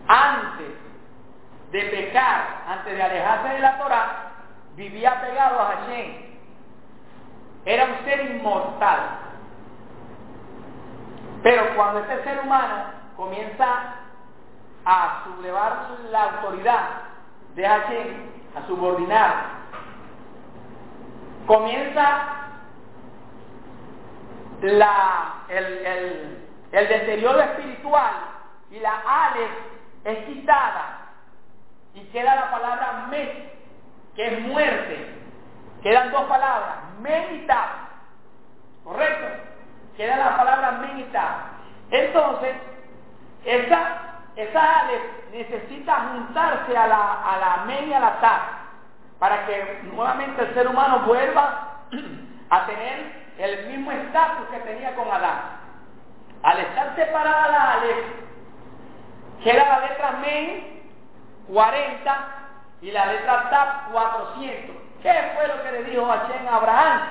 antes 0.08 0.68
de 1.72 1.82
pecar, 1.82 2.64
antes 2.68 2.96
de 2.96 3.04
alejarse 3.04 3.50
de 3.50 3.60
la 3.60 3.78
Torah, 3.80 4.32
vivía 4.76 5.22
pegado 5.22 5.60
a 5.60 5.66
Hashem. 5.66 6.34
Era 7.66 7.86
un 7.86 8.06
ser 8.06 8.32
inmortal. 8.32 9.00
Pero 11.42 11.76
cuando 11.76 12.00
este 12.00 12.24
ser 12.24 12.40
humano 12.40 13.03
comienza 13.16 13.96
a 14.86 15.24
sublevar 15.24 15.88
la 16.12 16.24
autoridad 16.24 16.84
de 17.56 17.68
Hashem, 17.68 18.30
a 18.56 18.68
subordinar, 18.68 19.34
comienza 21.48 22.28
la, 24.62 25.44
el, 25.50 26.48
el 26.72 26.88
deterioro 26.88 27.40
espiritual 27.42 28.12
y 28.72 28.80
la 28.80 29.02
ale 29.06 29.48
es 30.06 30.26
quitada 30.26 31.04
y 31.94 32.02
queda 32.06 32.36
la 32.36 32.52
palabra 32.52 33.08
me, 33.10 33.52
que 34.16 34.28
es 34.28 34.42
muerte. 34.42 35.16
Quedan 35.82 36.12
dos 36.12 36.24
palabras, 36.24 36.78
menita. 37.02 37.90
¿Correcto? 38.84 39.28
Queda 39.98 40.18
la 40.18 40.38
palabra 40.38 40.72
menita. 40.72 41.52
Entonces, 41.92 42.56
esa, 43.46 43.80
esa 44.36 44.86
necesita 45.32 46.10
juntarse 46.14 46.78
a 46.78 46.88
la, 46.88 47.14
a 47.24 47.38
la 47.38 47.64
men 47.66 47.90
y 47.90 47.94
a 47.94 48.00
la 48.00 48.20
ta 48.22 48.42
para 49.20 49.46
que 49.46 49.82
nuevamente 49.94 50.42
el 50.42 50.54
ser 50.54 50.68
humano 50.68 51.00
vuelva 51.06 51.80
a 52.50 52.66
tener 52.66 53.24
el 53.38 53.68
mismo 53.68 53.92
estatus 53.92 54.48
que 54.52 54.60
tenía 54.60 54.96
con 54.96 55.10
Adán. 55.10 55.62
Al 56.44 56.60
estar 56.60 56.96
separada 56.96 57.48
la 57.48 57.72
Aleph, 57.74 58.06
queda 59.44 59.66
la 59.66 59.88
letra 59.88 60.12
Men 60.22 60.84
40 61.48 62.28
y 62.82 62.92
la 62.92 63.06
letra 63.06 63.50
Tap 63.50 63.92
400. 63.92 64.76
¿Qué 65.02 65.32
fue 65.36 65.48
lo 65.48 65.64
que 65.64 65.72
le 65.72 65.84
dijo 65.86 66.06
Hashem 66.06 66.48
a 66.48 66.56
Abraham? 66.56 67.02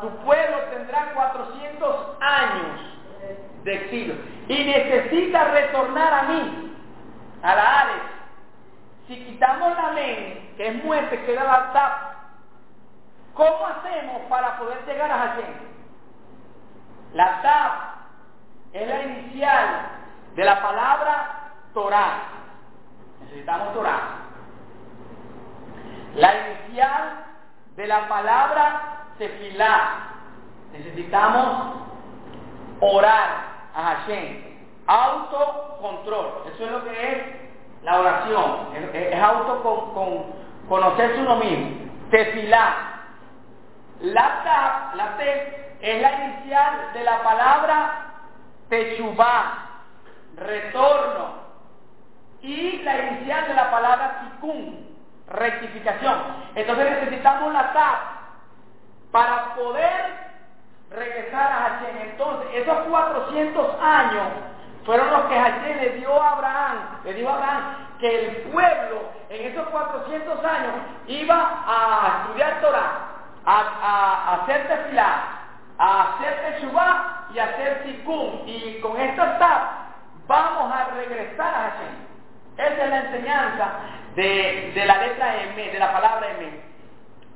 Tu 0.00 0.08
pueblo 0.24 0.58
tendrá 0.70 1.12
400 1.14 2.16
años 2.20 2.80
de 3.64 4.18
y 4.48 4.64
necesita 4.64 5.44
retornar 5.44 6.12
a 6.12 6.22
mí, 6.24 6.76
a 7.42 7.54
la 7.54 7.80
Aleph. 7.80 8.02
Si 9.06 9.24
quitamos 9.24 9.76
la 9.76 9.90
Men, 9.92 10.54
que 10.56 10.68
es 10.68 10.84
muerte, 10.84 11.24
queda 11.24 11.44
la 11.44 11.72
Tap. 11.72 11.92
¿Cómo 13.34 13.66
hacemos 13.66 14.22
para 14.28 14.58
poder 14.58 14.84
llegar 14.86 15.10
a 15.10 15.18
Hashem? 15.18 15.54
La 17.14 17.42
Tap 17.42 17.72
es 18.72 18.88
la 18.88 19.02
inicial 19.02 19.66
de 20.34 20.44
la 20.44 20.62
palabra 20.62 21.52
Torah. 21.74 22.22
Necesitamos 23.20 23.74
Torah. 23.74 24.00
La 26.16 26.32
inicial 26.34 27.24
de 27.76 27.86
la 27.86 28.08
palabra 28.08 29.06
Tefilá. 29.18 30.08
Necesitamos 30.72 31.76
orar 32.80 33.49
a 33.74 33.82
Hashem. 33.82 34.42
Autocontrol. 34.86 36.44
Eso 36.52 36.64
es 36.64 36.70
lo 36.70 36.84
que 36.84 37.12
es 37.12 37.18
la 37.82 38.00
oración. 38.00 38.68
Es, 38.92 39.22
auto 39.22 39.62
con, 39.62 40.82
uno 41.18 41.36
mismo. 41.36 41.90
Tefilá. 42.10 42.74
La 44.00 44.42
tap, 44.44 44.94
la 44.96 45.16
te, 45.16 45.76
es 45.80 46.02
la 46.02 46.24
inicial 46.24 46.92
de 46.94 47.04
la 47.04 47.22
palabra 47.22 48.06
Techubá, 48.68 49.82
retorno. 50.36 51.40
Y 52.40 52.78
la 52.82 52.98
inicial 52.98 53.48
de 53.48 53.54
la 53.54 53.70
palabra 53.70 54.20
tikkun, 54.20 54.88
rectificación. 55.28 56.14
Entonces 56.54 56.90
necesitamos 56.90 57.52
la 57.52 57.72
tap 57.72 57.98
para 59.10 59.54
poder 59.54 60.29
regresar 60.90 61.52
a 61.52 61.56
Hashem. 61.56 62.10
Entonces, 62.10 62.48
esos 62.54 62.78
400 62.88 63.82
años 63.82 64.26
fueron 64.84 65.10
los 65.10 65.22
que 65.22 65.38
Hashem 65.38 65.78
le 65.78 65.90
dio 65.98 66.22
a 66.22 66.30
Abraham, 66.30 66.78
le 67.04 67.14
dijo 67.14 67.28
a 67.28 67.34
Abraham 67.34 67.62
que 68.00 68.26
el 68.26 68.36
pueblo 68.50 69.10
en 69.28 69.52
esos 69.52 69.68
400 69.68 69.80
400 70.00 70.44
años 70.44 70.74
iba 71.06 71.62
a 71.66 72.22
estudiar 72.22 72.60
Torah, 72.60 72.92
a, 73.44 73.60
a, 73.60 74.34
hacer 74.34 74.68
tefilá, 74.68 75.22
a 75.78 76.02
hacer 76.02 76.40
teshuvá 76.40 77.26
y 77.34 77.38
a 77.38 77.44
hacer 77.44 77.82
tikkun. 77.84 78.42
Y 78.46 78.80
con 78.80 79.00
esta 79.00 79.38
tab 79.38 79.60
vamos 80.26 80.72
a 80.72 80.90
regresar 80.94 81.54
a 81.54 81.70
Hashem. 81.70 82.10
Esa 82.56 82.84
es 82.84 82.90
la 82.90 82.98
enseñanza 82.98 83.70
de, 84.14 84.72
de 84.74 84.84
la 84.84 84.98
letra 84.98 85.42
M, 85.42 85.70
de 85.70 85.78
la 85.78 85.92
palabra 85.92 86.28
M. 86.30 86.60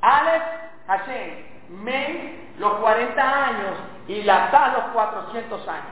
Aleph, 0.01 0.43
Hashem. 0.87 1.55
Men, 1.71 2.44
los 2.59 2.73
40 2.75 3.47
años. 3.47 3.75
Y 4.07 4.23
la 4.23 4.51
Ta, 4.51 4.73
los 4.73 4.85
400 4.93 5.69
años. 5.69 5.85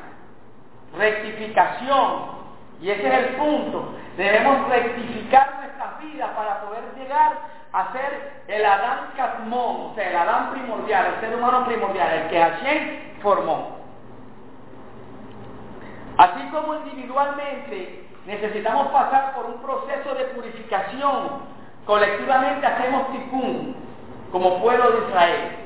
Rectificación. 0.96 2.42
Y 2.80 2.90
ese 2.90 3.06
es 3.06 3.14
el 3.14 3.36
punto. 3.36 3.94
Debemos 4.16 4.68
rectificar 4.68 5.60
nuestras 5.60 5.98
vidas 6.00 6.30
para 6.36 6.60
poder 6.62 6.82
llegar 6.98 7.32
a 7.72 7.92
ser 7.92 8.42
el 8.48 8.64
Adán 8.64 9.12
Catmón, 9.16 9.92
o 9.92 9.94
sea, 9.94 10.10
el 10.10 10.16
Adán 10.16 10.50
primordial, 10.50 11.14
el 11.14 11.20
ser 11.20 11.34
humano 11.34 11.64
primordial, 11.64 12.12
el 12.12 12.28
que 12.28 12.38
Hashem 12.38 13.20
formó. 13.22 13.78
Así 16.18 16.42
como 16.50 16.74
individualmente 16.74 18.06
necesitamos 18.26 18.88
pasar 18.88 19.34
por 19.34 19.46
un 19.46 19.62
proceso 19.62 20.14
de 20.14 20.24
purificación, 20.26 21.40
colectivamente 21.86 22.66
hacemos 22.66 23.10
tikkun 23.12 23.76
como 24.30 24.60
pueblo 24.60 24.90
de 24.92 25.08
Israel. 25.08 25.61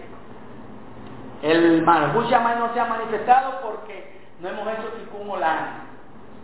El 1.43 1.83
Malhut 1.83 2.31
no 2.31 2.75
se 2.75 2.81
ha 2.81 2.85
manifestado 2.85 3.61
porque 3.63 4.21
no 4.41 4.49
hemos 4.49 4.69
hecho 4.69 4.89
tikkun 4.99 5.31
olam. 5.31 5.87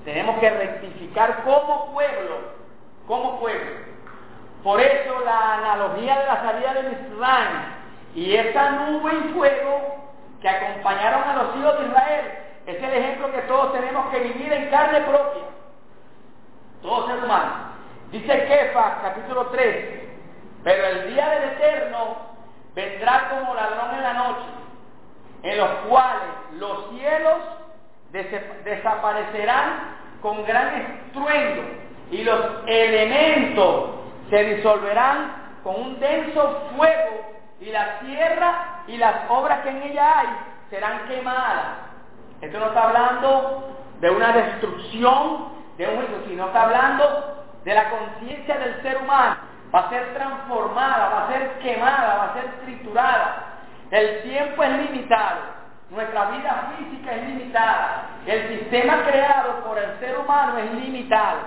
Tenemos 0.05 0.39
que 0.39 0.51
rectificar 0.51 1.43
como 1.45 1.93
pueblo, 1.93 2.37
como 3.07 3.41
pueblo. 3.41 3.71
Por 4.63 4.81
eso 4.81 5.21
la 5.25 5.55
analogía 5.55 6.19
de 6.19 6.27
la 6.27 6.43
salida 6.43 6.75
de 6.75 6.93
Israel 6.93 7.49
y 8.15 8.37
esa 8.37 8.71
nube 8.71 9.13
y 9.15 9.33
fuego 9.33 10.03
que 10.41 10.49
acompañaron 10.49 11.23
a 11.23 11.43
los 11.43 11.57
hijos 11.57 11.79
de 11.79 11.87
Israel 11.87 12.33
es 12.67 12.83
el 12.83 12.93
ejemplo 12.93 13.33
que 13.33 13.43
todos 13.43 13.73
tenemos 13.73 14.11
que 14.11 14.21
vivir 14.21 14.53
en 14.53 14.71
carne 14.71 15.01
propia. 15.01 15.43
Todo 16.83 17.07
ser 17.07 17.25
humano. 17.25 17.73
Dice 18.11 18.47
Kefa, 18.47 18.99
capítulo 19.03 19.47
3, 19.47 20.01
pero 20.63 20.87
el 20.87 21.15
día 21.15 21.29
del 21.31 21.45
Eterno 21.51 22.17
vendrá 22.75 23.31
como 23.31 23.55
ladrón 23.55 23.95
en 23.95 24.03
la 24.03 24.13
noche, 24.15 24.47
en 25.43 25.59
los 25.59 25.71
cuales 25.89 26.29
los 26.59 26.91
cielos 26.91 27.39
desaparecerán 28.65 29.97
con 30.21 30.45
gran 30.45 30.75
estruendo 30.75 31.63
y 32.11 32.23
los 32.23 32.41
elementos 32.67 33.91
se 34.31 34.45
disolverán 34.45 35.43
con 35.65 35.81
un 35.81 36.01
denso 36.01 36.71
fuego 36.77 37.33
y 37.61 37.67
la 37.67 38.01
tierra 38.01 38.83
y 38.87 38.97
las 38.97 39.15
obras 39.29 39.61
que 39.61 39.71
en 39.71 39.83
ella 39.83 40.19
hay 40.19 40.29
serán 40.71 41.07
quemadas. 41.09 41.79
Esto 42.41 42.59
no 42.59 42.67
está 42.67 42.85
hablando 42.85 43.77
de 44.01 44.11
una 44.11 44.33
destrucción, 44.33 45.53
de 45.77 45.87
un 45.87 45.97
juicio, 45.97 46.17
sino 46.27 46.47
está 46.47 46.65
hablando 46.65 47.45
de 47.65 47.75
la 47.75 47.91
conciencia 47.91 48.59
del 48.59 48.83
ser 48.83 48.99
humano. 48.99 49.37
Va 49.75 49.81
a 49.81 49.91
ser 49.91 50.13
transformada, 50.13 51.09
va 51.09 51.25
a 51.25 51.33
ser 51.33 51.51
quemada, 51.61 52.17
va 52.17 52.25
a 52.25 52.35
ser 52.35 52.51
triturada. 52.65 53.52
El 53.93 54.23
tiempo 54.23 54.63
es 54.63 54.71
limitado. 54.71 55.41
Nuestra 55.91 56.31
vida 56.31 56.73
física 56.79 57.13
es 57.13 57.25
limitada. 57.25 58.09
El 58.25 58.49
sistema 58.49 59.05
creado 59.05 59.61
por 59.65 59.79
el 59.79 59.99
ser 60.01 60.19
humano 60.19 60.57
es 60.57 60.73
limitado. 60.73 61.41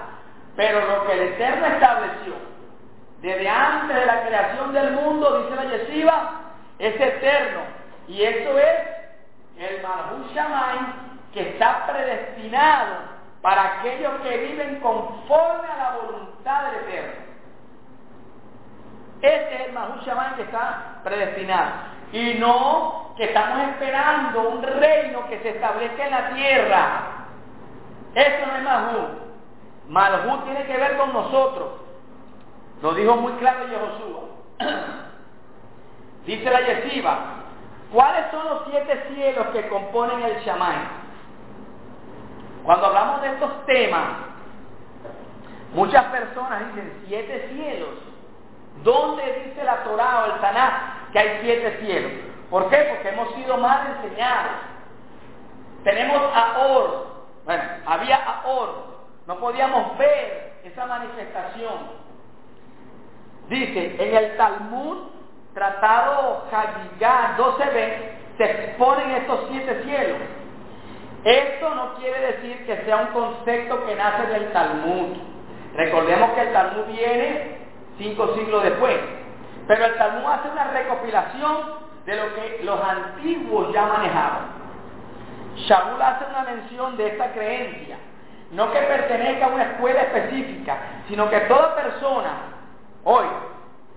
Pero 0.56 0.86
lo 0.86 1.08
que 1.08 1.14
el 1.14 1.22
Eterno 1.34 1.66
estableció 1.66 2.36
desde 3.20 3.50
antes 3.50 3.98
de 3.98 4.06
la 4.06 4.28
creación 4.28 4.74
del 4.74 4.92
mundo, 4.92 5.42
dice 5.42 5.56
la 5.56 5.72
Yeshiva, 5.72 6.32
es 6.78 6.94
eterno. 7.02 7.62
Y 8.08 8.22
eso 8.22 8.60
es 8.60 8.80
el 9.58 9.82
Malhut 9.82 10.32
Shamay 10.32 10.78
que 11.34 11.50
está 11.50 11.88
predestinado 11.88 12.98
para 13.42 13.80
aquellos 13.80 14.22
que 14.22 14.38
viven 14.38 14.80
conforme 14.82 15.68
a 15.68 15.78
la 15.78 15.98
voluntad 15.98 16.66
del 16.66 16.76
Eterno. 16.82 17.26
Este 19.24 19.56
es 19.56 19.62
el 19.62 19.74
Malhut 19.74 20.06
Shamay 20.06 20.36
que 20.36 20.44
está 20.44 21.00
predestinado 21.04 21.95
y 22.12 22.36
no 22.36 23.14
que 23.18 23.26
estamos 23.26 23.70
esperando 23.70 24.50
un 24.50 24.64
reino 24.64 25.28
que 25.28 25.40
se 25.40 25.50
establezca 25.50 26.06
en 26.06 26.12
la 26.12 26.30
tierra. 26.32 27.04
Eso 28.14 28.46
no 28.46 28.56
es 28.58 28.64
Malhut. 28.64 29.10
Malhut 29.90 30.44
tiene 30.46 30.66
que 30.66 30.78
ver 30.78 30.98
con 30.98 31.14
nosotros. 31.14 31.68
Lo 32.82 32.94
dijo 32.94 33.16
muy 33.16 33.34
claro 33.34 33.68
Yehoshua. 33.68 34.24
Dice 36.26 36.50
la 36.50 36.62
Yeshiva, 36.62 37.20
¿cuáles 37.94 38.32
son 38.32 38.46
los 38.46 38.64
siete 38.70 39.06
cielos 39.14 39.48
que 39.48 39.68
componen 39.70 40.24
el 40.24 40.40
Shamay? 40.40 41.06
Cuando 42.64 42.88
hablamos 42.88 43.22
de 43.22 43.28
estos 43.28 43.66
temas, 43.68 44.08
muchas 45.74 46.04
personas 46.06 46.68
dicen 46.68 47.04
siete 47.08 47.50
cielos. 47.54 47.90
¿Dónde 48.86 49.44
dice 49.44 49.64
la 49.64 49.84
Torah 49.84 50.22
o 50.22 50.26
el 50.36 50.42
Tanakh 50.42 51.12
que 51.12 51.18
hay 51.20 51.40
siete 51.42 51.80
cielos? 51.82 52.12
¿Por 52.52 52.70
qué? 52.70 52.78
Porque 52.90 53.10
hemos 53.10 53.34
sido 53.34 53.58
mal 53.58 53.82
enseñados. 53.98 54.52
Tenemos 55.84 56.22
Or. 56.60 57.08
Bueno, 57.46 57.64
había 57.88 58.42
Or. 58.46 58.96
No 59.26 59.38
podíamos 59.40 59.98
ver 59.98 60.54
esa 60.64 60.86
manifestación. 60.86 62.06
Dice, 63.50 63.96
en 63.98 64.18
el 64.18 64.38
Talmud, 64.38 65.10
tratado 65.56 66.46
Hagigah 66.52 67.38
12b, 67.38 67.98
se 68.38 68.44
exponen 68.44 69.12
estos 69.12 69.48
siete 69.50 69.82
cielos. 69.84 70.18
Esto 71.24 71.74
no 71.74 71.96
quiere 71.96 72.20
decir 72.34 72.68
que 72.68 72.86
sea 72.86 72.98
un 72.98 73.08
concepto 73.08 73.84
que 73.88 73.96
nace 73.96 74.28
del 74.28 74.52
Talmud. 74.52 75.18
Recordemos 75.74 76.32
que 76.32 76.42
el 76.42 76.54
Talmud 76.54 76.86
viene 76.86 77.55
cinco 77.98 78.36
siglos 78.36 78.64
después. 78.64 78.98
Pero 79.68 79.86
el 79.86 79.98
Talmud 79.98 80.32
hace 80.32 80.50
una 80.50 80.66
recopilación 80.66 81.86
de 82.06 82.16
lo 82.16 82.36
que 82.36 82.62
los 82.64 82.80
antiguos 82.82 83.74
ya 83.74 83.86
manejaban. 83.86 84.56
Shaul 85.56 86.02
hace 86.02 86.26
una 86.30 86.44
mención 86.44 86.98
de 86.98 87.08
esta 87.08 87.32
creencia. 87.32 87.98
No 88.52 88.72
que 88.72 88.80
pertenezca 88.80 89.46
a 89.46 89.50
una 89.50 89.64
escuela 89.64 90.02
específica, 90.02 90.78
sino 91.08 91.30
que 91.30 91.40
toda 91.42 91.76
persona, 91.76 92.32
hoy, 93.04 93.26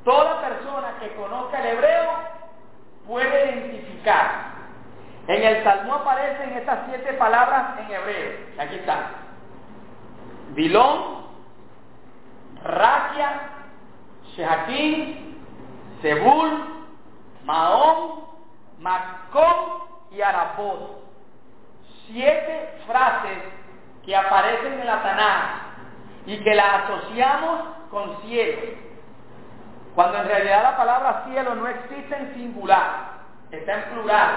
toda 0.04 0.40
persona 0.40 0.94
que 1.00 1.14
conozca 1.14 1.60
el 1.60 1.66
hebreo 1.76 2.10
puede 3.06 3.50
identificar. 3.50 4.58
En 5.26 5.42
el 5.42 5.62
Talmud 5.62 5.94
aparecen 5.94 6.54
estas 6.54 6.78
siete 6.86 7.12
palabras 7.14 7.78
en 7.80 7.90
hebreo. 7.90 8.32
Aquí 8.58 8.76
están. 8.76 9.28
Bilón, 10.54 11.26
Raquia, 12.64 13.57
Shehakim, 14.38 15.34
Sebul, 16.00 16.50
Mahón, 17.44 18.22
Macón 18.78 19.82
y 20.12 20.22
Arabot. 20.22 21.02
Siete 22.06 22.78
frases 22.86 23.38
que 24.06 24.14
aparecen 24.14 24.80
en 24.80 24.86
la 24.86 25.02
Tanakh 25.02 25.68
y 26.26 26.38
que 26.38 26.54
las 26.54 26.84
asociamos 26.84 27.60
con 27.90 28.22
cielo. 28.22 28.60
Cuando 29.96 30.18
en 30.18 30.28
realidad 30.28 30.62
la 30.62 30.76
palabra 30.76 31.24
cielo 31.26 31.56
no 31.56 31.66
existe 31.66 32.16
en 32.16 32.34
singular, 32.34 33.18
está 33.50 33.74
en 33.74 33.82
plural. 33.90 34.30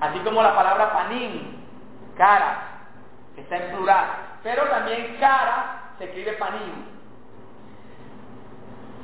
Así 0.00 0.18
como 0.18 0.42
la 0.42 0.56
palabra 0.56 0.92
panim, 0.92 1.62
cara, 2.16 2.62
está 3.36 3.56
en 3.58 3.76
plural. 3.76 4.06
Pero 4.42 4.64
también 4.64 5.16
cara 5.20 5.92
se 5.98 6.04
escribe 6.06 6.32
panim. 6.32 6.95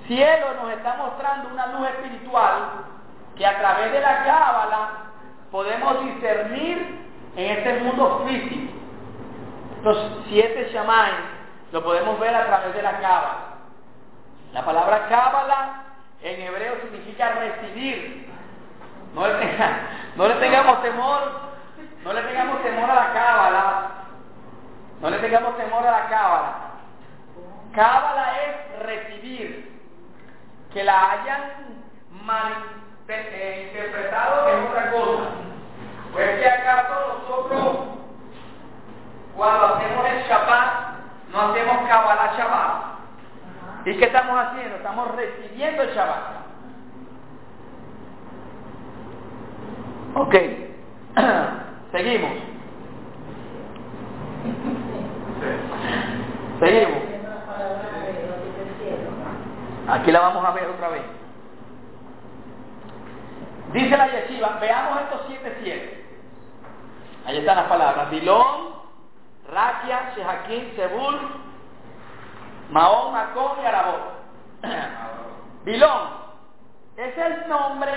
Cielo 0.06 0.54
nos 0.54 0.72
está 0.72 0.94
mostrando 0.96 1.50
una 1.50 1.66
luz 1.68 1.88
espiritual 1.88 2.84
que 3.36 3.46
a 3.46 3.58
través 3.58 3.92
de 3.92 4.00
la 4.00 4.24
cábala 4.24 4.88
podemos 5.50 6.04
discernir 6.04 7.02
en 7.36 7.58
este 7.58 7.80
mundo 7.80 8.24
físico. 8.26 8.72
Los 9.82 9.98
siete 10.28 10.70
shamay 10.72 11.12
lo 11.72 11.82
podemos 11.82 12.18
ver 12.20 12.34
a 12.34 12.46
través 12.46 12.74
de 12.74 12.82
la 12.82 13.00
cábala. 13.00 13.38
La 14.52 14.64
palabra 14.64 15.08
cábala 15.08 15.82
en 16.22 16.40
hebreo 16.42 16.74
significa 16.82 17.34
recibir. 17.34 18.30
No 19.14 19.26
le, 19.26 19.34
no 20.16 20.28
le 20.28 20.34
tengamos 20.36 20.82
temor, 20.82 21.20
no 22.04 22.12
le 22.12 22.22
tengamos 22.22 22.62
temor 22.62 22.90
a 22.90 22.94
la 22.94 23.12
cábala. 23.12 23.90
No 25.00 25.10
le 25.10 25.18
tengamos 25.18 25.56
temor 25.56 25.86
a 25.86 25.90
la 25.90 26.08
cábala. 26.08 26.54
Cábala 27.74 28.34
es 28.42 28.82
recibir. 28.82 29.71
Que 30.72 30.84
la 30.84 31.12
hayan 31.12 31.40
mal 32.24 32.52
eh, 33.08 33.70
interpretado 33.70 34.48
es 34.48 34.70
otra 34.70 34.90
cosa. 34.90 35.28
Pues 36.12 36.40
que 36.40 36.48
acaso 36.48 37.18
nosotros 37.18 37.76
cuando 39.36 39.66
hacemos 39.66 40.06
el 40.06 40.22
Shabbat 40.28 40.92
no 41.32 41.40
hacemos 41.40 41.88
Kabbalah 41.88 42.32
Shabbat. 42.36 42.92
¿Y 43.86 43.96
qué 43.96 44.04
estamos 44.04 44.38
haciendo? 44.38 44.76
Estamos 44.76 45.16
recibiendo 45.16 45.82
el 45.82 45.94
Shabbat. 45.94 46.42
Ok. 50.14 50.34
Seguimos. 51.92 52.30
Seguimos. 56.60 57.21
Aquí 59.92 60.10
la 60.10 60.20
vamos 60.20 60.42
a 60.42 60.52
ver 60.52 60.70
otra 60.70 60.88
vez. 60.88 61.02
Dice 63.74 63.94
la 63.94 64.10
yeshiva, 64.10 64.56
veamos 64.58 65.02
estos 65.02 65.20
siete 65.26 65.58
cielos. 65.62 65.94
Ahí 67.26 67.36
están 67.36 67.56
las 67.56 67.66
palabras. 67.66 68.10
Dilón, 68.10 68.72
Raquia, 69.52 70.14
Shehakim, 70.16 70.76
Sebul, 70.76 71.20
Mahón, 72.70 73.12
Macón 73.12 73.52
y 73.62 73.66
Arabot. 73.66 74.00
Bilón 75.64 76.08
es 76.96 77.18
el 77.18 77.48
nombre 77.48 77.92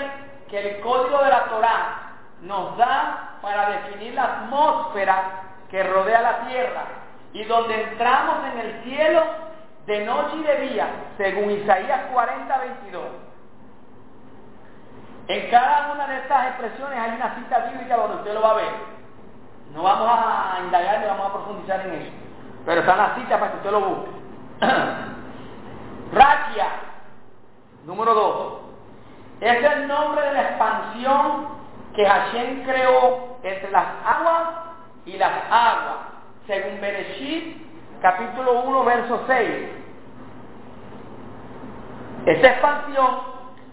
que 0.50 0.58
el 0.68 0.80
código 0.82 1.22
de 1.22 1.30
la 1.30 1.44
Torá 1.46 2.12
nos 2.42 2.76
da 2.76 3.38
para 3.40 3.70
definir 3.70 4.12
la 4.12 4.24
atmósfera 4.24 5.44
que 5.70 5.82
rodea 5.82 6.20
la 6.20 6.40
tierra 6.46 6.82
y 7.32 7.42
donde 7.44 7.84
entramos 7.84 8.36
en 8.52 8.58
el 8.58 8.82
cielo 8.82 9.45
de 9.86 10.04
noche 10.04 10.36
y 10.36 10.42
de 10.42 10.68
día, 10.68 10.88
según 11.16 11.50
Isaías 11.50 12.00
40, 12.12 12.58
22. 12.58 13.02
En 15.28 15.50
cada 15.50 15.92
una 15.92 16.06
de 16.06 16.18
estas 16.18 16.48
expresiones 16.48 16.98
hay 16.98 17.12
una 17.16 17.34
cita 17.36 17.58
bíblica 17.70 17.96
donde 17.96 18.16
usted 18.16 18.34
lo 18.34 18.42
va 18.42 18.50
a 18.50 18.54
ver. 18.54 18.72
No 19.74 19.82
vamos 19.82 20.08
a 20.08 20.60
indagar 20.64 21.00
ni 21.00 21.06
vamos 21.06 21.26
a 21.26 21.32
profundizar 21.32 21.86
en 21.86 21.94
eso. 21.94 22.12
Pero 22.64 22.80
está 22.80 22.96
la 22.96 23.14
cita 23.16 23.38
para 23.38 23.52
que 23.52 23.56
usted 23.58 23.70
lo 23.70 23.80
busque. 23.80 24.10
Raquia, 26.12 26.66
número 27.84 28.14
2. 28.14 28.52
Es 29.40 29.64
el 29.64 29.88
nombre 29.88 30.24
de 30.24 30.32
la 30.32 30.42
expansión 30.42 31.48
que 31.94 32.06
Hashem 32.06 32.64
creó 32.64 33.38
entre 33.42 33.70
las 33.70 33.86
aguas 34.04 34.48
y 35.04 35.16
las 35.16 35.32
aguas, 35.50 35.96
según 36.46 36.80
Bereshit, 36.80 37.65
capítulo 38.00 38.62
1, 38.62 38.84
verso 38.84 39.24
6. 39.26 39.50
Esta 42.26 42.48
expansión 42.48 43.20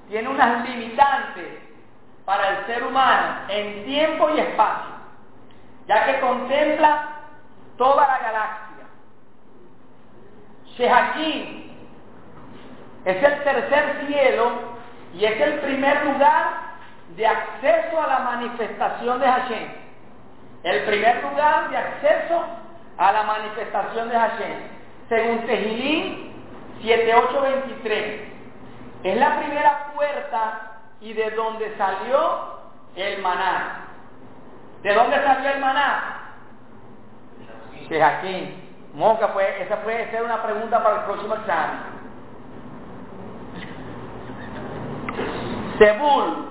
tiene 0.10 0.30
unas 0.30 0.68
limitantes 0.68 1.60
para 2.26 2.50
el 2.50 2.66
ser 2.68 2.84
humano 2.84 3.36
en 3.50 3.86
tiempo 3.86 4.30
y 4.30 4.40
espacio, 4.40 4.92
ya 5.88 6.06
que 6.06 6.20
contempla 6.20 7.08
toda 7.78 8.08
la 8.08 8.20
galaxia. 8.20 8.86
Shehakim 10.78 11.64
es 13.06 13.24
el 13.24 13.44
tercer 13.44 14.06
cielo 14.08 14.52
y 15.14 15.26
es 15.26 15.42
el 15.42 15.60
primer 15.60 16.06
lugar 16.06 16.74
de 17.16 17.28
acceso 17.28 18.02
a 18.02 18.08
la 18.08 18.20
manifestación 18.20 19.20
de 19.20 19.28
Hashem. 19.28 19.68
El 20.64 20.84
primer 20.86 21.24
lugar 21.24 21.70
de 21.70 21.78
acceso 21.78 22.46
a 22.98 23.12
la 23.12 23.24
manifestación 23.24 24.10
de 24.10 24.16
Hashem. 24.16 24.58
Según 25.10 25.46
Tejilín 25.46 26.34
7823. 26.82 28.34
Es 29.04 29.18
la 29.18 29.40
primera 29.40 29.92
puerta 29.96 30.80
y 31.02 31.14
de 31.14 31.32
donde 31.32 31.76
salió 31.78 32.54
el 32.96 33.22
maná. 33.22 33.88
¿De 34.82 34.94
dónde 34.94 35.22
salió 35.24 35.50
el 35.52 35.60
maná? 35.60 36.20
De 37.90 38.00
Jaquín. 38.00 38.64
Moca, 38.94 39.34
pues, 39.34 39.62
esa 39.62 39.78
puede 39.78 40.10
ser 40.12 40.24
una 40.24 40.42
pregunta 40.44 40.84
para 40.84 40.98
el 40.98 41.04
próximo 41.06 41.36
examen. 41.36 41.80
Sebul 45.78 46.50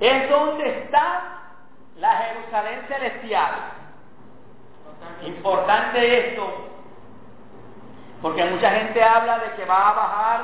es 0.00 0.30
donde 0.30 0.78
está 0.80 1.22
la 1.96 2.10
Jerusalén 2.10 2.80
celestial. 2.88 3.52
Importante 5.24 6.28
esto, 6.30 6.68
porque 8.22 8.44
mucha 8.44 8.70
gente 8.70 9.02
habla 9.02 9.38
de 9.38 9.52
que 9.52 9.64
va 9.64 9.90
a 9.90 9.92
bajar 9.92 10.40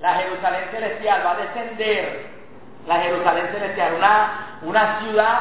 la 0.00 0.14
Jerusalén 0.14 0.68
celestial, 0.70 1.22
va 1.24 1.30
a 1.32 1.36
descender 1.36 2.26
la 2.86 3.00
Jerusalén 3.00 3.48
celestial, 3.52 3.94
una, 3.94 4.58
una 4.62 5.00
ciudad 5.00 5.40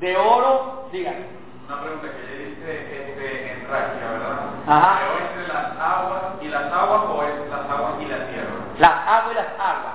de 0.00 0.16
oro, 0.16 0.88
díganme. 0.92 1.26
Una 1.66 1.80
pregunta 1.80 2.06
que 2.08 2.36
dice 2.38 3.10
este, 3.10 3.52
en 3.52 3.68
Raquia, 3.68 4.10
¿verdad? 4.10 4.38
Ajá. 4.66 5.00
¿Es 5.02 5.30
entre 5.30 5.52
las 5.52 5.78
aguas 5.78 6.22
y 6.40 6.48
las 6.48 6.72
aguas 6.72 7.00
o 7.10 7.22
es 7.24 7.50
las 7.50 7.70
aguas 7.70 7.92
y 8.00 8.06
la 8.06 8.26
tierra? 8.28 8.50
Las 8.78 9.06
aguas 9.06 9.32
y 9.32 9.34
las 9.34 9.46
aguas. 9.58 9.94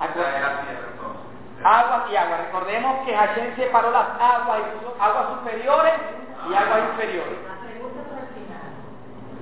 La, 0.00 0.06
la 0.06 0.62
tierra 0.62 0.88
entonces. 0.90 1.22
Aguas 1.64 2.02
y 2.10 2.16
aguas. 2.16 2.40
Recordemos 2.46 3.06
que 3.06 3.16
Hashem 3.16 3.54
separó 3.54 3.90
las 3.92 4.08
aguas 4.20 4.58
y 4.58 4.78
puso 4.78 4.96
aguas 5.00 5.26
superiores 5.38 5.94
y 6.50 6.54
aguas 6.54 6.80
inferiores. 6.90 7.38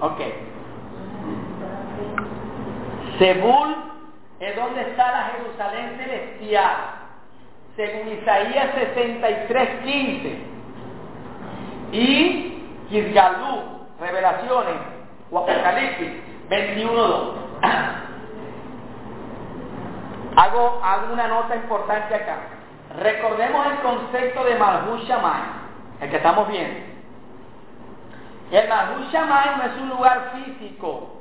Ok. 0.00 0.20
Sebul 3.18 3.76
es 4.40 4.56
donde 4.56 4.80
está 4.80 5.12
la 5.12 5.30
Jerusalén 5.36 5.98
celestial, 5.98 6.76
según 7.76 8.08
Isaías 8.12 8.74
63, 8.74 9.68
15. 9.84 10.38
Y 11.92 12.64
Kirgalú, 12.88 13.80
Revelaciones 14.00 14.76
o 15.30 15.38
Apocalipsis 15.38 16.12
21, 16.48 16.94
2. 16.94 17.34
Hago, 20.36 20.80
hago 20.82 21.12
una 21.12 21.28
nota 21.28 21.56
importante 21.56 22.14
acá. 22.14 22.38
Recordemos 22.98 23.66
el 23.66 23.80
concepto 23.80 24.44
de 24.44 24.54
Malhut 24.56 25.02
el 26.00 26.10
que 26.10 26.16
estamos 26.16 26.48
viendo. 26.48 26.89
El 28.50 28.68
Malhut 28.68 29.12
Shammai 29.12 29.56
no 29.58 29.62
es 29.64 29.80
un 29.80 29.88
lugar 29.90 30.32
físico, 30.34 31.20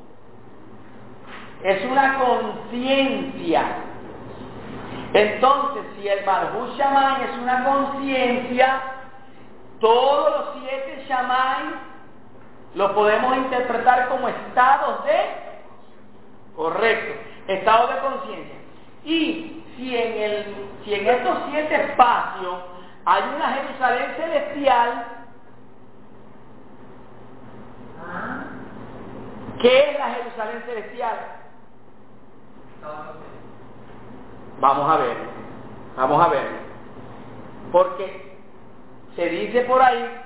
es 1.63 1.85
una 1.85 2.17
conciencia. 2.17 3.63
Entonces, 5.13 5.83
si 5.95 6.07
el 6.07 6.25
Malhut 6.25 6.75
Shammai 6.75 7.23
es 7.23 7.37
una 7.37 7.63
conciencia, 7.65 8.81
todos 9.79 10.31
los 10.31 10.49
siete 10.59 11.05
Shammai 11.07 11.89
lo 12.75 12.93
podemos 12.95 13.37
interpretar 13.37 14.09
como 14.09 14.27
estados 14.27 15.05
de, 15.05 15.19
correcto, 16.55 17.19
estados 17.47 17.93
de 17.93 17.99
conciencia. 17.99 18.55
Y 19.05 19.63
si 19.75 19.95
en, 19.95 20.21
el, 20.21 20.55
si 20.83 20.93
en 20.95 21.07
estos 21.07 21.37
siete 21.51 21.75
espacios 21.75 22.55
hay 23.05 23.23
una 23.35 23.49
Jerusalén 23.53 24.13
celestial, 24.17 25.18
¿qué 29.61 29.91
es 29.91 29.99
la 29.99 30.13
Jerusalén 30.13 30.63
celestial? 30.65 31.17
Vamos 34.59 34.89
a 34.89 34.97
ver, 34.97 35.17
vamos 35.95 36.25
a 36.25 36.29
ver. 36.29 36.47
Porque 37.71 38.37
se 39.15 39.29
dice 39.29 39.61
por 39.61 39.81
ahí 39.81 40.21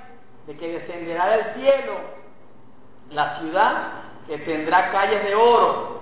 de 0.48 0.58
que 0.58 0.74
descenderá 0.74 1.28
del 1.28 1.54
cielo 1.56 1.94
la 3.12 3.40
ciudad 3.40 3.74
que 4.28 4.38
tendrá 4.40 4.92
calles 4.92 5.24
de 5.24 5.36
oro, 5.36 6.02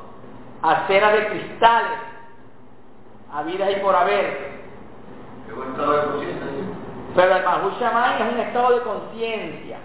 aceras 0.61 1.13
de 1.13 1.27
cristales, 1.27 1.99
habidas 3.33 3.71
y 3.71 3.75
por 3.75 3.95
haber. 3.95 4.51
Pero 7.15 7.35
el 7.35 7.43
Mahú 7.43 7.71
Shammai 7.79 8.21
es 8.21 8.33
un 8.33 8.39
estado 8.39 8.75
de 8.75 8.81
conciencia. 8.81 9.79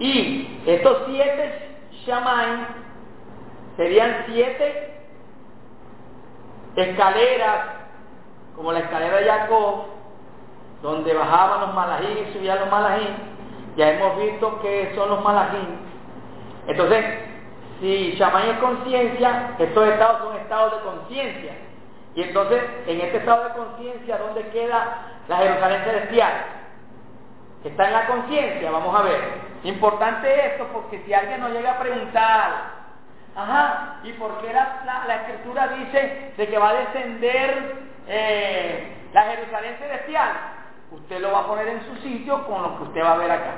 Y 0.00 0.62
estos 0.66 1.02
siete 1.06 1.76
Shammai 2.06 2.66
serían 3.76 4.24
siete 4.26 4.94
escaleras, 6.74 7.66
como 8.56 8.72
la 8.72 8.80
escalera 8.80 9.18
de 9.18 9.26
Jacob, 9.26 9.84
donde 10.82 11.12
bajaban 11.12 11.60
los 11.60 11.74
malajín 11.74 12.16
y 12.16 12.32
subían 12.32 12.60
los 12.60 12.70
malajín. 12.70 13.14
Ya 13.76 13.92
hemos 13.92 14.16
visto 14.16 14.60
que 14.62 14.92
son 14.94 15.10
los 15.10 15.22
malajín. 15.22 15.78
Entonces, 16.66 17.04
si 17.80 18.12
Shammai 18.12 18.50
es 18.50 18.58
conciencia, 18.58 19.54
estos 19.58 19.86
estados 19.86 20.22
son 20.22 20.36
estados 20.36 20.72
de 20.76 20.80
conciencia. 20.80 21.52
Y 22.14 22.22
entonces, 22.22 22.62
en 22.86 23.02
este 23.02 23.18
estado 23.18 23.44
de 23.44 23.50
conciencia, 23.50 24.16
¿dónde 24.16 24.48
queda 24.48 25.20
la 25.28 25.36
Jerusalén 25.36 25.84
celestial? 25.84 26.59
Está 27.64 27.86
en 27.86 27.92
la 27.92 28.06
conciencia, 28.06 28.70
vamos 28.70 28.98
a 28.98 29.02
ver. 29.02 29.20
Importante 29.64 30.46
esto 30.46 30.68
porque 30.72 31.02
si 31.04 31.12
alguien 31.12 31.40
nos 31.40 31.50
llega 31.50 31.72
a 31.72 31.78
preguntar, 31.78 32.50
ajá, 33.36 33.96
¿y 34.02 34.12
por 34.14 34.40
qué 34.40 34.52
la, 34.52 34.80
la, 34.86 35.04
la 35.06 35.16
escritura 35.16 35.68
dice 35.68 36.32
de 36.36 36.48
que 36.48 36.58
va 36.58 36.70
a 36.70 36.74
descender 36.74 37.74
eh, 38.08 39.08
la 39.12 39.22
Jerusalén 39.24 39.76
celestial? 39.78 40.30
Usted 40.90 41.20
lo 41.20 41.32
va 41.32 41.40
a 41.40 41.46
poner 41.46 41.68
en 41.68 41.82
su 41.84 41.96
sitio 42.02 42.46
con 42.46 42.62
lo 42.62 42.78
que 42.78 42.82
usted 42.84 43.02
va 43.04 43.12
a 43.12 43.18
ver 43.18 43.30
acá. 43.30 43.54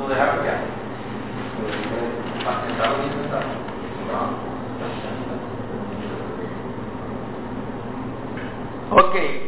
No 0.00 0.08
dejar 0.08 0.42
que 0.42 0.50
Ok. 8.90 9.43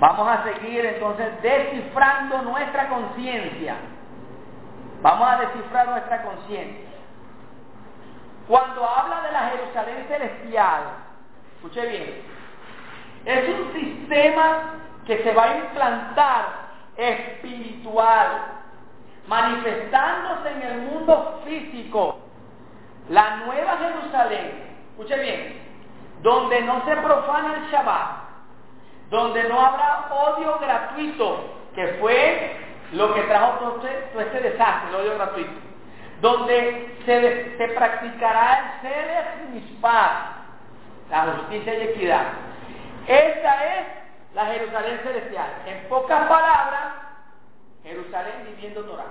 Vamos 0.00 0.26
a 0.26 0.42
seguir 0.44 0.82
entonces 0.82 1.42
descifrando 1.42 2.40
nuestra 2.40 2.88
conciencia. 2.88 3.76
Vamos 5.02 5.28
a 5.28 5.36
descifrar 5.40 5.88
nuestra 5.90 6.22
conciencia. 6.22 6.88
Cuando 8.48 8.88
habla 8.88 9.20
de 9.20 9.32
la 9.32 9.50
Jerusalén 9.50 10.06
celestial, 10.08 10.82
escuche 11.56 11.86
bien, 11.86 12.22
es 13.26 13.48
un 13.50 13.72
sistema 13.74 14.74
que 15.06 15.22
se 15.22 15.32
va 15.34 15.44
a 15.44 15.56
implantar 15.58 16.46
espiritual, 16.96 18.28
manifestándose 19.28 20.50
en 20.50 20.62
el 20.62 20.78
mundo 20.78 21.42
físico. 21.44 22.20
La 23.10 23.36
nueva 23.36 23.76
Jerusalén, 23.76 24.76
escuche 24.92 25.18
bien, 25.20 25.60
donde 26.22 26.62
no 26.62 26.86
se 26.86 26.96
profana 26.96 27.56
el 27.56 27.70
Shabbat, 27.70 28.29
donde 29.10 29.44
no 29.44 29.60
habrá 29.60 30.08
odio 30.10 30.58
gratuito, 30.60 31.54
que 31.74 31.86
fue 32.00 32.56
lo 32.92 33.14
que 33.14 33.22
trajo 33.22 33.58
todo 33.58 33.86
este, 33.86 34.20
este 34.20 34.40
desastre, 34.40 34.90
el 34.90 34.94
odio 34.94 35.14
gratuito, 35.14 35.60
donde 36.20 36.96
se, 37.04 37.56
se 37.56 37.68
practicará 37.74 38.58
el 38.58 38.80
Seder 38.82 39.24
Mispar, 39.52 40.10
la 41.10 41.32
justicia 41.38 41.74
y 41.74 41.82
equidad. 41.88 42.24
Esta 43.06 43.64
es 43.64 43.86
la 44.34 44.46
Jerusalén 44.46 45.00
celestial. 45.02 45.48
En 45.66 45.88
pocas 45.88 46.28
palabras, 46.28 46.92
Jerusalén 47.82 48.44
viviendo 48.46 48.84
Torah. 48.84 49.04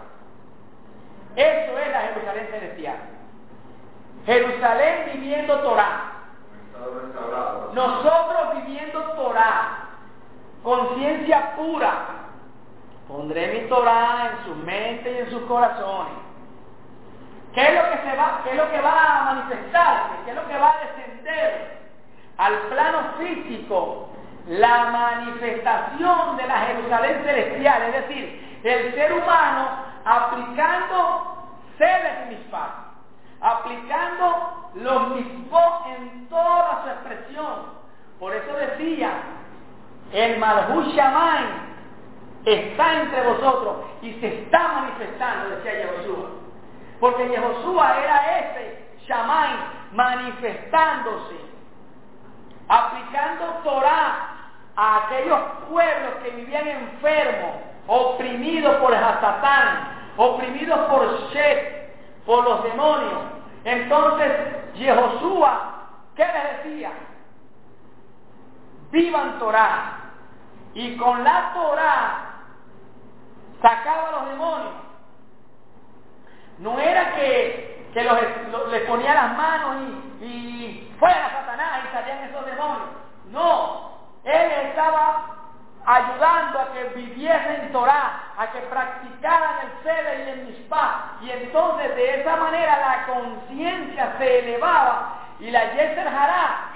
Eso 1.35 1.77
es 1.77 1.91
la 1.91 2.01
Jerusalén 2.01 2.47
celestial. 2.51 2.97
Jerusalén 4.25 5.11
viviendo 5.13 5.59
Torah. 5.59 6.13
Nosotros 7.73 8.65
viviendo 8.65 9.01
Torah, 9.11 9.88
conciencia 10.63 11.55
pura. 11.55 11.91
Pondré 13.07 13.61
mi 13.61 13.69
Torah 13.69 14.31
en 14.31 14.45
su 14.45 14.55
mente 14.65 15.11
y 15.11 15.17
en 15.17 15.29
sus 15.31 15.43
corazones. 15.43 16.13
¿Qué 17.53 17.61
es 17.67 17.73
lo 17.73 17.91
que 17.91 18.09
se 18.09 18.15
va, 18.15 18.41
qué 18.43 18.51
es 18.51 18.55
lo 18.55 18.69
que 18.69 18.81
va 18.81 19.19
a 19.19 19.33
manifestarse? 19.33 20.15
¿Qué 20.23 20.31
es 20.31 20.35
lo 20.35 20.47
que 20.47 20.57
va 20.57 20.69
a 20.69 20.85
descender 20.85 21.79
al 22.37 22.53
plano 22.69 22.99
físico? 23.17 24.09
La 24.47 24.85
manifestación 24.85 26.37
de 26.37 26.47
la 26.47 26.57
Jerusalén 26.57 27.21
celestial, 27.23 27.83
es 27.83 27.93
decir, 27.93 28.59
el 28.63 28.93
ser 28.93 29.13
humano 29.13 29.69
aplicando 30.05 31.37
sedes 31.77 32.25
y 32.25 32.35
mispar, 32.35 32.69
aplicando 33.41 34.71
los 34.75 35.09
mismos 35.09 35.85
en 35.87 36.29
toda 36.29 36.83
su 36.83 36.89
expresión. 36.89 37.79
Por 38.19 38.35
eso 38.35 38.53
decía, 38.53 39.11
el 40.11 40.37
Malhus 40.39 40.93
Shammai 40.93 41.45
está 42.45 43.01
entre 43.01 43.21
vosotros 43.21 43.75
y 44.01 44.13
se 44.13 44.43
está 44.43 44.67
manifestando, 44.67 45.49
decía 45.55 45.73
Yehoshua. 45.73 46.29
Porque 46.99 47.29
Yehoshua 47.29 48.03
era 48.03 48.39
ese 48.39 48.89
Shammai 49.07 49.49
manifestándose, 49.93 51.35
aplicando 52.67 53.45
Torah 53.63 54.35
a 54.75 54.97
aquellos 54.97 55.39
pueblos 55.69 56.13
que 56.23 56.29
vivían 56.31 56.67
enfermos, 56.67 57.55
oprimidos 57.87 58.75
por 58.77 58.93
Hasatán, 58.93 60.13
oprimidos 60.17 60.79
por 60.89 61.29
Shet, 61.31 61.89
por 62.25 62.43
los 62.43 62.63
demonios. 62.63 63.19
Entonces, 63.63 64.31
Yehoshua, 64.75 65.89
¿qué 66.15 66.25
les 66.25 66.63
decía? 66.63 66.91
Vivan 68.91 69.39
Torah. 69.39 69.98
Y 70.73 70.97
con 70.97 71.23
la 71.23 71.51
Torah 71.53 72.29
sacaba 73.61 74.09
a 74.09 74.11
los 74.11 74.29
demonios. 74.29 74.73
No 76.59 76.79
era 76.79 77.15
que, 77.15 77.89
que 77.93 78.03
los, 78.03 78.69
les 78.69 78.83
ponía 78.83 79.13
las 79.13 79.37
manos 79.37 79.75
y, 80.21 80.25
y 80.25 80.95
fuera 80.99 81.31
Satanás 81.31 81.81
y 81.85 81.93
salían 81.93 82.29
esos 82.29 82.45
demonios. 82.45 82.89
No, 83.31 83.91
él 84.23 84.51
estaba 84.67 85.39
ayudando 85.85 86.59
a 86.59 86.73
que 86.73 86.83
viviesen 86.95 87.71
Torah, 87.71 88.33
a 88.37 88.51
que 88.51 88.59
practicaran 88.59 89.55
el 89.65 89.83
Seder 89.83 90.27
y 90.27 90.29
el 90.29 90.45
Mishpah. 90.47 91.17
Y 91.21 91.31
entonces 91.31 91.95
de 91.95 92.21
esa 92.21 92.35
manera 92.35 92.77
la 92.79 93.05
conciencia 93.13 94.15
se 94.17 94.39
elevaba 94.39 95.19
y 95.39 95.49
la 95.51 95.73
Yeser 95.73 96.07
Hará 96.07 96.71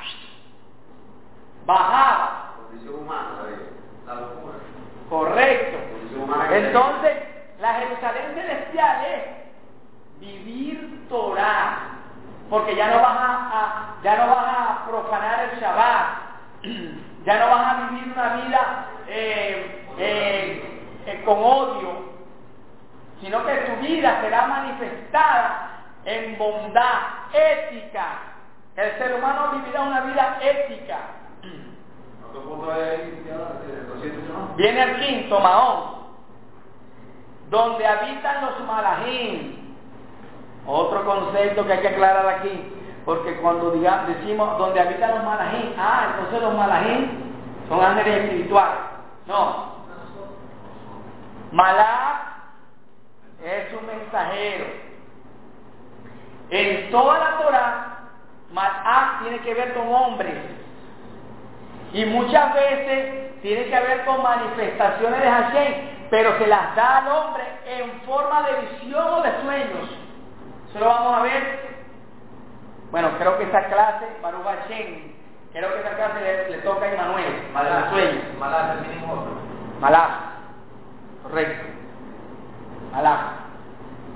bajaba. 1.66 2.40
Correcto. 5.10 5.78
Entonces, 6.68 7.12
la 7.60 7.74
Jerusalén 7.76 8.34
celestial 8.36 9.06
es 9.06 9.24
vivir 10.20 11.06
Torah. 11.10 11.78
Porque 12.50 12.76
ya 12.76 12.90
no 12.92 13.02
vas 13.02 13.18
a, 13.18 13.50
a- 13.54 13.96
ya 14.04 14.18
no 14.18 14.28
vas 14.36 14.46
a 14.48 14.86
profanar 14.88 15.50
el 15.52 15.60
Shabbat. 15.60 16.08
Ya 17.26 17.40
no 17.40 17.48
vas 17.48 17.68
a 17.68 17.88
vivir 17.90 18.12
una 18.14 18.34
vida 18.36 18.86
eh, 19.08 19.86
eh, 19.98 20.82
eh, 21.06 21.22
con 21.24 21.38
odio. 21.42 22.12
Sino 23.22 23.46
que 23.46 23.54
tu 23.56 23.76
vida 23.78 24.20
será 24.20 24.46
manifestada 24.48 25.70
en 26.04 26.38
bondad, 26.38 27.00
ética. 27.32 28.06
El 28.76 28.98
ser 28.98 29.14
humano 29.16 29.52
vivirá 29.54 29.84
una 29.84 30.02
vida 30.02 30.38
ética. 30.42 30.98
Otro 31.42 31.44
punto 31.44 31.44
es 31.44 31.44
el 31.44 32.23
201. 32.23 32.23
Viene 34.56 34.84
el 34.84 35.00
quinto, 35.00 35.40
Mahón, 35.40 35.96
donde 37.50 37.86
habitan 37.86 38.46
los 38.46 38.68
malajim. 38.68 39.64
Otro 40.66 41.04
concepto 41.06 41.66
que 41.66 41.74
hay 41.74 41.82
que 41.82 41.90
aclarar 41.90 42.28
aquí, 42.28 42.74
porque 43.06 43.38
cuando 43.42 43.72
decimos 43.72 44.58
donde 44.58 44.80
habitan 44.80 45.16
los 45.16 45.24
malajim, 45.24 45.74
ah, 45.78 46.08
entonces 46.12 46.42
los 46.42 46.56
malajim 46.56 47.10
son 47.68 47.84
ángeles 47.84 48.24
espirituales. 48.24 48.80
No. 49.28 49.74
Malach 51.52 52.34
es 53.44 53.74
un 53.74 53.86
mensajero. 53.86 54.66
En 56.50 56.92
toda 56.92 57.20
la 57.20 57.38
Torah, 57.38 57.98
Malach 58.52 59.22
tiene 59.22 59.40
que 59.40 59.54
ver 59.54 59.74
con 59.74 59.94
hombres. 59.94 60.63
Y 61.94 62.06
muchas 62.06 62.54
veces 62.56 63.40
tiene 63.42 63.66
que 63.66 63.80
ver 63.80 64.04
con 64.06 64.24
manifestaciones 64.24 65.22
de 65.22 65.30
Hashem, 65.30 65.74
pero 66.10 66.38
se 66.40 66.48
las 66.48 66.76
da 66.76 66.98
al 66.98 67.08
hombre 67.08 67.44
en 67.68 68.02
forma 68.02 68.44
de 68.44 68.62
visión 68.62 69.06
o 69.06 69.22
de 69.22 69.32
sueños. 69.44 69.90
Eso 70.70 70.80
lo 70.80 70.86
vamos 70.86 71.20
a 71.20 71.22
ver. 71.22 71.74
Bueno, 72.90 73.10
creo 73.20 73.38
que 73.38 73.44
esa 73.44 73.66
clase, 73.66 74.06
Baruch 74.22 74.44
Hashem, 74.44 75.14
creo 75.52 75.74
que 75.74 75.80
esa 75.80 75.96
clase 75.96 76.22
le, 76.22 76.50
le 76.50 76.58
toca 76.60 76.86
a 76.86 76.94
Emanuel, 76.94 77.26
de 77.26 77.90
sueños. 77.90 78.24
Malá, 78.40 78.74
el 78.74 78.88
mínimo 78.88 79.14
otro. 79.14 79.34
Malach. 79.80 80.12
Correcto. 81.24 81.66
Malach. 82.92 83.20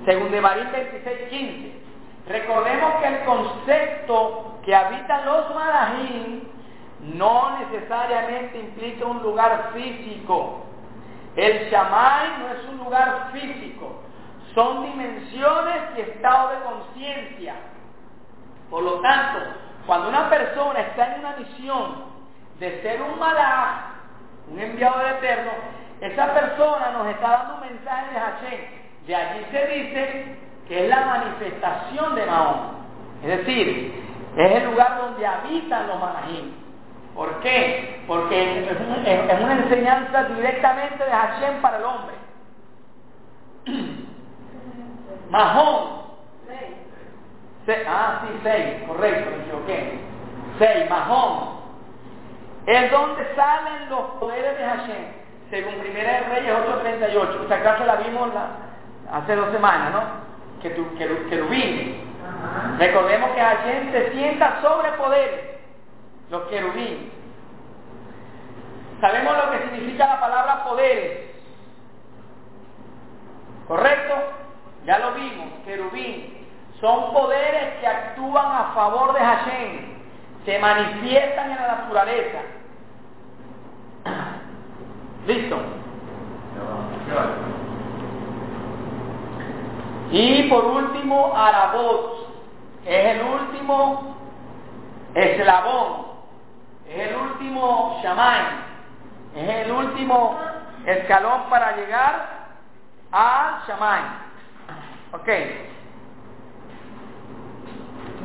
Según 0.05 0.31
de 0.31 0.41
Marín 0.41 0.71
26, 0.71 1.29
15. 1.29 1.81
Recordemos 2.27 2.95
que 3.01 3.07
el 3.07 3.25
concepto 3.25 4.59
que 4.63 4.75
habitan 4.75 5.25
los 5.25 5.53
malajim 5.53 6.41
no 7.01 7.59
necesariamente 7.59 8.59
implica 8.59 9.05
un 9.05 9.21
lugar 9.21 9.71
físico. 9.73 10.65
El 11.35 11.69
Shamay 11.69 12.39
no 12.39 12.47
es 12.49 12.69
un 12.69 12.77
lugar 12.77 13.29
físico. 13.31 14.01
Son 14.55 14.83
dimensiones 14.83 15.75
y 15.95 16.01
estado 16.01 16.49
de 16.49 16.55
conciencia. 16.61 17.55
Por 18.69 18.83
lo 18.83 18.99
tanto, 19.01 19.39
cuando 19.85 20.09
una 20.09 20.29
persona 20.29 20.79
está 20.79 21.13
en 21.13 21.19
una 21.19 21.35
misión 21.37 22.05
de 22.59 22.81
ser 22.81 23.01
un 23.01 23.19
malach, 23.19 23.97
un 24.51 24.59
enviado 24.59 24.99
del 24.99 25.15
Eterno, 25.17 25.51
esa 26.01 26.33
persona 26.33 26.91
nos 26.91 27.07
está 27.07 27.29
dando 27.29 27.55
un 27.55 27.61
mensaje 27.61 28.13
de 28.13 28.19
Hashem. 28.19 28.59
De 29.05 29.15
allí 29.15 29.45
se 29.51 29.67
dice 29.67 30.37
que 30.67 30.83
es 30.83 30.89
la 30.89 31.05
manifestación 31.05 32.15
de 32.15 32.25
Mahón. 32.25 32.77
Es 33.23 33.37
decir, 33.37 34.03
es 34.35 34.51
el 34.51 34.65
lugar 34.65 34.97
donde 34.97 35.25
habitan 35.25 35.87
los 35.87 35.99
malajim. 35.99 36.66
¿Por 37.17 37.39
qué? 37.41 38.03
Porque 38.07 38.59
es, 38.69 38.79
un- 38.79 39.05
es- 39.05 39.33
es 39.33 39.41
una 39.43 39.53
enseñanza 39.55 40.23
directamente 40.25 41.03
de 41.03 41.11
Hashem 41.11 41.61
para 41.61 41.77
el 41.79 41.83
hombre. 41.83 42.15
Mahón. 45.29 45.97
Se- 47.65 47.85
ah, 47.85 48.21
sí, 48.23 48.39
seis, 48.43 48.83
correcto, 48.87 49.29
me 49.31 49.43
equivoqué. 49.43 49.99
Seis, 50.57 50.89
Mahón. 50.89 51.57
Es 52.65 52.89
donde 52.91 53.25
salen 53.35 53.89
los 53.89 54.01
poderes 54.19 54.57
de 54.57 54.63
Hashem, 54.63 55.05
según 55.49 55.73
Primera 55.79 56.11
de 56.13 56.19
Reyes 56.29 56.53
8.38. 56.53 57.41
Esta 57.43 57.61
clase 57.61 57.85
la 57.85 57.95
vimos 57.95 58.33
la- 58.33 59.17
hace 59.17 59.35
dos 59.35 59.51
semanas, 59.51 59.91
¿no? 59.91 60.01
que 60.61 60.69
tu, 60.71 60.95
querubines. 60.97 61.97
Recordemos 62.79 63.31
que 63.31 63.41
Hashem 63.41 63.91
se 63.91 64.11
sienta 64.11 64.61
sobre 64.61 64.91
poderes, 64.93 65.56
los 66.29 66.43
querubines. 66.43 67.11
Sabemos 69.01 69.33
lo 69.37 69.51
que 69.51 69.59
significa 69.63 70.07
la 70.07 70.19
palabra 70.19 70.63
poderes. 70.63 71.27
¿Correcto? 73.67 74.15
Ya 74.85 74.99
lo 74.99 75.11
vimos, 75.13 75.47
querubín. 75.65 76.47
Son 76.79 77.11
poderes 77.13 77.79
que 77.79 77.87
actúan 77.87 78.45
a 78.45 78.71
favor 78.73 79.13
de 79.13 79.19
Hashem, 79.19 79.79
se 80.45 80.59
manifiestan 80.59 81.51
en 81.51 81.57
la 81.57 81.67
naturaleza. 81.67 82.39
¿Listo? 85.27 85.57
Y 90.11 90.43
por 90.43 90.65
último, 90.65 91.33
Arabot, 91.35 92.27
es 92.85 93.05
el 93.05 93.21
último 93.23 94.15
eslabón, 95.13 96.06
es 96.89 97.09
el 97.09 97.15
último 97.15 97.99
Shamay, 98.01 98.41
es 99.35 99.49
el 99.49 99.71
último 99.71 100.39
escalón 100.85 101.49
para 101.49 101.75
llegar 101.75 102.47
a 103.11 103.63
Shamay. 103.67 104.01
Ok. 105.13 105.29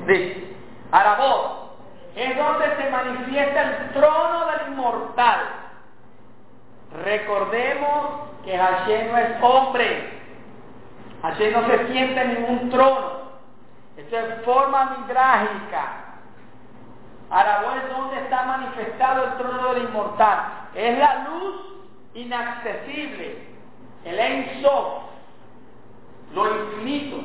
Dice, 0.06 0.56
Arabot, 0.90 1.76
es 2.14 2.36
donde 2.36 2.76
se 2.76 2.90
manifiesta 2.90 3.62
el 3.62 3.90
trono 3.92 4.46
del 4.46 4.72
inmortal. 4.72 5.40
Recordemos 7.04 8.28
que 8.44 8.56
Hashem 8.56 9.10
no 9.10 9.18
es 9.18 9.42
hombre. 9.42 10.20
Hashem 11.22 11.52
no 11.52 11.66
se 11.66 11.92
siente 11.92 12.20
en 12.20 12.34
ningún 12.34 12.70
trono. 12.70 13.22
Esto 13.96 14.18
es 14.18 14.44
forma 14.44 14.96
midrágica. 14.98 16.11
Arabot 17.32 17.76
es 17.76 17.96
donde 17.96 18.18
está 18.18 18.42
manifestado 18.42 19.24
el 19.24 19.32
trono 19.38 19.72
del 19.72 19.84
inmortal. 19.84 20.68
Es 20.74 20.98
la 20.98 21.24
luz 21.24 21.54
inaccesible, 22.12 23.38
el 24.04 24.18
Ein 24.18 24.62
lo 26.34 26.64
infinito. 26.64 27.16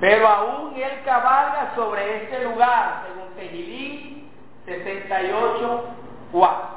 Pero 0.00 0.26
aún 0.26 0.74
él 0.74 1.02
cabalga 1.04 1.72
sobre 1.74 2.24
este 2.24 2.44
lugar, 2.44 3.02
según 3.06 3.34
Tejilín 3.34 4.30
68, 4.64 5.84
4. 6.32 6.68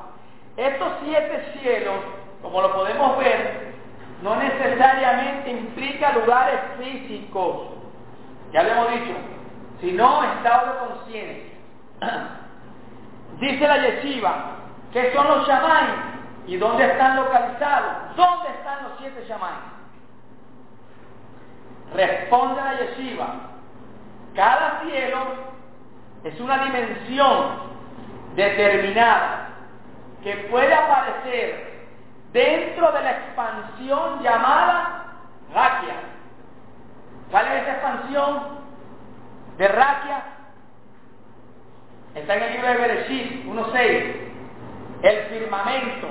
Estos 0.58 0.94
siete 1.06 1.54
cielos, 1.60 1.96
como 2.42 2.62
lo 2.62 2.74
podemos 2.74 3.18
ver, 3.18 3.74
no 4.22 4.36
necesariamente 4.36 5.52
implica 5.52 6.12
lugares 6.12 6.60
físicos, 6.78 7.70
ya 8.52 8.64
lo 8.64 8.72
hemos 8.72 8.92
dicho, 8.92 9.14
sino 9.80 10.24
estado 10.24 10.74
de 10.74 10.80
conciencia. 10.88 11.53
Dice 13.40 13.68
la 13.68 13.78
yeshiva, 13.78 14.46
¿qué 14.92 15.14
son 15.14 15.28
los 15.28 15.48
shamay? 15.48 16.14
¿Y 16.48 16.58
dónde 16.58 16.86
están 16.86 17.16
localizados? 17.16 18.16
¿Dónde 18.16 18.50
están 18.50 18.84
los 18.84 18.94
siete 19.00 19.26
shamay? 19.28 19.74
Responde 21.94 22.62
la 22.62 22.80
yeshiva, 22.80 23.28
cada 24.36 24.82
cielo 24.82 25.20
es 26.24 26.40
una 26.40 26.64
dimensión 26.66 27.74
determinada 28.36 29.50
que 30.24 30.36
puede 30.50 30.74
aparecer 30.74 31.86
dentro 32.32 32.92
de 32.92 33.02
la 33.02 33.12
expansión 33.12 34.24
llamada 34.24 35.04
Raquia. 35.54 35.96
¿Cuál 37.30 37.48
es 37.48 37.62
esa 37.62 37.72
expansión 37.74 38.44
de 39.58 39.68
Raquia? 39.68 40.24
Está 42.16 42.36
en 42.36 42.44
el 42.44 42.54
libro 42.54 42.68
de 42.68 42.78
Bereshit 42.78 43.46
1.6. 43.46 44.16
El 45.02 45.18
firmamento, 45.30 46.08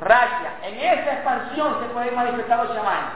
Raquia. 0.00 0.54
En 0.62 0.78
esa 0.78 1.12
expansión 1.12 1.76
se 1.80 1.86
pueden 1.92 2.14
manifestar 2.14 2.64
los 2.64 2.74
chamanes. 2.74 3.10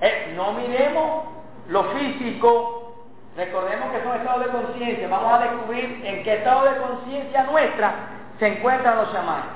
Eh, 0.00 0.32
no 0.36 0.52
miremos 0.52 1.24
lo 1.68 1.84
físico, 1.90 3.04
recordemos 3.36 3.90
que 3.90 4.02
son 4.02 4.16
estados 4.16 4.44
de 4.44 4.50
conciencia, 4.50 5.08
vamos 5.08 5.32
a 5.32 5.40
descubrir 5.40 6.00
en 6.04 6.22
qué 6.22 6.36
estado 6.36 6.70
de 6.70 6.78
conciencia 6.78 7.42
nuestra 7.44 7.94
se 8.38 8.46
encuentran 8.46 8.96
los 8.96 9.12
chamanes. 9.12 9.46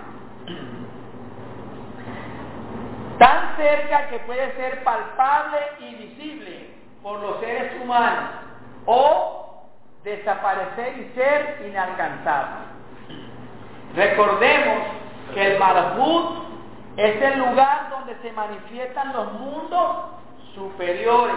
Tan 3.18 3.56
cerca 3.56 4.08
que 4.08 4.18
puede 4.20 4.52
ser 4.56 4.82
palpable 4.82 5.58
y 5.78 5.94
visible 5.94 6.70
por 7.02 7.20
los 7.20 7.38
seres 7.40 7.80
humanos 7.80 8.30
o 8.84 9.41
desaparecer 10.04 10.98
y 10.98 11.14
ser 11.14 11.66
inalcanzable. 11.68 12.66
Recordemos 13.94 14.78
que 15.34 15.52
el 15.52 15.58
Malhut 15.58 16.42
es 16.96 17.22
el 17.22 17.38
lugar 17.38 17.90
donde 17.90 18.16
se 18.22 18.32
manifiestan 18.32 19.12
los 19.12 19.32
mundos 19.34 19.96
superiores. 20.54 21.36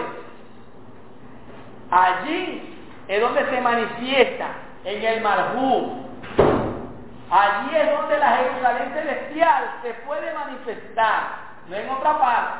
Allí 1.90 2.76
es 3.08 3.20
donde 3.20 3.44
se 3.48 3.60
manifiesta 3.60 4.48
en 4.84 5.02
el 5.02 5.20
Marjú. 5.20 6.02
Allí 7.30 7.76
es 7.76 7.90
donde 7.90 8.18
la 8.18 8.36
Jerusalén 8.36 8.92
celestial 8.94 9.64
se 9.82 9.94
puede 10.06 10.32
manifestar, 10.32 11.22
no 11.68 11.76
en 11.76 11.90
otra 11.90 12.18
parte, 12.18 12.58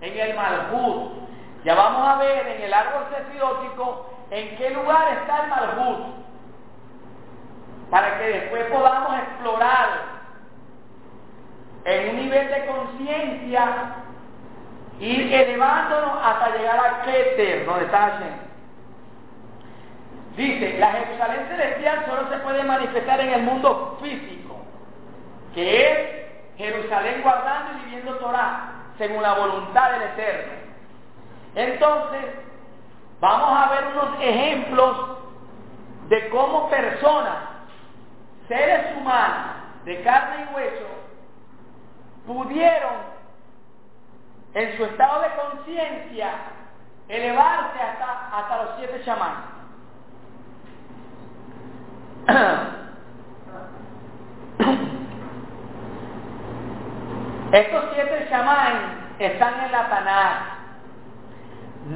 en 0.00 0.18
el 0.18 0.36
Marjú. 0.36 1.28
Ya 1.64 1.74
vamos 1.74 2.08
a 2.08 2.16
ver 2.16 2.46
en 2.46 2.62
el 2.62 2.72
árbol 2.74 3.04
sefiótico 3.14 4.10
en 4.30 4.56
qué 4.56 4.70
lugar 4.70 5.18
está 5.20 5.44
el 5.44 5.50
Marjú, 5.50 6.14
para 7.90 8.18
que 8.18 8.24
después 8.24 8.64
podamos 8.66 9.18
explorar 9.18 9.88
en 11.84 12.10
un 12.10 12.16
nivel 12.16 12.48
de 12.48 12.66
conciencia 12.66 13.94
ir 15.00 15.34
elevándonos 15.34 16.18
hasta 16.22 16.56
llegar 16.56 16.78
a 16.78 17.02
Keter, 17.02 17.66
donde 17.66 17.86
está 17.86 17.98
Hashem. 17.98 18.50
Dice, 20.36 20.78
la 20.78 20.92
Jerusalén 20.92 21.46
celestial 21.48 22.04
solo 22.06 22.28
se 22.30 22.36
puede 22.38 22.62
manifestar 22.62 23.20
en 23.20 23.32
el 23.32 23.42
mundo 23.42 23.98
físico, 24.00 24.56
que 25.54 25.90
es 25.90 26.56
Jerusalén 26.56 27.22
guardando 27.22 27.72
y 27.72 27.84
viviendo 27.84 28.14
Torah, 28.16 28.72
según 28.98 29.22
la 29.22 29.34
voluntad 29.34 29.90
del 29.92 30.02
Eterno. 30.02 30.52
Entonces, 31.56 32.24
vamos 33.20 33.58
a 33.58 33.68
ver 33.70 33.84
unos 33.92 34.20
ejemplos 34.20 35.18
de 36.08 36.28
cómo 36.30 36.68
personas, 36.70 37.36
seres 38.48 38.96
humanos, 38.96 39.56
de 39.84 40.02
carne 40.02 40.46
y 40.50 40.54
hueso, 40.54 40.86
pudieron 42.26 43.10
en 44.54 44.76
su 44.76 44.84
estado 44.84 45.22
de 45.22 45.28
conciencia, 45.36 46.30
elevarse 47.08 47.80
hasta, 47.80 48.36
hasta 48.36 48.62
los 48.64 48.70
siete 48.78 49.02
chamanes. 49.04 49.44
Estos 57.52 57.84
siete 57.94 58.26
chamanes 58.30 58.82
están 59.18 59.64
en 59.64 59.72
la 59.72 59.88
Tanaj. 59.88 60.60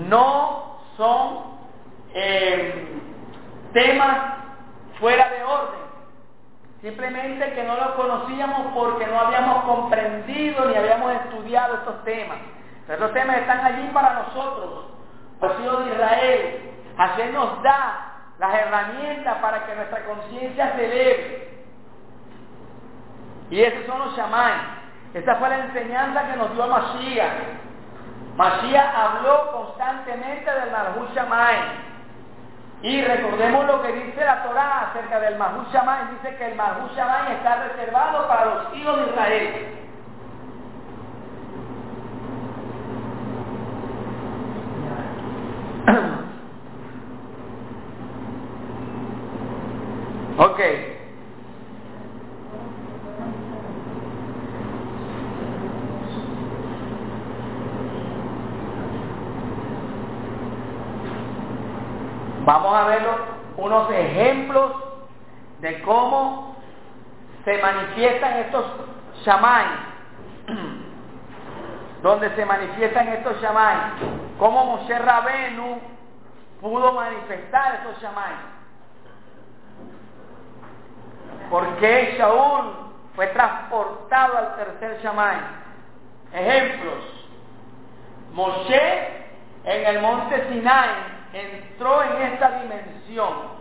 No 0.09 0.74
son 0.97 1.55
eh, 2.15 3.01
temas 3.73 4.17
fuera 4.99 5.29
de 5.29 5.45
orden. 5.45 5.85
Simplemente 6.81 7.55
que 7.55 7.65
no 7.65 7.77
lo 7.77 7.97
conocíamos 7.97 8.73
porque 8.75 9.07
no 9.07 9.19
habíamos 9.19 9.65
comprendido 9.65 10.67
ni 10.67 10.77
habíamos 10.77 11.13
estudiado 11.13 11.77
estos 11.77 12.05
temas. 12.05 12.39
Estos 12.89 13.13
temas 13.15 13.39
están 13.39 13.65
allí 13.65 13.89
para 13.95 14.13
nosotros, 14.15 14.85
los 15.41 15.61
hijos 15.61 15.85
de 15.87 15.93
Israel. 15.93 16.71
Hashem 16.97 17.33
nos 17.33 17.63
da 17.63 18.15
las 18.39 18.55
herramientas 18.55 19.39
para 19.39 19.65
que 19.67 19.75
nuestra 19.75 20.05
conciencia 20.05 20.75
se 20.77 20.85
eleve. 20.85 21.65
Y 23.51 23.63
esos 23.63 23.87
son 23.87 23.99
los 24.01 24.17
shamáis. 24.17 24.63
Esta 25.15 25.37
fue 25.37 25.49
la 25.49 25.61
enseñanza 25.61 26.31
que 26.31 26.37
nos 26.37 26.55
dio 26.55 26.67
Mashiach. 26.67 27.33
Mashiach 28.37 28.95
habló 28.97 29.53
constantemente 29.53 30.51
del 30.51 30.71
Marhul 30.71 31.09
Shamay. 31.15 31.85
Y 32.83 33.01
recordemos 33.01 33.65
lo 33.67 33.81
que 33.83 33.93
dice 33.93 34.23
la 34.25 34.43
Torá 34.43 34.91
acerca 34.91 35.19
del 35.21 35.39
Mahú 35.39 35.63
dice 35.63 36.37
que 36.37 36.49
el 36.49 36.55
Mahú 36.55 36.87
está 36.95 37.57
reservado 37.69 38.29
para 38.29 38.45
los 38.45 38.77
hijos 38.77 38.99
de 38.99 39.07
Israel. 39.07 39.79
ok. 50.37 50.61
Vamos 62.45 62.77
a 62.77 62.85
ver 62.89 63.01
unos 63.57 63.91
ejemplos 63.91 64.73
de 65.61 65.81
cómo 65.81 66.57
se 67.45 67.57
manifiestan 67.95 68.39
estos 68.39 68.65
shamay, 69.25 69.67
donde 72.03 72.35
se 72.35 72.45
manifiestan 72.45 73.09
estos 73.09 73.41
shamay, 73.41 73.77
cómo 74.39 74.65
Moshe 74.77 74.99
Rabenu 74.99 75.81
pudo 76.61 76.93
manifestar 76.93 77.77
estos 77.77 78.03
shamay. 78.03 78.33
¿Por 81.51 81.77
qué 81.77 82.17
Shaul 82.19 82.73
fue 83.15 83.29
transportado 83.29 84.39
al 84.39 84.57
tercer 84.57 85.01
shamay? 85.03 85.37
Ejemplos. 86.33 87.05
Moshe 88.33 89.25
en 89.65 89.87
el 89.87 90.03
monte 90.03 90.49
Sinai 90.49 90.89
entró 91.33 92.03
en 92.03 92.23
esta 92.33 92.61
dimensión 92.61 93.55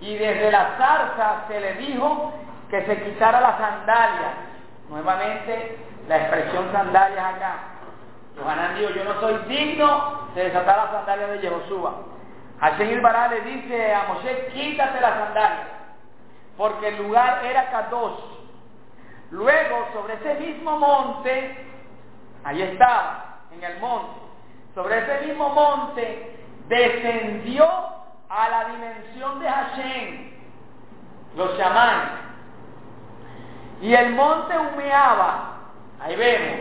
y 0.00 0.16
desde 0.16 0.50
la 0.50 0.76
zarza 0.78 1.44
se 1.48 1.60
le 1.60 1.74
dijo 1.74 2.32
que 2.70 2.84
se 2.84 3.02
quitara 3.02 3.40
las 3.40 3.58
sandalias. 3.58 4.32
Nuevamente 4.88 5.78
la 6.08 6.16
expresión 6.18 6.70
sandalias 6.72 7.34
acá. 7.34 7.54
Johanán 8.38 8.76
dijo, 8.76 8.90
yo 8.90 9.04
no 9.04 9.20
soy 9.20 9.34
digno 9.48 10.28
de 10.34 10.44
desatar 10.44 10.76
las 10.76 10.90
sandalias 10.90 11.30
de 11.30 11.40
Yehoshua. 11.40 11.94
Hashem 12.60 12.90
Ilbará 12.90 13.28
le 13.28 13.40
dice 13.42 13.94
a 13.94 14.04
Moshe, 14.08 14.46
quítate 14.52 15.00
las 15.00 15.14
sandalias, 15.14 15.68
porque 16.56 16.88
el 16.88 16.98
lugar 16.98 17.44
era 17.44 17.70
Kadosh. 17.70 18.20
Luego, 19.30 19.88
sobre 19.92 20.14
ese 20.14 20.34
mismo 20.34 20.78
monte, 20.78 21.66
ahí 22.44 22.62
estaba, 22.62 23.40
en 23.52 23.62
el 23.62 23.78
monte, 23.80 24.20
sobre 24.74 24.98
ese 24.98 25.26
mismo 25.26 25.48
monte, 25.50 26.38
descendió 26.68 27.66
a 28.28 28.48
la 28.48 28.64
dimensión 28.66 29.40
de 29.40 29.48
Hashem, 29.48 30.30
los 31.36 31.56
chamanes. 31.58 32.25
Y 33.80 33.94
el 33.94 34.14
monte 34.14 34.54
humeaba, 34.58 35.58
ahí 36.00 36.16
vemos, 36.16 36.60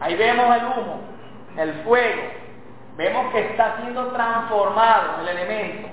ahí 0.00 0.16
vemos 0.16 0.56
el 0.56 0.64
humo, 0.64 1.00
el 1.56 1.72
fuego, 1.84 2.22
vemos 2.96 3.32
que 3.32 3.40
está 3.40 3.76
siendo 3.76 4.08
transformado 4.08 5.20
el 5.20 5.28
elemento 5.28 5.88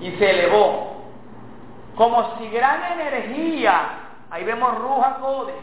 y 0.00 0.10
se 0.12 0.30
elevó. 0.30 1.04
Como 1.96 2.38
si 2.38 2.48
gran 2.50 2.92
energía, 2.92 3.80
ahí 4.30 4.44
vemos 4.44 4.78
Ruja 4.78 5.16
Codes, 5.20 5.56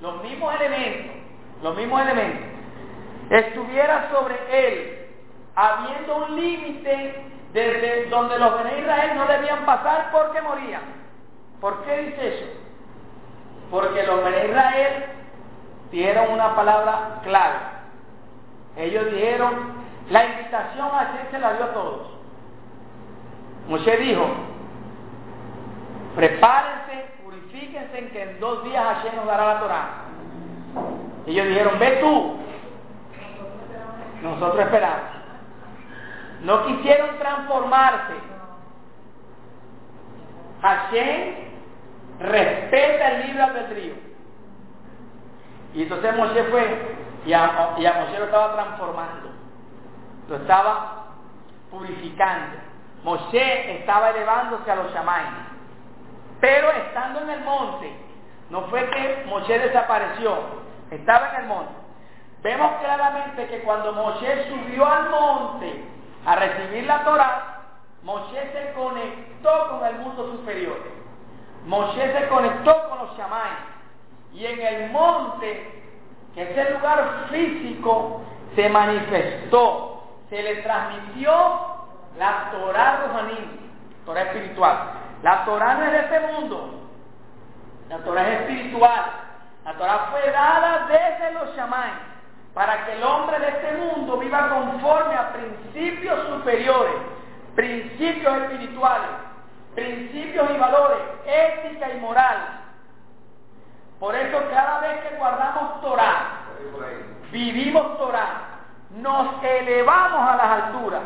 los 0.00 0.22
mismos 0.22 0.54
elementos, 0.54 1.16
los 1.62 1.76
mismos 1.76 2.00
elementos, 2.02 2.48
estuviera 3.30 4.10
sobre 4.10 4.36
él 4.50 5.08
habiendo 5.54 6.16
un 6.16 6.36
límite 6.40 7.26
desde 7.52 8.06
donde 8.06 8.38
los 8.38 8.64
de 8.64 8.80
Israel 8.80 9.10
no 9.14 9.26
debían 9.26 9.66
pasar 9.66 10.10
porque 10.10 10.40
morían. 10.40 10.82
¿Por 11.60 11.84
qué 11.84 11.98
dice 11.98 12.28
eso? 12.28 12.61
Porque 13.72 14.02
los 14.02 14.22
de 14.22 14.48
Israel 14.48 15.04
dieron 15.90 16.30
una 16.30 16.54
palabra 16.54 17.20
clave. 17.24 17.56
Ellos 18.76 19.06
dijeron, 19.06 19.72
la 20.10 20.26
invitación 20.26 20.88
a 20.88 21.06
Hashem 21.06 21.30
se 21.30 21.38
la 21.38 21.54
dio 21.54 21.64
a 21.64 21.72
todos. 21.72 22.00
Moshe 23.68 23.96
dijo, 23.96 24.26
prepárense, 26.14 27.06
purifíquense 27.24 28.08
que 28.08 28.22
en 28.22 28.40
dos 28.40 28.62
días 28.64 28.84
Hashem 28.84 29.16
nos 29.16 29.26
dará 29.26 29.54
la 29.54 29.60
Torah. 29.60 29.88
Ellos 31.26 31.46
dijeron, 31.46 31.78
ve 31.78 31.98
tú. 32.02 32.36
Nosotros 34.22 34.66
esperamos. 34.66 35.10
No 36.42 36.66
quisieron 36.66 37.16
transformarse. 37.18 38.14
Hashem 40.60 41.51
respeta 42.20 43.08
el 43.10 43.26
libre 43.26 43.42
albedrío. 43.42 43.94
Y 45.74 45.82
entonces 45.82 46.16
Moshe 46.16 46.44
fue 46.44 46.96
y 47.24 47.32
a, 47.32 47.74
y 47.78 47.82
lo 47.82 48.24
estaba 48.24 48.54
transformando. 48.54 49.30
Lo 50.28 50.36
estaba 50.36 51.06
purificando. 51.70 52.58
Moshe 53.04 53.78
estaba 53.78 54.10
elevándose 54.10 54.70
a 54.70 54.76
los 54.76 54.92
shamáis. 54.92 55.28
Pero 56.40 56.70
estando 56.72 57.20
en 57.20 57.30
el 57.30 57.40
monte, 57.44 57.92
no 58.50 58.62
fue 58.62 58.88
que 58.90 59.24
Moshe 59.26 59.58
desapareció, 59.58 60.36
estaba 60.90 61.30
en 61.30 61.42
el 61.42 61.46
monte. 61.46 61.72
Vemos 62.42 62.72
claramente 62.80 63.46
que 63.46 63.60
cuando 63.60 63.92
Moshe 63.92 64.48
subió 64.48 64.86
al 64.86 65.10
monte, 65.10 65.84
a 66.26 66.36
recibir 66.36 66.84
la 66.84 67.04
Torah, 67.04 67.60
Moshe 68.02 68.52
se 68.52 68.72
conectó 68.74 69.68
con 69.70 69.86
el 69.86 69.94
mundo 69.96 70.32
superior. 70.32 70.76
Moshe 71.66 72.12
se 72.12 72.28
conectó 72.28 72.88
con 72.88 72.98
los 72.98 73.16
chamán. 73.16 73.72
Y 74.32 74.46
en 74.46 74.60
el 74.60 74.90
monte, 74.90 75.82
que 76.34 76.42
es 76.42 76.58
el 76.58 76.74
lugar 76.74 77.26
físico, 77.30 78.22
se 78.54 78.68
manifestó, 78.68 80.04
se 80.28 80.42
le 80.42 80.56
transmitió 80.56 81.32
la 82.18 82.50
Torah 82.50 83.06
Rojanín, 83.06 83.70
Torah 84.04 84.22
espiritual. 84.22 84.78
La 85.22 85.44
Torah 85.44 85.74
no 85.74 85.84
es 85.84 85.92
de 85.92 85.98
este 85.98 86.20
mundo, 86.20 86.80
la 87.88 87.98
Torah 87.98 88.28
es 88.28 88.40
espiritual. 88.40 89.04
La 89.64 89.74
Torah 89.74 90.08
fue 90.10 90.30
dada 90.32 90.88
desde 90.88 91.32
los 91.34 91.54
chamanes 91.54 92.12
para 92.54 92.84
que 92.84 92.92
el 92.92 93.02
hombre 93.02 93.38
de 93.38 93.48
este 93.48 93.72
mundo 93.72 94.18
viva 94.18 94.48
conforme 94.48 95.14
a 95.14 95.32
principios 95.32 96.28
superiores, 96.28 96.94
principios 97.54 98.36
espirituales, 98.42 99.08
principios 99.74 100.50
y 100.50 100.58
valores, 100.58 100.98
ética 101.24 101.90
y 101.92 102.00
moral. 102.00 102.60
Por 103.98 104.14
eso 104.14 104.42
cada 104.50 104.80
vez 104.80 105.00
que 105.00 105.16
guardamos 105.16 105.80
Torah, 105.80 106.40
vivimos 107.30 107.98
Torah, 107.98 108.52
nos 108.90 109.42
elevamos 109.42 110.28
a 110.28 110.36
las 110.36 110.64
alturas. 110.64 111.02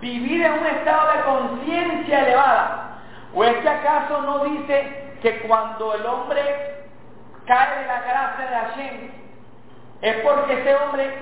Vivir 0.00 0.44
en 0.44 0.52
un 0.52 0.66
estado 0.66 1.12
de 1.12 1.22
conciencia 1.22 2.22
elevada. 2.22 2.98
¿O 3.34 3.44
es 3.44 3.56
que 3.58 3.68
acaso 3.68 4.22
no 4.22 4.44
dice 4.44 5.14
que 5.22 5.40
cuando 5.42 5.94
el 5.94 6.04
hombre 6.04 6.84
cae 7.46 7.80
de 7.80 7.86
la 7.86 8.00
gracia 8.02 8.46
de 8.46 8.56
Hashem, 8.56 9.10
es 10.02 10.16
porque 10.16 10.60
ese 10.60 10.74
hombre 10.76 11.18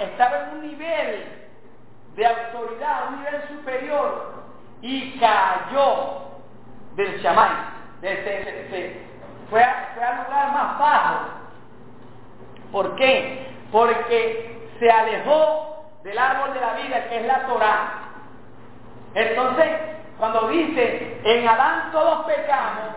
estaba 0.00 0.40
en 0.40 0.58
un 0.58 0.66
nivel 0.66 1.40
de 2.16 2.26
autoridad, 2.26 3.08
un 3.08 3.18
nivel 3.18 3.48
superior, 3.48 4.34
y 4.82 5.18
cayó 5.18 6.22
del 6.96 7.22
chamán, 7.22 7.74
fue, 8.00 9.00
fue 9.50 9.64
al 9.64 10.24
lugar 10.24 10.52
más 10.52 10.78
bajo. 10.78 11.18
¿Por 12.72 12.96
qué? 12.96 13.54
Porque 13.72 14.68
se 14.78 14.90
alejó 14.90 15.84
del 16.02 16.18
árbol 16.18 16.54
de 16.54 16.60
la 16.60 16.74
vida 16.74 17.08
que 17.08 17.20
es 17.20 17.26
la 17.26 17.46
Torah. 17.46 17.92
Entonces, 19.14 19.68
cuando 20.18 20.48
dice, 20.48 21.20
en 21.24 21.48
Adán 21.48 21.90
todos 21.92 22.26
pecamos, 22.26 22.94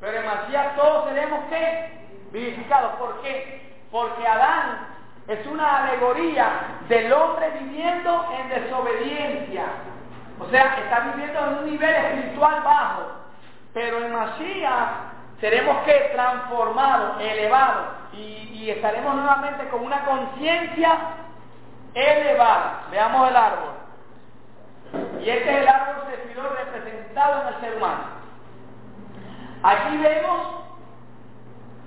pero 0.00 0.18
en 0.18 0.26
Masías 0.26 0.76
todos 0.76 1.08
seremos 1.08 1.40
que 1.50 1.92
vivificados. 2.30 2.92
¿Por 2.94 3.20
qué? 3.22 3.64
porque 3.94 4.26
Adán 4.26 4.88
es 5.28 5.46
una 5.46 5.84
alegoría 5.84 6.80
del 6.88 7.12
hombre 7.12 7.48
viviendo 7.60 8.26
en 8.36 8.48
desobediencia. 8.48 9.66
O 10.40 10.50
sea, 10.50 10.76
está 10.78 11.00
viviendo 11.00 11.38
en 11.40 11.58
un 11.58 11.70
nivel 11.70 11.94
espiritual 11.94 12.62
bajo. 12.62 13.02
Pero 13.72 14.04
en 14.04 14.12
Masías 14.12 14.88
seremos 15.40 15.84
que 15.84 16.10
transformados, 16.14 17.20
elevados 17.20 17.86
y, 18.12 18.70
estaremos 18.70 19.14
nuevamente 19.16 19.68
con 19.68 19.84
una 19.84 20.06
conciencia 20.06 20.96
elevada. 21.92 22.84
Veamos 22.90 23.28
el 23.28 23.36
árbol. 23.36 23.72
Y 25.20 25.28
este 25.28 25.50
es 25.50 25.56
el 25.58 25.68
árbol 25.68 25.96
servidor 26.08 26.56
representado 26.64 27.42
en 27.42 27.48
el 27.48 27.60
ser 27.60 27.76
humano. 27.76 28.04
Aquí 29.62 29.98
vemos 29.98 30.40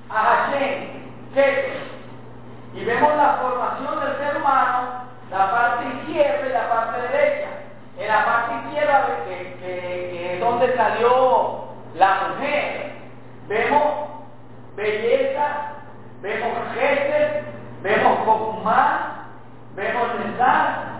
a 0.09 0.23
Hashem, 0.23 1.33
que 1.33 1.97
y 2.77 2.85
vemos 2.85 3.15
la 3.15 3.39
formación 3.41 3.99
del 3.99 4.17
ser 4.17 4.37
humano, 4.37 5.05
la 5.31 5.51
parte 5.51 5.85
izquierda 5.97 6.47
y 6.47 6.53
la 6.53 6.69
parte 6.69 7.01
derecha. 7.07 7.47
En 7.97 8.07
la 8.07 8.25
parte 8.25 8.53
izquierda, 8.53 9.07
que, 9.25 10.33
es 10.33 10.39
donde 10.39 10.75
salió 10.75 11.69
la 11.95 12.29
mujer, 12.29 12.91
vemos 13.47 13.83
belleza, 14.75 15.47
vemos 16.21 16.53
gestes, 16.75 17.45
vemos 17.81 18.19
Cocumá, 18.19 19.25
vemos 19.73 20.07
Nezar. 20.19 20.97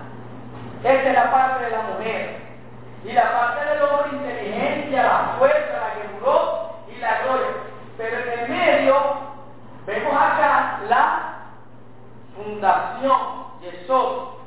Esa 0.84 1.10
es 1.10 1.14
la 1.14 1.32
parte 1.32 1.66
de 1.66 1.72
la 1.72 1.82
mujer. 1.82 2.38
Y 3.04 3.12
la 3.12 3.32
parte 3.32 3.66
del 3.66 3.84
hombre, 3.84 4.18
inteligencia, 4.18 5.04
la 5.04 5.36
fuerza, 5.38 5.74
la 5.74 6.02
que 6.02 6.08
juró 6.20 6.80
y 6.90 7.00
la 7.00 7.22
gloria. 7.22 7.48
Pero 7.98 8.18
en 8.18 8.40
el 8.40 8.50
medio 8.50 8.96
vemos 9.86 10.14
acá 10.14 10.80
la 10.90 11.28
fundación, 12.38 13.48
Yesod. 13.62 14.38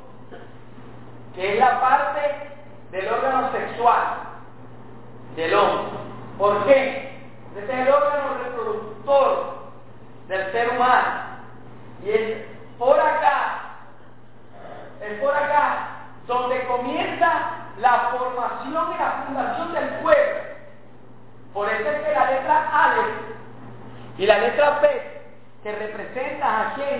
que 1.35 1.53
es 1.53 1.59
la 1.59 1.79
parte 1.79 2.21
del 2.91 3.07
órgano 3.07 3.51
sexual 3.51 4.03
del 5.35 5.53
hombre. 5.53 5.99
¿Por 6.37 6.65
qué? 6.65 7.11
Este 7.55 7.73
es 7.73 7.87
el 7.87 7.93
órgano 7.93 8.37
reproductor 8.43 9.71
del 10.27 10.51
ser 10.51 10.69
humano. 10.71 11.07
Y 12.03 12.09
es 12.09 12.45
por 12.77 12.99
acá, 12.99 13.59
es 15.01 15.19
por 15.19 15.35
acá 15.35 15.87
donde 16.27 16.65
comienza 16.65 17.31
la 17.79 18.11
formación 18.11 18.93
y 18.93 18.97
la 18.97 19.23
fundación 19.25 19.73
del 19.73 19.89
pueblo. 20.01 20.41
Por 21.53 21.69
eso 21.69 21.89
es 21.89 22.01
que 22.01 22.13
la 22.13 22.31
letra 22.31 22.69
A 22.73 22.95
y 24.17 24.25
la 24.25 24.37
letra 24.37 24.81
P, 24.81 25.21
que 25.63 25.71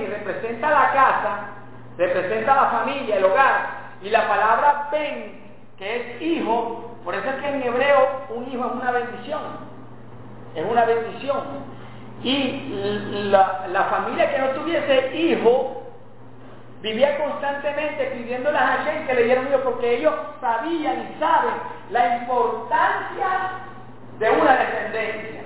y 0.01 0.05
representa 0.07 0.69
la 0.69 0.91
casa, 0.91 1.39
representa 1.97 2.55
la 2.55 2.65
familia, 2.69 3.17
el 3.17 3.25
hogar, 3.25 3.81
y 4.01 4.09
la 4.09 4.27
palabra 4.27 4.89
Ben, 4.91 5.39
que 5.77 5.95
es 5.95 6.21
hijo, 6.21 6.97
por 7.03 7.15
eso 7.15 7.29
es 7.29 7.35
que 7.35 7.47
en 7.47 7.63
hebreo 7.63 8.25
un 8.29 8.51
hijo 8.51 8.65
es 8.65 8.73
una 8.73 8.91
bendición, 8.91 9.41
es 10.55 10.65
una 10.65 10.85
bendición. 10.85 11.41
Y 12.23 13.29
la, 13.31 13.67
la 13.71 13.83
familia 13.85 14.31
que 14.31 14.39
no 14.39 14.49
tuviese 14.49 15.15
hijo 15.15 15.81
vivía 16.81 17.17
constantemente 17.17 18.05
pidiéndole 18.05 18.57
a 18.57 18.67
Hashem 18.67 19.07
que 19.07 19.13
le 19.13 19.23
dieran 19.23 19.47
hijo 19.47 19.59
porque 19.63 19.97
ellos 19.97 20.13
sabían 20.39 20.99
y 20.99 21.19
saben 21.19 21.53
la 21.91 22.17
importancia 22.17 23.27
de 24.19 24.29
una 24.29 24.55
descendencia. 24.55 25.41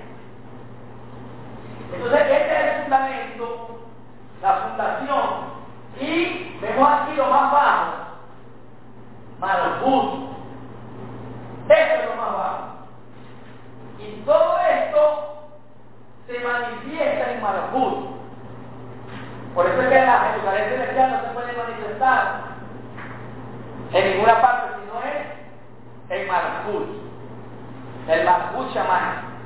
Entonces, 1.94 2.20
este 2.20 2.52
es 2.52 2.74
el 2.74 2.82
fundamento, 2.82 3.65
la 4.42 4.52
fundación. 4.54 5.56
Y 6.00 6.58
vemos 6.60 6.88
aquí 6.90 7.14
lo 7.16 7.26
más 7.26 7.52
bajo, 7.52 7.92
Malhut. 9.40 10.30
Esto 11.68 11.94
es 11.94 12.08
lo 12.08 12.22
más 12.22 12.32
bajo. 12.32 12.58
Y 13.98 14.22
todo 14.24 14.58
esto 14.58 15.48
se 16.26 16.38
manifiesta 16.40 17.32
en 17.32 17.42
Malhut. 17.42 18.16
Por 19.54 19.66
eso 19.66 19.80
es 19.80 19.88
que 19.88 19.94
la 19.94 20.32
Jerusalén 20.32 20.68
celestial 20.68 21.10
no 21.12 21.20
se 21.20 21.34
puede 21.34 21.52
manifestar 21.54 22.40
en 23.92 24.10
ninguna 24.12 24.40
parte, 24.42 24.74
sino 24.80 25.00
es 25.00 26.20
en 26.20 26.28
Malhut. 26.28 26.88
El 28.08 28.24
Malhut 28.24 28.74
Shaman. 28.74 29.36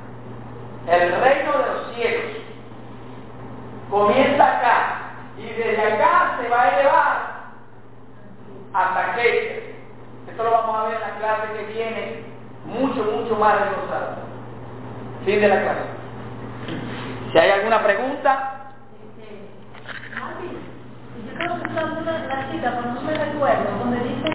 El 0.87 1.21
reino 1.21 1.51
de 1.51 1.65
los 1.65 1.95
cielos 1.95 2.40
comienza 3.91 4.43
acá 4.43 4.95
y 5.37 5.43
desde 5.43 5.93
acá 5.93 6.37
se 6.41 6.49
va 6.49 6.61
a 6.61 6.69
elevar 6.69 7.31
hasta 8.73 9.15
que 9.15 9.75
esto 10.27 10.43
lo 10.43 10.51
vamos 10.51 10.75
a 10.77 10.83
ver 10.87 10.95
en 10.95 11.01
la 11.01 11.19
clase 11.19 11.53
que 11.53 11.73
viene 11.73 12.23
mucho, 12.65 13.03
mucho 13.03 13.35
más 13.35 13.59
reforzado. 13.59 14.15
Fin 15.25 15.41
de 15.41 15.47
la 15.47 15.61
clase. 15.61 15.81
Si 17.31 17.37
hay 17.37 17.51
alguna 17.51 17.83
pregunta. 17.83 18.57
Yo 21.25 21.33
creo 21.37 21.63
que 21.63 22.03
la 22.03 22.51
cita, 22.51 22.73
pero 22.75 22.93
no 22.93 23.01
me 23.01 23.13
recuerdo, 23.13 23.80